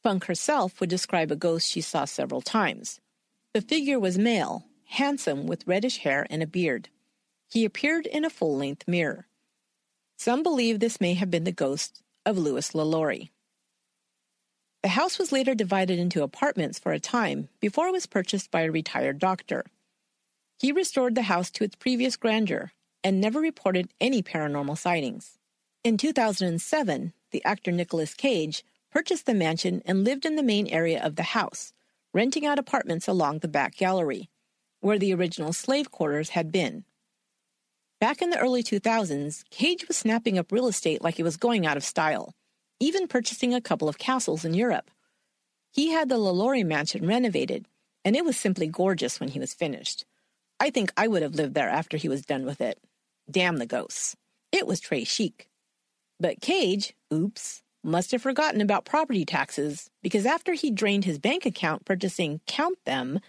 Funk 0.03 0.25
herself 0.25 0.79
would 0.79 0.89
describe 0.89 1.31
a 1.31 1.35
ghost 1.35 1.67
she 1.67 1.81
saw 1.81 2.05
several 2.05 2.41
times. 2.41 2.99
The 3.53 3.61
figure 3.61 3.99
was 3.99 4.19
male, 4.19 4.65
handsome 4.85 5.47
with 5.47 5.65
reddish 5.65 5.97
hair 5.99 6.27
and 6.29 6.43
a 6.43 6.47
beard. 6.47 6.89
He 7.49 7.65
appeared 7.65 8.05
in 8.05 8.23
a 8.23 8.29
full 8.29 8.55
length 8.55 8.87
mirror. 8.87 9.27
Some 10.17 10.43
believe 10.43 10.79
this 10.79 11.01
may 11.01 11.13
have 11.13 11.29
been 11.29 11.43
the 11.43 11.51
ghost 11.51 12.01
of 12.25 12.37
Louis 12.37 12.73
LaLaurie. 12.73 13.31
The 14.81 14.89
house 14.89 15.17
was 15.17 15.31
later 15.31 15.55
divided 15.55 15.99
into 15.99 16.23
apartments 16.23 16.79
for 16.79 16.91
a 16.91 16.99
time 16.99 17.49
before 17.59 17.87
it 17.87 17.91
was 17.91 18.05
purchased 18.05 18.51
by 18.51 18.61
a 18.61 18.71
retired 18.71 19.19
doctor. 19.19 19.65
He 20.59 20.71
restored 20.71 21.15
the 21.15 21.23
house 21.23 21.51
to 21.51 21.63
its 21.63 21.75
previous 21.75 22.15
grandeur 22.15 22.71
and 23.03 23.19
never 23.19 23.39
reported 23.39 23.89
any 23.99 24.23
paranormal 24.23 24.77
sightings. 24.77 25.37
In 25.83 25.97
2007, 25.97 27.13
the 27.31 27.43
actor 27.43 27.71
Nicolas 27.71 28.13
Cage 28.13 28.63
purchased 28.91 29.25
the 29.25 29.33
mansion 29.33 29.81
and 29.85 30.03
lived 30.03 30.25
in 30.25 30.35
the 30.35 30.43
main 30.43 30.67
area 30.67 31.03
of 31.03 31.15
the 31.15 31.23
house, 31.23 31.73
renting 32.13 32.45
out 32.45 32.57
apartments 32.57 33.07
along 33.07 33.39
the 33.39 33.47
back 33.47 33.75
gallery, 33.75 34.29
where 34.79 34.97
the 34.97 35.13
original 35.13 35.51
slave 35.51 35.91
quarters 35.91 36.29
had 36.29 36.51
been. 36.51 36.85
Back 38.01 38.21
in 38.21 38.29
the 38.29 38.39
early 38.39 38.61
2000s, 38.61 39.49
Cage 39.49 39.87
was 39.87 39.95
snapping 39.95 40.37
up 40.37 40.51
real 40.51 40.67
estate 40.67 41.01
like 41.01 41.17
it 41.17 41.23
was 41.23 41.37
going 41.37 41.65
out 41.65 41.77
of 41.77 41.83
style, 41.83 42.33
even 42.79 43.07
purchasing 43.07 43.53
a 43.53 43.61
couple 43.61 43.87
of 43.87 43.97
castles 43.97 44.43
in 44.43 44.53
Europe. 44.53 44.91
He 45.71 45.91
had 45.91 46.09
the 46.09 46.17
LaLaurie 46.17 46.65
mansion 46.65 47.07
renovated, 47.07 47.67
and 48.03 48.15
it 48.15 48.25
was 48.25 48.35
simply 48.37 48.67
gorgeous 48.67 49.19
when 49.19 49.29
he 49.29 49.39
was 49.39 49.53
finished. 49.53 50.05
I 50.59 50.71
think 50.71 50.91
I 50.97 51.07
would 51.07 51.21
have 51.21 51.35
lived 51.35 51.53
there 51.53 51.69
after 51.69 51.95
he 51.95 52.09
was 52.09 52.25
done 52.25 52.45
with 52.45 52.59
it. 52.59 52.79
Damn 53.31 53.57
the 53.57 53.65
ghosts. 53.65 54.15
It 54.51 54.67
was 54.67 54.81
très 54.81 55.07
chic. 55.07 55.47
But 56.19 56.41
Cage, 56.41 56.93
oops, 57.13 57.63
must 57.83 58.11
have 58.11 58.21
forgotten 58.21 58.59
about 58.59 58.83
property 58.83 59.23
taxes 59.23 59.89
because 60.01 60.25
after 60.25 60.53
he 60.53 60.69
drained 60.69 61.05
his 61.05 61.19
bank 61.19 61.45
account 61.45 61.85
purchasing, 61.85 62.41
count 62.45 62.77
them, 62.85 63.19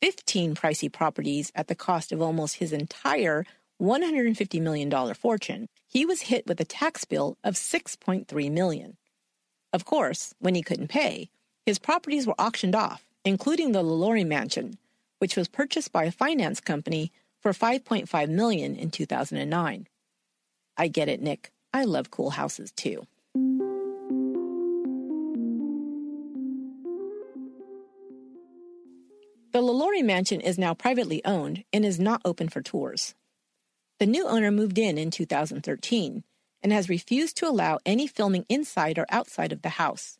15 0.00 0.54
pricey 0.54 0.92
properties 0.92 1.52
at 1.54 1.68
the 1.68 1.74
cost 1.74 2.10
of 2.12 2.22
almost 2.22 2.56
his 2.56 2.72
entire 2.72 3.44
$150 3.80 4.60
million 4.60 5.14
fortune, 5.14 5.68
he 5.86 6.04
was 6.06 6.22
hit 6.22 6.46
with 6.46 6.60
a 6.60 6.64
tax 6.64 7.04
bill 7.04 7.36
of 7.44 7.54
6.3 7.54 8.50
million. 8.50 8.96
Of 9.72 9.84
course, 9.84 10.34
when 10.38 10.54
he 10.54 10.62
couldn't 10.62 10.88
pay, 10.88 11.30
his 11.66 11.78
properties 11.78 12.26
were 12.26 12.40
auctioned 12.40 12.74
off, 12.74 13.04
including 13.24 13.72
the 13.72 13.82
LaLaurie 13.82 14.24
mansion, 14.24 14.78
which 15.18 15.36
was 15.36 15.48
purchased 15.48 15.92
by 15.92 16.04
a 16.04 16.12
finance 16.12 16.60
company 16.60 17.10
for 17.40 17.52
5.5 17.52 18.28
million 18.28 18.76
in 18.76 18.90
2009. 18.90 19.86
I 20.76 20.88
get 20.88 21.08
it, 21.08 21.20
Nick. 21.20 21.50
I 21.72 21.84
love 21.84 22.10
cool 22.10 22.30
houses 22.30 22.72
too. 22.72 23.06
The 29.52 29.62
LaLaurie 29.62 30.02
mansion 30.02 30.40
is 30.40 30.58
now 30.58 30.74
privately 30.74 31.24
owned 31.24 31.64
and 31.72 31.84
is 31.84 32.00
not 32.00 32.20
open 32.24 32.48
for 32.48 32.60
tours. 32.60 33.14
The 34.00 34.06
new 34.06 34.26
owner 34.26 34.50
moved 34.50 34.78
in 34.78 34.98
in 34.98 35.10
2013 35.10 36.24
and 36.62 36.72
has 36.72 36.88
refused 36.88 37.36
to 37.36 37.48
allow 37.48 37.78
any 37.86 38.06
filming 38.06 38.44
inside 38.48 38.98
or 38.98 39.06
outside 39.08 39.52
of 39.52 39.62
the 39.62 39.70
house. 39.70 40.18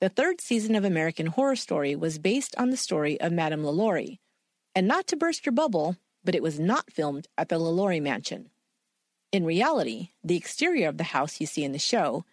The 0.00 0.08
third 0.08 0.40
season 0.40 0.74
of 0.74 0.84
American 0.84 1.26
Horror 1.26 1.56
Story 1.56 1.96
was 1.96 2.18
based 2.18 2.54
on 2.56 2.70
the 2.70 2.76
story 2.76 3.20
of 3.20 3.32
Madame 3.32 3.64
LaLaurie, 3.64 4.20
and 4.74 4.86
not 4.86 5.06
to 5.08 5.16
burst 5.16 5.46
your 5.46 5.54
bubble, 5.54 5.96
but 6.22 6.34
it 6.34 6.42
was 6.42 6.60
not 6.60 6.92
filmed 6.92 7.26
at 7.38 7.48
the 7.48 7.58
LaLaurie 7.58 8.00
mansion. 8.00 8.50
In 9.32 9.44
reality, 9.44 10.10
the 10.22 10.36
exterior 10.36 10.88
of 10.88 10.98
the 10.98 11.04
house 11.04 11.40
you 11.40 11.46
see 11.46 11.64
in 11.64 11.72
the 11.72 11.78
show 11.78 12.24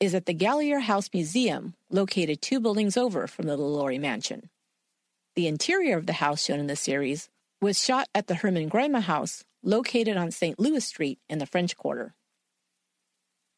is 0.00 0.14
at 0.14 0.26
the 0.26 0.34
Gallier 0.34 0.80
House 0.80 1.08
Museum, 1.12 1.74
located 1.90 2.42
two 2.42 2.58
buildings 2.58 2.96
over 2.96 3.26
from 3.26 3.46
the 3.46 3.56
LaLaurie 3.56 4.00
mansion. 4.00 4.48
The 5.36 5.46
interior 5.46 5.96
of 5.96 6.06
the 6.06 6.14
house 6.14 6.44
shown 6.44 6.58
in 6.58 6.66
the 6.66 6.76
series 6.76 7.28
was 7.60 7.78
shot 7.78 8.08
at 8.14 8.26
the 8.26 8.34
Hermann-Grima 8.34 9.02
House 9.02 9.44
located 9.62 10.16
on 10.16 10.30
St. 10.30 10.58
Louis 10.58 10.84
Street 10.84 11.18
in 11.28 11.38
the 11.38 11.46
French 11.46 11.76
Quarter. 11.76 12.14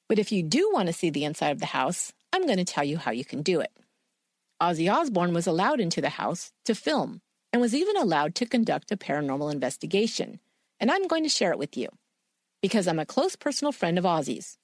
But 0.09 0.19
if 0.19 0.33
you 0.33 0.43
do 0.43 0.71
want 0.73 0.87
to 0.89 0.93
see 0.93 1.11
the 1.11 1.25
inside 1.25 1.51
of 1.51 1.61
the 1.61 1.67
house, 1.67 2.13
I'm 2.33 2.47
going 2.47 2.59
to 2.59 2.65
tell 2.65 2.85
you 2.85 2.99
how 2.99 3.11
you 3.11 3.25
can 3.25 3.43
do 3.43 3.61
it. 3.61 3.73
Ozzy 4.61 4.93
Osbourne 4.93 5.35
was 5.35 5.47
allowed 5.47 5.81
into 5.81 6.01
the 6.01 6.11
house 6.11 6.53
to 6.65 6.75
film 6.75 7.21
and 7.53 7.61
was 7.61 7.75
even 7.75 7.97
allowed 7.97 8.35
to 8.37 8.47
conduct 8.47 8.93
a 8.93 8.97
paranormal 8.97 9.53
investigation, 9.53 10.41
and 10.81 10.91
I'm 10.91 11.07
going 11.07 11.23
to 11.23 11.29
share 11.29 11.53
it 11.53 11.59
with 11.59 11.77
you 11.77 11.89
because 12.61 12.89
I'm 12.89 12.99
a 12.99 13.07
close 13.07 13.37
personal 13.37 13.73
friend 13.73 13.99
of 13.99 14.05
Ozzy's. 14.05 14.57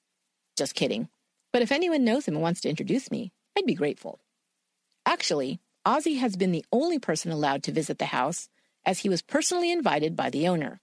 Just 0.57 0.75
kidding. 0.75 1.07
But 1.53 1.61
if 1.61 1.71
anyone 1.71 2.03
knows 2.03 2.27
him 2.27 2.35
and 2.35 2.41
wants 2.41 2.61
to 2.61 2.69
introduce 2.69 3.11
me, 3.11 3.31
I'd 3.57 3.65
be 3.65 3.75
grateful. 3.75 4.19
Actually, 5.05 5.59
Ozzy 5.85 6.17
has 6.17 6.35
been 6.35 6.51
the 6.51 6.65
only 6.71 6.99
person 6.99 7.31
allowed 7.31 7.63
to 7.63 7.71
visit 7.71 7.99
the 7.99 8.05
house, 8.05 8.49
as 8.85 8.99
he 8.99 9.09
was 9.09 9.21
personally 9.21 9.71
invited 9.71 10.15
by 10.15 10.29
the 10.29 10.47
owner. 10.47 10.81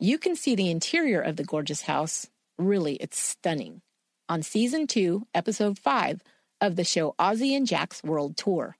You 0.00 0.18
can 0.18 0.34
see 0.34 0.56
the 0.56 0.70
interior 0.70 1.20
of 1.20 1.36
the 1.36 1.44
gorgeous 1.44 1.82
house. 1.82 2.26
Really, 2.58 2.96
it's 2.96 3.18
stunning. 3.18 3.80
On 4.28 4.42
season 4.42 4.88
2, 4.88 5.28
episode 5.32 5.78
5 5.78 6.20
of 6.60 6.74
the 6.74 6.82
show 6.82 7.14
Ozzy 7.16 7.56
and 7.56 7.64
Jack's 7.64 8.02
World 8.02 8.36
Tour. 8.36 8.76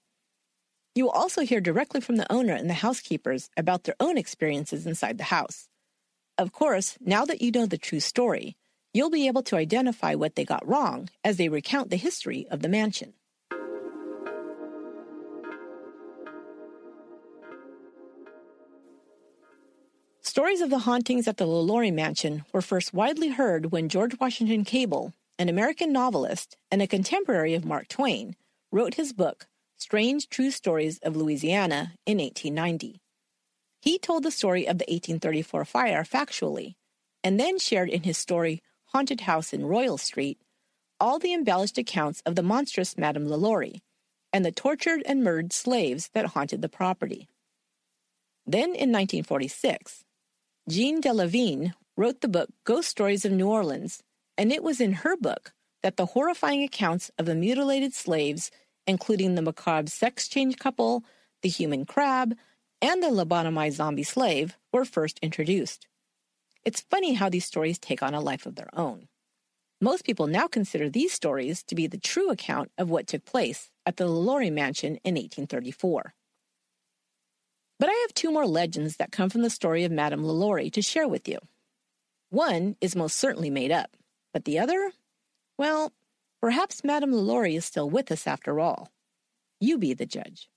You 0.96 1.04
will 1.04 1.12
also 1.12 1.42
hear 1.42 1.60
directly 1.60 2.00
from 2.00 2.16
the 2.16 2.30
owner 2.32 2.52
and 2.52 2.68
the 2.68 2.74
housekeepers 2.74 3.48
about 3.56 3.84
their 3.84 3.94
own 4.00 4.18
experiences 4.18 4.86
inside 4.86 5.18
the 5.18 5.24
house. 5.24 5.68
Of 6.36 6.50
course, 6.50 6.98
now 7.00 7.24
that 7.26 7.40
you 7.40 7.52
know 7.52 7.66
the 7.66 7.78
true 7.78 8.00
story, 8.00 8.56
you'll 8.92 9.10
be 9.10 9.28
able 9.28 9.42
to 9.44 9.56
identify 9.56 10.16
what 10.16 10.34
they 10.34 10.44
got 10.44 10.66
wrong 10.66 11.10
as 11.22 11.36
they 11.36 11.48
recount 11.48 11.90
the 11.90 11.96
history 11.96 12.46
of 12.50 12.60
the 12.60 12.68
mansion. 12.68 13.14
Stories 20.34 20.62
of 20.62 20.68
the 20.68 20.80
hauntings 20.80 21.28
at 21.28 21.36
the 21.36 21.46
LaLaurie 21.46 21.92
Mansion 21.92 22.44
were 22.52 22.60
first 22.60 22.92
widely 22.92 23.28
heard 23.28 23.70
when 23.70 23.88
George 23.88 24.18
Washington 24.18 24.64
Cable, 24.64 25.12
an 25.38 25.48
American 25.48 25.92
novelist 25.92 26.56
and 26.72 26.82
a 26.82 26.88
contemporary 26.88 27.54
of 27.54 27.64
Mark 27.64 27.86
Twain, 27.86 28.34
wrote 28.72 28.94
his 28.94 29.12
book, 29.12 29.46
Strange 29.76 30.28
True 30.28 30.50
Stories 30.50 30.98
of 31.04 31.14
Louisiana, 31.14 31.92
in 32.04 32.18
1890. 32.18 33.00
He 33.80 33.96
told 33.96 34.24
the 34.24 34.32
story 34.32 34.62
of 34.66 34.78
the 34.78 34.86
1834 34.88 35.64
fire 35.64 36.02
factually, 36.02 36.74
and 37.22 37.38
then 37.38 37.56
shared 37.56 37.88
in 37.88 38.02
his 38.02 38.18
story, 38.18 38.60
Haunted 38.86 39.20
House 39.20 39.52
in 39.52 39.64
Royal 39.64 39.98
Street, 39.98 40.40
all 40.98 41.20
the 41.20 41.32
embellished 41.32 41.78
accounts 41.78 42.24
of 42.26 42.34
the 42.34 42.42
monstrous 42.42 42.98
Madame 42.98 43.28
LaLaurie 43.28 43.84
and 44.32 44.44
the 44.44 44.50
tortured 44.50 45.04
and 45.06 45.22
murdered 45.22 45.52
slaves 45.52 46.10
that 46.12 46.26
haunted 46.34 46.60
the 46.60 46.68
property. 46.68 47.28
Then 48.46 48.74
in 48.74 48.90
1946, 48.90 50.03
Jean 50.66 51.02
Delavigne 51.02 51.74
wrote 51.94 52.22
the 52.22 52.28
book 52.28 52.48
Ghost 52.64 52.88
Stories 52.88 53.26
of 53.26 53.32
New 53.32 53.48
Orleans, 53.48 54.02
and 54.38 54.50
it 54.50 54.62
was 54.62 54.80
in 54.80 54.94
her 54.94 55.14
book 55.14 55.52
that 55.82 55.98
the 55.98 56.06
horrifying 56.06 56.62
accounts 56.62 57.10
of 57.18 57.26
the 57.26 57.34
mutilated 57.34 57.92
slaves, 57.92 58.50
including 58.86 59.34
the 59.34 59.42
macabre 59.42 59.90
sex 59.90 60.26
change 60.26 60.56
couple, 60.56 61.04
the 61.42 61.50
human 61.50 61.84
crab, 61.84 62.34
and 62.80 63.02
the 63.02 63.08
lobotomized 63.08 63.74
zombie 63.74 64.04
slave, 64.04 64.56
were 64.72 64.86
first 64.86 65.18
introduced. 65.20 65.86
It's 66.64 66.80
funny 66.80 67.12
how 67.12 67.28
these 67.28 67.44
stories 67.44 67.78
take 67.78 68.02
on 68.02 68.14
a 68.14 68.20
life 68.22 68.46
of 68.46 68.54
their 68.54 68.70
own. 68.72 69.08
Most 69.82 70.06
people 70.06 70.28
now 70.28 70.46
consider 70.46 70.88
these 70.88 71.12
stories 71.12 71.62
to 71.64 71.74
be 71.74 71.86
the 71.86 71.98
true 71.98 72.30
account 72.30 72.72
of 72.78 72.88
what 72.88 73.06
took 73.06 73.26
place 73.26 73.70
at 73.84 73.98
the 73.98 74.06
LaLaurie 74.06 74.48
Mansion 74.48 74.92
in 75.04 75.16
1834. 75.16 76.14
But 77.78 77.88
I 77.88 77.92
have 77.92 78.14
two 78.14 78.30
more 78.30 78.46
legends 78.46 78.96
that 78.96 79.12
come 79.12 79.30
from 79.30 79.42
the 79.42 79.50
story 79.50 79.84
of 79.84 79.92
Madame 79.92 80.24
LaLaurie 80.24 80.70
to 80.70 80.82
share 80.82 81.08
with 81.08 81.28
you. 81.28 81.38
One 82.30 82.76
is 82.80 82.96
most 82.96 83.16
certainly 83.16 83.50
made 83.50 83.72
up, 83.72 83.96
but 84.32 84.44
the 84.44 84.58
other? 84.58 84.92
Well, 85.58 85.92
perhaps 86.40 86.84
Madame 86.84 87.12
LaLaurie 87.12 87.56
is 87.56 87.64
still 87.64 87.90
with 87.90 88.10
us 88.12 88.26
after 88.26 88.60
all. 88.60 88.90
You 89.60 89.78
be 89.78 89.94
the 89.94 90.06
judge. 90.06 90.48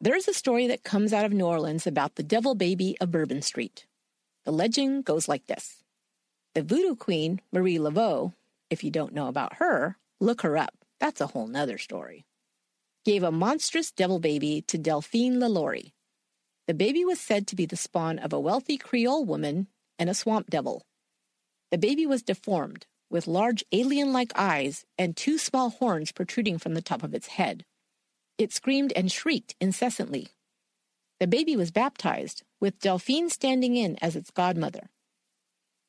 There 0.00 0.16
is 0.16 0.28
a 0.28 0.34
story 0.34 0.66
that 0.66 0.84
comes 0.84 1.14
out 1.14 1.24
of 1.24 1.32
New 1.32 1.46
Orleans 1.46 1.86
about 1.86 2.16
the 2.16 2.22
devil 2.22 2.54
baby 2.54 2.94
of 3.00 3.10
Bourbon 3.10 3.40
Street. 3.40 3.86
The 4.44 4.52
legend 4.52 5.06
goes 5.06 5.28
like 5.28 5.46
this 5.46 5.82
The 6.52 6.62
voodoo 6.62 6.94
queen, 6.94 7.40
Marie 7.50 7.78
Laveau, 7.78 8.34
if 8.74 8.82
you 8.82 8.90
don't 8.90 9.14
know 9.14 9.28
about 9.28 9.54
her, 9.54 9.96
look 10.20 10.42
her 10.42 10.58
up. 10.58 10.74
That's 10.98 11.20
a 11.20 11.28
whole 11.28 11.46
nother 11.46 11.78
story. 11.78 12.26
Gave 13.04 13.22
a 13.22 13.30
monstrous 13.30 13.92
devil 13.92 14.18
baby 14.18 14.62
to 14.66 14.76
Delphine 14.76 15.38
LaLaurie. 15.38 15.94
The 16.66 16.74
baby 16.74 17.04
was 17.04 17.20
said 17.20 17.46
to 17.46 17.56
be 17.56 17.66
the 17.66 17.76
spawn 17.76 18.18
of 18.18 18.32
a 18.32 18.40
wealthy 18.40 18.76
Creole 18.76 19.24
woman 19.24 19.68
and 19.96 20.10
a 20.10 20.14
swamp 20.14 20.50
devil. 20.50 20.82
The 21.70 21.78
baby 21.78 22.04
was 22.04 22.24
deformed, 22.24 22.86
with 23.08 23.28
large 23.28 23.62
alien 23.70 24.12
like 24.12 24.32
eyes 24.34 24.84
and 24.98 25.16
two 25.16 25.38
small 25.38 25.70
horns 25.70 26.10
protruding 26.10 26.58
from 26.58 26.74
the 26.74 26.82
top 26.82 27.04
of 27.04 27.14
its 27.14 27.28
head. 27.28 27.64
It 28.38 28.52
screamed 28.52 28.92
and 28.96 29.12
shrieked 29.12 29.54
incessantly. 29.60 30.30
The 31.20 31.28
baby 31.28 31.54
was 31.54 31.70
baptized, 31.70 32.42
with 32.60 32.80
Delphine 32.80 33.30
standing 33.30 33.76
in 33.76 33.96
as 34.02 34.16
its 34.16 34.32
godmother. 34.32 34.90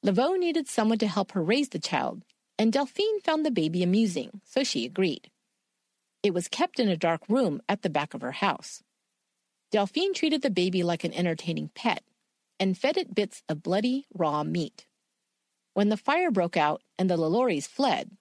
Laveau 0.06 0.38
needed 0.38 0.68
someone 0.68 1.00
to 1.00 1.08
help 1.08 1.32
her 1.32 1.42
raise 1.42 1.70
the 1.70 1.80
child, 1.80 2.24
and 2.58 2.72
Delphine 2.72 3.20
found 3.22 3.45
the 3.45 3.51
baby 3.51 3.84
amusing, 3.84 4.41
so 4.43 4.64
she 4.64 4.86
agreed. 4.86 5.30
It 6.24 6.34
was 6.34 6.47
kept 6.47 6.80
in 6.80 6.89
a 6.89 6.97
dark 6.97 7.22
room 7.30 7.62
at 7.68 7.82
the 7.82 7.89
back 7.89 8.14
of 8.14 8.22
her 8.22 8.32
house. 8.34 8.82
Delphine 9.72 10.14
treated 10.14 10.41
the 10.41 10.49
baby 10.49 10.84
like 10.84 11.03
an 11.03 11.14
entertaining 11.14 11.70
pet 11.76 12.03
and 12.60 12.78
fed 12.78 12.97
it 12.97 13.14
bits 13.14 13.43
of 13.49 13.62
bloody, 13.62 14.06
raw 14.14 14.43
meat. 14.43 14.88
When 15.74 15.89
the 15.89 15.97
fire 15.97 16.32
broke 16.32 16.56
out 16.56 16.82
and 16.97 17.10
the 17.10 17.18
LaLauries 17.18 17.68
fled, 17.68 18.12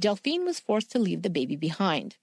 Delphine 0.00 0.44
was 0.44 0.58
forced 0.58 0.90
to 0.92 0.98
leave 0.98 1.22
the 1.22 1.30
baby 1.30 1.56
behind. 1.56 2.16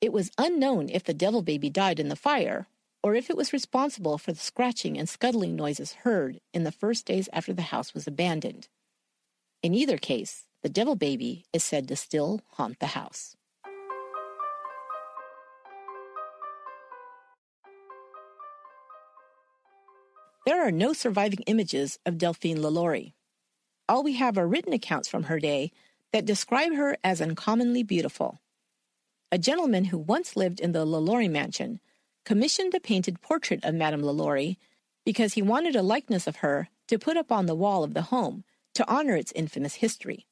It 0.00 0.12
was 0.12 0.32
unknown 0.38 0.88
if 0.88 1.04
the 1.04 1.14
devil 1.14 1.42
baby 1.42 1.70
died 1.70 2.00
in 2.00 2.08
the 2.08 2.16
fire 2.16 2.66
or 3.02 3.14
if 3.14 3.28
it 3.28 3.36
was 3.36 3.52
responsible 3.52 4.16
for 4.16 4.32
the 4.32 4.38
scratching 4.38 4.96
and 4.96 5.08
scuttling 5.08 5.54
noises 5.56 5.92
heard 6.04 6.40
in 6.54 6.64
the 6.64 6.72
first 6.72 7.04
days 7.04 7.28
after 7.32 7.52
the 7.52 7.62
house 7.62 7.94
was 7.94 8.06
abandoned. 8.06 8.68
In 9.62 9.74
either 9.74 9.98
case, 9.98 10.46
the 10.62 10.68
devil 10.68 10.94
baby 10.94 11.44
is 11.52 11.64
said 11.64 11.88
to 11.88 11.96
still 11.96 12.40
haunt 12.52 12.78
the 12.78 12.86
house. 12.86 13.36
There 20.44 20.66
are 20.66 20.72
no 20.72 20.92
surviving 20.92 21.40
images 21.46 21.98
of 22.04 22.18
Delphine 22.18 22.60
LaLaurie. 22.60 23.14
All 23.88 24.02
we 24.02 24.14
have 24.14 24.36
are 24.36 24.46
written 24.46 24.72
accounts 24.72 25.08
from 25.08 25.24
her 25.24 25.38
day 25.38 25.70
that 26.12 26.24
describe 26.24 26.74
her 26.74 26.96
as 27.04 27.20
uncommonly 27.20 27.82
beautiful. 27.82 28.40
A 29.30 29.38
gentleman 29.38 29.86
who 29.86 29.98
once 29.98 30.36
lived 30.36 30.60
in 30.60 30.72
the 30.72 30.84
LaLaurie 30.84 31.28
mansion 31.28 31.80
commissioned 32.24 32.74
a 32.74 32.80
painted 32.80 33.20
portrait 33.20 33.64
of 33.64 33.74
Madame 33.74 34.02
LaLaurie 34.02 34.58
because 35.04 35.34
he 35.34 35.42
wanted 35.42 35.74
a 35.74 35.82
likeness 35.82 36.26
of 36.26 36.36
her 36.36 36.68
to 36.88 36.98
put 36.98 37.16
up 37.16 37.32
on 37.32 37.46
the 37.46 37.54
wall 37.54 37.82
of 37.82 37.94
the 37.94 38.02
home 38.02 38.44
to 38.74 38.88
honor 38.88 39.16
its 39.16 39.32
infamous 39.32 39.76
history. 39.76 40.26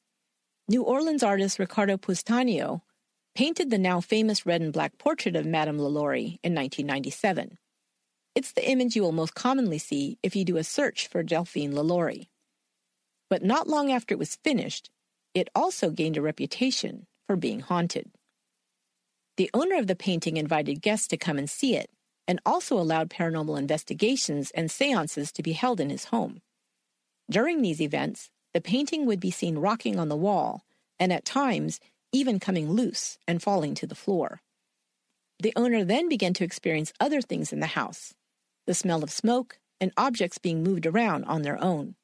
New 0.67 0.83
Orleans 0.83 1.23
artist 1.23 1.59
Ricardo 1.59 1.97
Pustanio 1.97 2.81
painted 3.35 3.69
the 3.69 3.77
now 3.77 4.01
famous 4.01 4.45
red 4.45 4.61
and 4.61 4.71
black 4.71 4.97
portrait 4.97 5.35
of 5.35 5.45
Madame 5.45 5.77
LaLaurie 5.77 6.39
in 6.43 6.53
1997. 6.53 7.57
It's 8.35 8.53
the 8.53 8.69
image 8.69 8.95
you 8.95 9.01
will 9.01 9.11
most 9.11 9.35
commonly 9.35 9.77
see 9.77 10.17
if 10.23 10.35
you 10.35 10.45
do 10.45 10.57
a 10.57 10.63
search 10.63 11.07
for 11.07 11.23
Delphine 11.23 11.75
LaLaurie. 11.75 12.29
But 13.29 13.43
not 13.43 13.67
long 13.67 13.91
after 13.91 14.13
it 14.13 14.19
was 14.19 14.37
finished, 14.43 14.89
it 15.33 15.49
also 15.55 15.89
gained 15.89 16.17
a 16.17 16.21
reputation 16.21 17.07
for 17.27 17.35
being 17.35 17.61
haunted. 17.61 18.11
The 19.37 19.49
owner 19.53 19.77
of 19.77 19.87
the 19.87 19.95
painting 19.95 20.37
invited 20.37 20.81
guests 20.81 21.07
to 21.07 21.17
come 21.17 21.37
and 21.37 21.49
see 21.49 21.75
it, 21.75 21.89
and 22.27 22.39
also 22.45 22.77
allowed 22.77 23.09
paranormal 23.09 23.57
investigations 23.57 24.51
and 24.51 24.69
seances 24.69 25.31
to 25.33 25.43
be 25.43 25.53
held 25.53 25.79
in 25.79 25.89
his 25.89 26.05
home. 26.05 26.41
During 27.29 27.61
these 27.61 27.81
events, 27.81 28.29
the 28.53 28.61
painting 28.61 29.05
would 29.05 29.19
be 29.19 29.31
seen 29.31 29.57
rocking 29.57 29.99
on 29.99 30.09
the 30.09 30.15
wall, 30.15 30.63
and 30.99 31.11
at 31.11 31.25
times 31.25 31.79
even 32.11 32.39
coming 32.39 32.71
loose 32.71 33.17
and 33.27 33.41
falling 33.41 33.73
to 33.75 33.87
the 33.87 33.95
floor. 33.95 34.41
The 35.39 35.53
owner 35.55 35.83
then 35.83 36.09
began 36.09 36.33
to 36.35 36.43
experience 36.43 36.93
other 36.99 37.21
things 37.21 37.51
in 37.51 37.59
the 37.59 37.67
house 37.67 38.13
the 38.67 38.73
smell 38.75 39.03
of 39.03 39.09
smoke 39.09 39.57
and 39.79 39.91
objects 39.97 40.37
being 40.37 40.61
moved 40.61 40.85
around 40.85 41.25
on 41.25 41.41
their 41.41 41.61
own. 41.61 41.95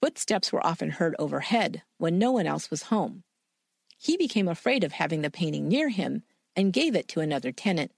Footsteps 0.00 0.50
were 0.50 0.66
often 0.66 0.90
heard 0.90 1.14
overhead 1.18 1.82
when 1.98 2.18
no 2.18 2.32
one 2.32 2.46
else 2.46 2.70
was 2.70 2.84
home. 2.84 3.22
He 3.98 4.16
became 4.16 4.48
afraid 4.48 4.82
of 4.84 4.92
having 4.92 5.20
the 5.20 5.30
painting 5.30 5.68
near 5.68 5.90
him 5.90 6.22
and 6.56 6.72
gave 6.72 6.96
it 6.96 7.06
to 7.08 7.20
another 7.20 7.52
tenant. 7.52 7.92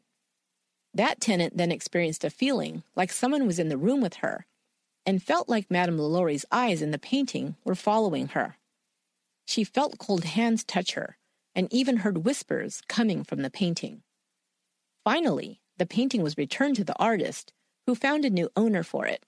That 0.92 1.20
tenant 1.20 1.56
then 1.56 1.70
experienced 1.70 2.24
a 2.24 2.30
feeling 2.30 2.82
like 2.96 3.12
someone 3.12 3.46
was 3.46 3.60
in 3.60 3.68
the 3.68 3.78
room 3.78 4.00
with 4.00 4.14
her 4.16 4.46
and 5.06 5.22
felt 5.22 5.48
like 5.48 5.70
Madame 5.70 5.98
LaLaurie's 5.98 6.44
eyes 6.50 6.82
in 6.82 6.90
the 6.90 6.98
painting 6.98 7.56
were 7.64 7.74
following 7.74 8.28
her. 8.28 8.56
She 9.46 9.64
felt 9.64 9.98
cold 9.98 10.24
hands 10.24 10.64
touch 10.64 10.92
her 10.92 11.16
and 11.54 11.72
even 11.72 11.98
heard 11.98 12.24
whispers 12.24 12.82
coming 12.88 13.24
from 13.24 13.42
the 13.42 13.50
painting. 13.50 14.02
Finally, 15.04 15.60
the 15.78 15.86
painting 15.86 16.22
was 16.22 16.36
returned 16.36 16.76
to 16.76 16.84
the 16.84 16.98
artist, 16.98 17.52
who 17.86 17.94
found 17.94 18.24
a 18.24 18.30
new 18.30 18.50
owner 18.54 18.82
for 18.82 19.06
it. 19.06 19.24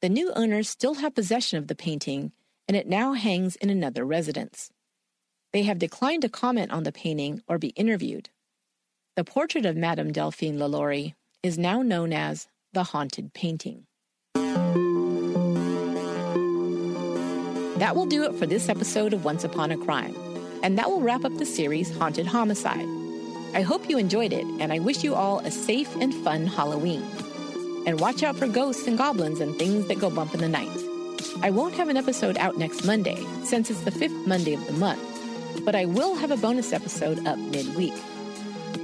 The 0.00 0.08
new 0.08 0.32
owners 0.32 0.68
still 0.68 0.94
have 0.94 1.14
possession 1.14 1.58
of 1.58 1.66
the 1.66 1.74
painting, 1.74 2.32
and 2.66 2.76
it 2.76 2.86
now 2.86 3.12
hangs 3.12 3.56
in 3.56 3.70
another 3.70 4.04
residence. 4.04 4.70
They 5.52 5.64
have 5.64 5.78
declined 5.78 6.22
to 6.22 6.28
comment 6.28 6.70
on 6.70 6.84
the 6.84 6.92
painting 6.92 7.42
or 7.48 7.58
be 7.58 7.68
interviewed. 7.70 8.30
The 9.16 9.24
portrait 9.24 9.66
of 9.66 9.76
Madame 9.76 10.12
Delphine 10.12 10.58
LaLaurie 10.58 11.14
is 11.42 11.58
now 11.58 11.82
known 11.82 12.12
as 12.12 12.46
the 12.72 12.84
Haunted 12.84 13.32
Painting. 13.34 13.87
That 17.78 17.94
will 17.94 18.06
do 18.06 18.24
it 18.24 18.34
for 18.34 18.44
this 18.44 18.68
episode 18.68 19.12
of 19.12 19.24
Once 19.24 19.44
Upon 19.44 19.70
a 19.70 19.76
Crime, 19.76 20.14
and 20.62 20.76
that 20.76 20.90
will 20.90 21.00
wrap 21.00 21.24
up 21.24 21.36
the 21.38 21.46
series 21.46 21.96
Haunted 21.96 22.26
Homicide. 22.26 22.88
I 23.54 23.62
hope 23.62 23.88
you 23.88 23.98
enjoyed 23.98 24.32
it, 24.32 24.44
and 24.60 24.72
I 24.72 24.78
wish 24.78 25.02
you 25.02 25.14
all 25.14 25.38
a 25.38 25.50
safe 25.50 25.94
and 25.96 26.14
fun 26.14 26.46
Halloween. 26.46 27.02
And 27.86 27.98
watch 27.98 28.22
out 28.22 28.36
for 28.36 28.46
ghosts 28.46 28.86
and 28.86 28.98
goblins 28.98 29.40
and 29.40 29.56
things 29.56 29.86
that 29.86 30.00
go 30.00 30.10
bump 30.10 30.34
in 30.34 30.40
the 30.40 30.48
night. 30.48 30.68
I 31.40 31.50
won't 31.50 31.74
have 31.74 31.88
an 31.88 31.96
episode 31.96 32.36
out 32.36 32.58
next 32.58 32.84
Monday, 32.84 33.24
since 33.44 33.70
it's 33.70 33.80
the 33.82 33.90
fifth 33.90 34.26
Monday 34.26 34.54
of 34.54 34.66
the 34.66 34.72
month, 34.74 35.64
but 35.64 35.74
I 35.74 35.84
will 35.84 36.14
have 36.16 36.30
a 36.30 36.36
bonus 36.36 36.72
episode 36.72 37.26
up 37.26 37.38
midweek. 37.38 37.94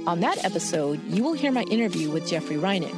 On 0.07 0.19
that 0.21 0.43
episode, 0.43 1.03
you 1.07 1.23
will 1.23 1.33
hear 1.33 1.51
my 1.51 1.63
interview 1.63 2.09
with 2.09 2.27
Jeffrey 2.27 2.55
Rinek, 2.55 2.95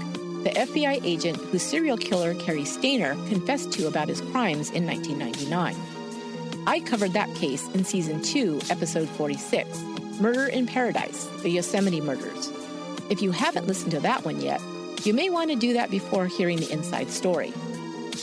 the 0.48 0.62
FBI 0.62 1.02
agent 1.04 1.36
whose 1.36 1.62
serial 1.62 1.98
killer 1.98 2.34
Cary 2.36 2.62
Stayner 2.62 3.16
confessed 3.28 3.70
to 3.74 3.86
about 3.86 4.08
his 4.08 4.22
crimes 4.22 4.70
in 4.72 4.86
1999. 4.86 5.76
I 6.66 6.80
covered 6.80 7.12
that 7.12 7.36
case 7.36 7.68
in 7.74 7.84
Season 7.84 8.22
2, 8.22 8.62
Episode 8.70 9.10
46 9.10 9.78
Murder 10.22 10.48
in 10.48 10.66
Paradise 10.66 11.26
The 11.42 11.50
Yosemite 11.50 12.00
Murders. 12.00 12.50
If 13.10 13.22
you 13.22 13.32
haven't 13.32 13.68
listened 13.68 13.92
to 13.92 14.00
that 14.00 14.24
one 14.24 14.40
yet, 14.40 14.62
you 15.04 15.14
may 15.14 15.30
want 15.30 15.50
to 15.50 15.58
do 15.58 15.74
that 15.74 15.92
before 15.92 16.28
hearing 16.28 16.60
the 16.60 16.72
inside 16.72 17.10
story. 17.10 17.52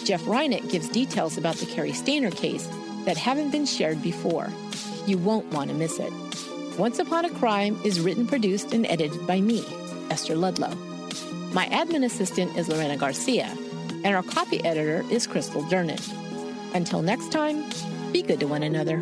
Jeff 0.05 0.23
Rinek 0.23 0.71
gives 0.71 0.89
details 0.89 1.37
about 1.37 1.57
the 1.57 1.67
Cary 1.67 1.93
Stayner 1.93 2.35
case 2.35 2.67
that 3.05 3.19
haven't 3.19 3.51
been 3.51 3.67
shared 3.67 4.01
before. 4.03 4.49
You 5.07 5.19
won't 5.19 5.53
want 5.53 5.69
to 5.69 5.77
miss 5.77 5.99
it. 5.99 6.13
Once 6.79 6.99
Upon 6.99 7.27
a 7.27 7.31
Crime 7.31 7.79
is 7.85 8.01
written, 8.01 8.27
produced, 8.27 8.73
and 8.73 8.87
edited 8.87 9.27
by 9.27 9.43
me, 9.43 9.63
Esther 10.09 10.37
Ludlow. 10.37 10.75
My 11.55 11.67
admin 11.67 12.05
assistant 12.05 12.57
is 12.57 12.69
Lorena 12.69 12.97
Garcia, 12.97 13.57
and 14.03 14.17
our 14.17 14.25
copy 14.25 14.63
editor 14.65 15.05
is 15.09 15.25
Crystal 15.25 15.63
Dernan. 15.63 16.03
Until 16.75 17.01
next 17.01 17.31
time, 17.31 17.65
be 18.11 18.23
good 18.23 18.41
to 18.41 18.49
one 18.49 18.65
another. 18.65 19.01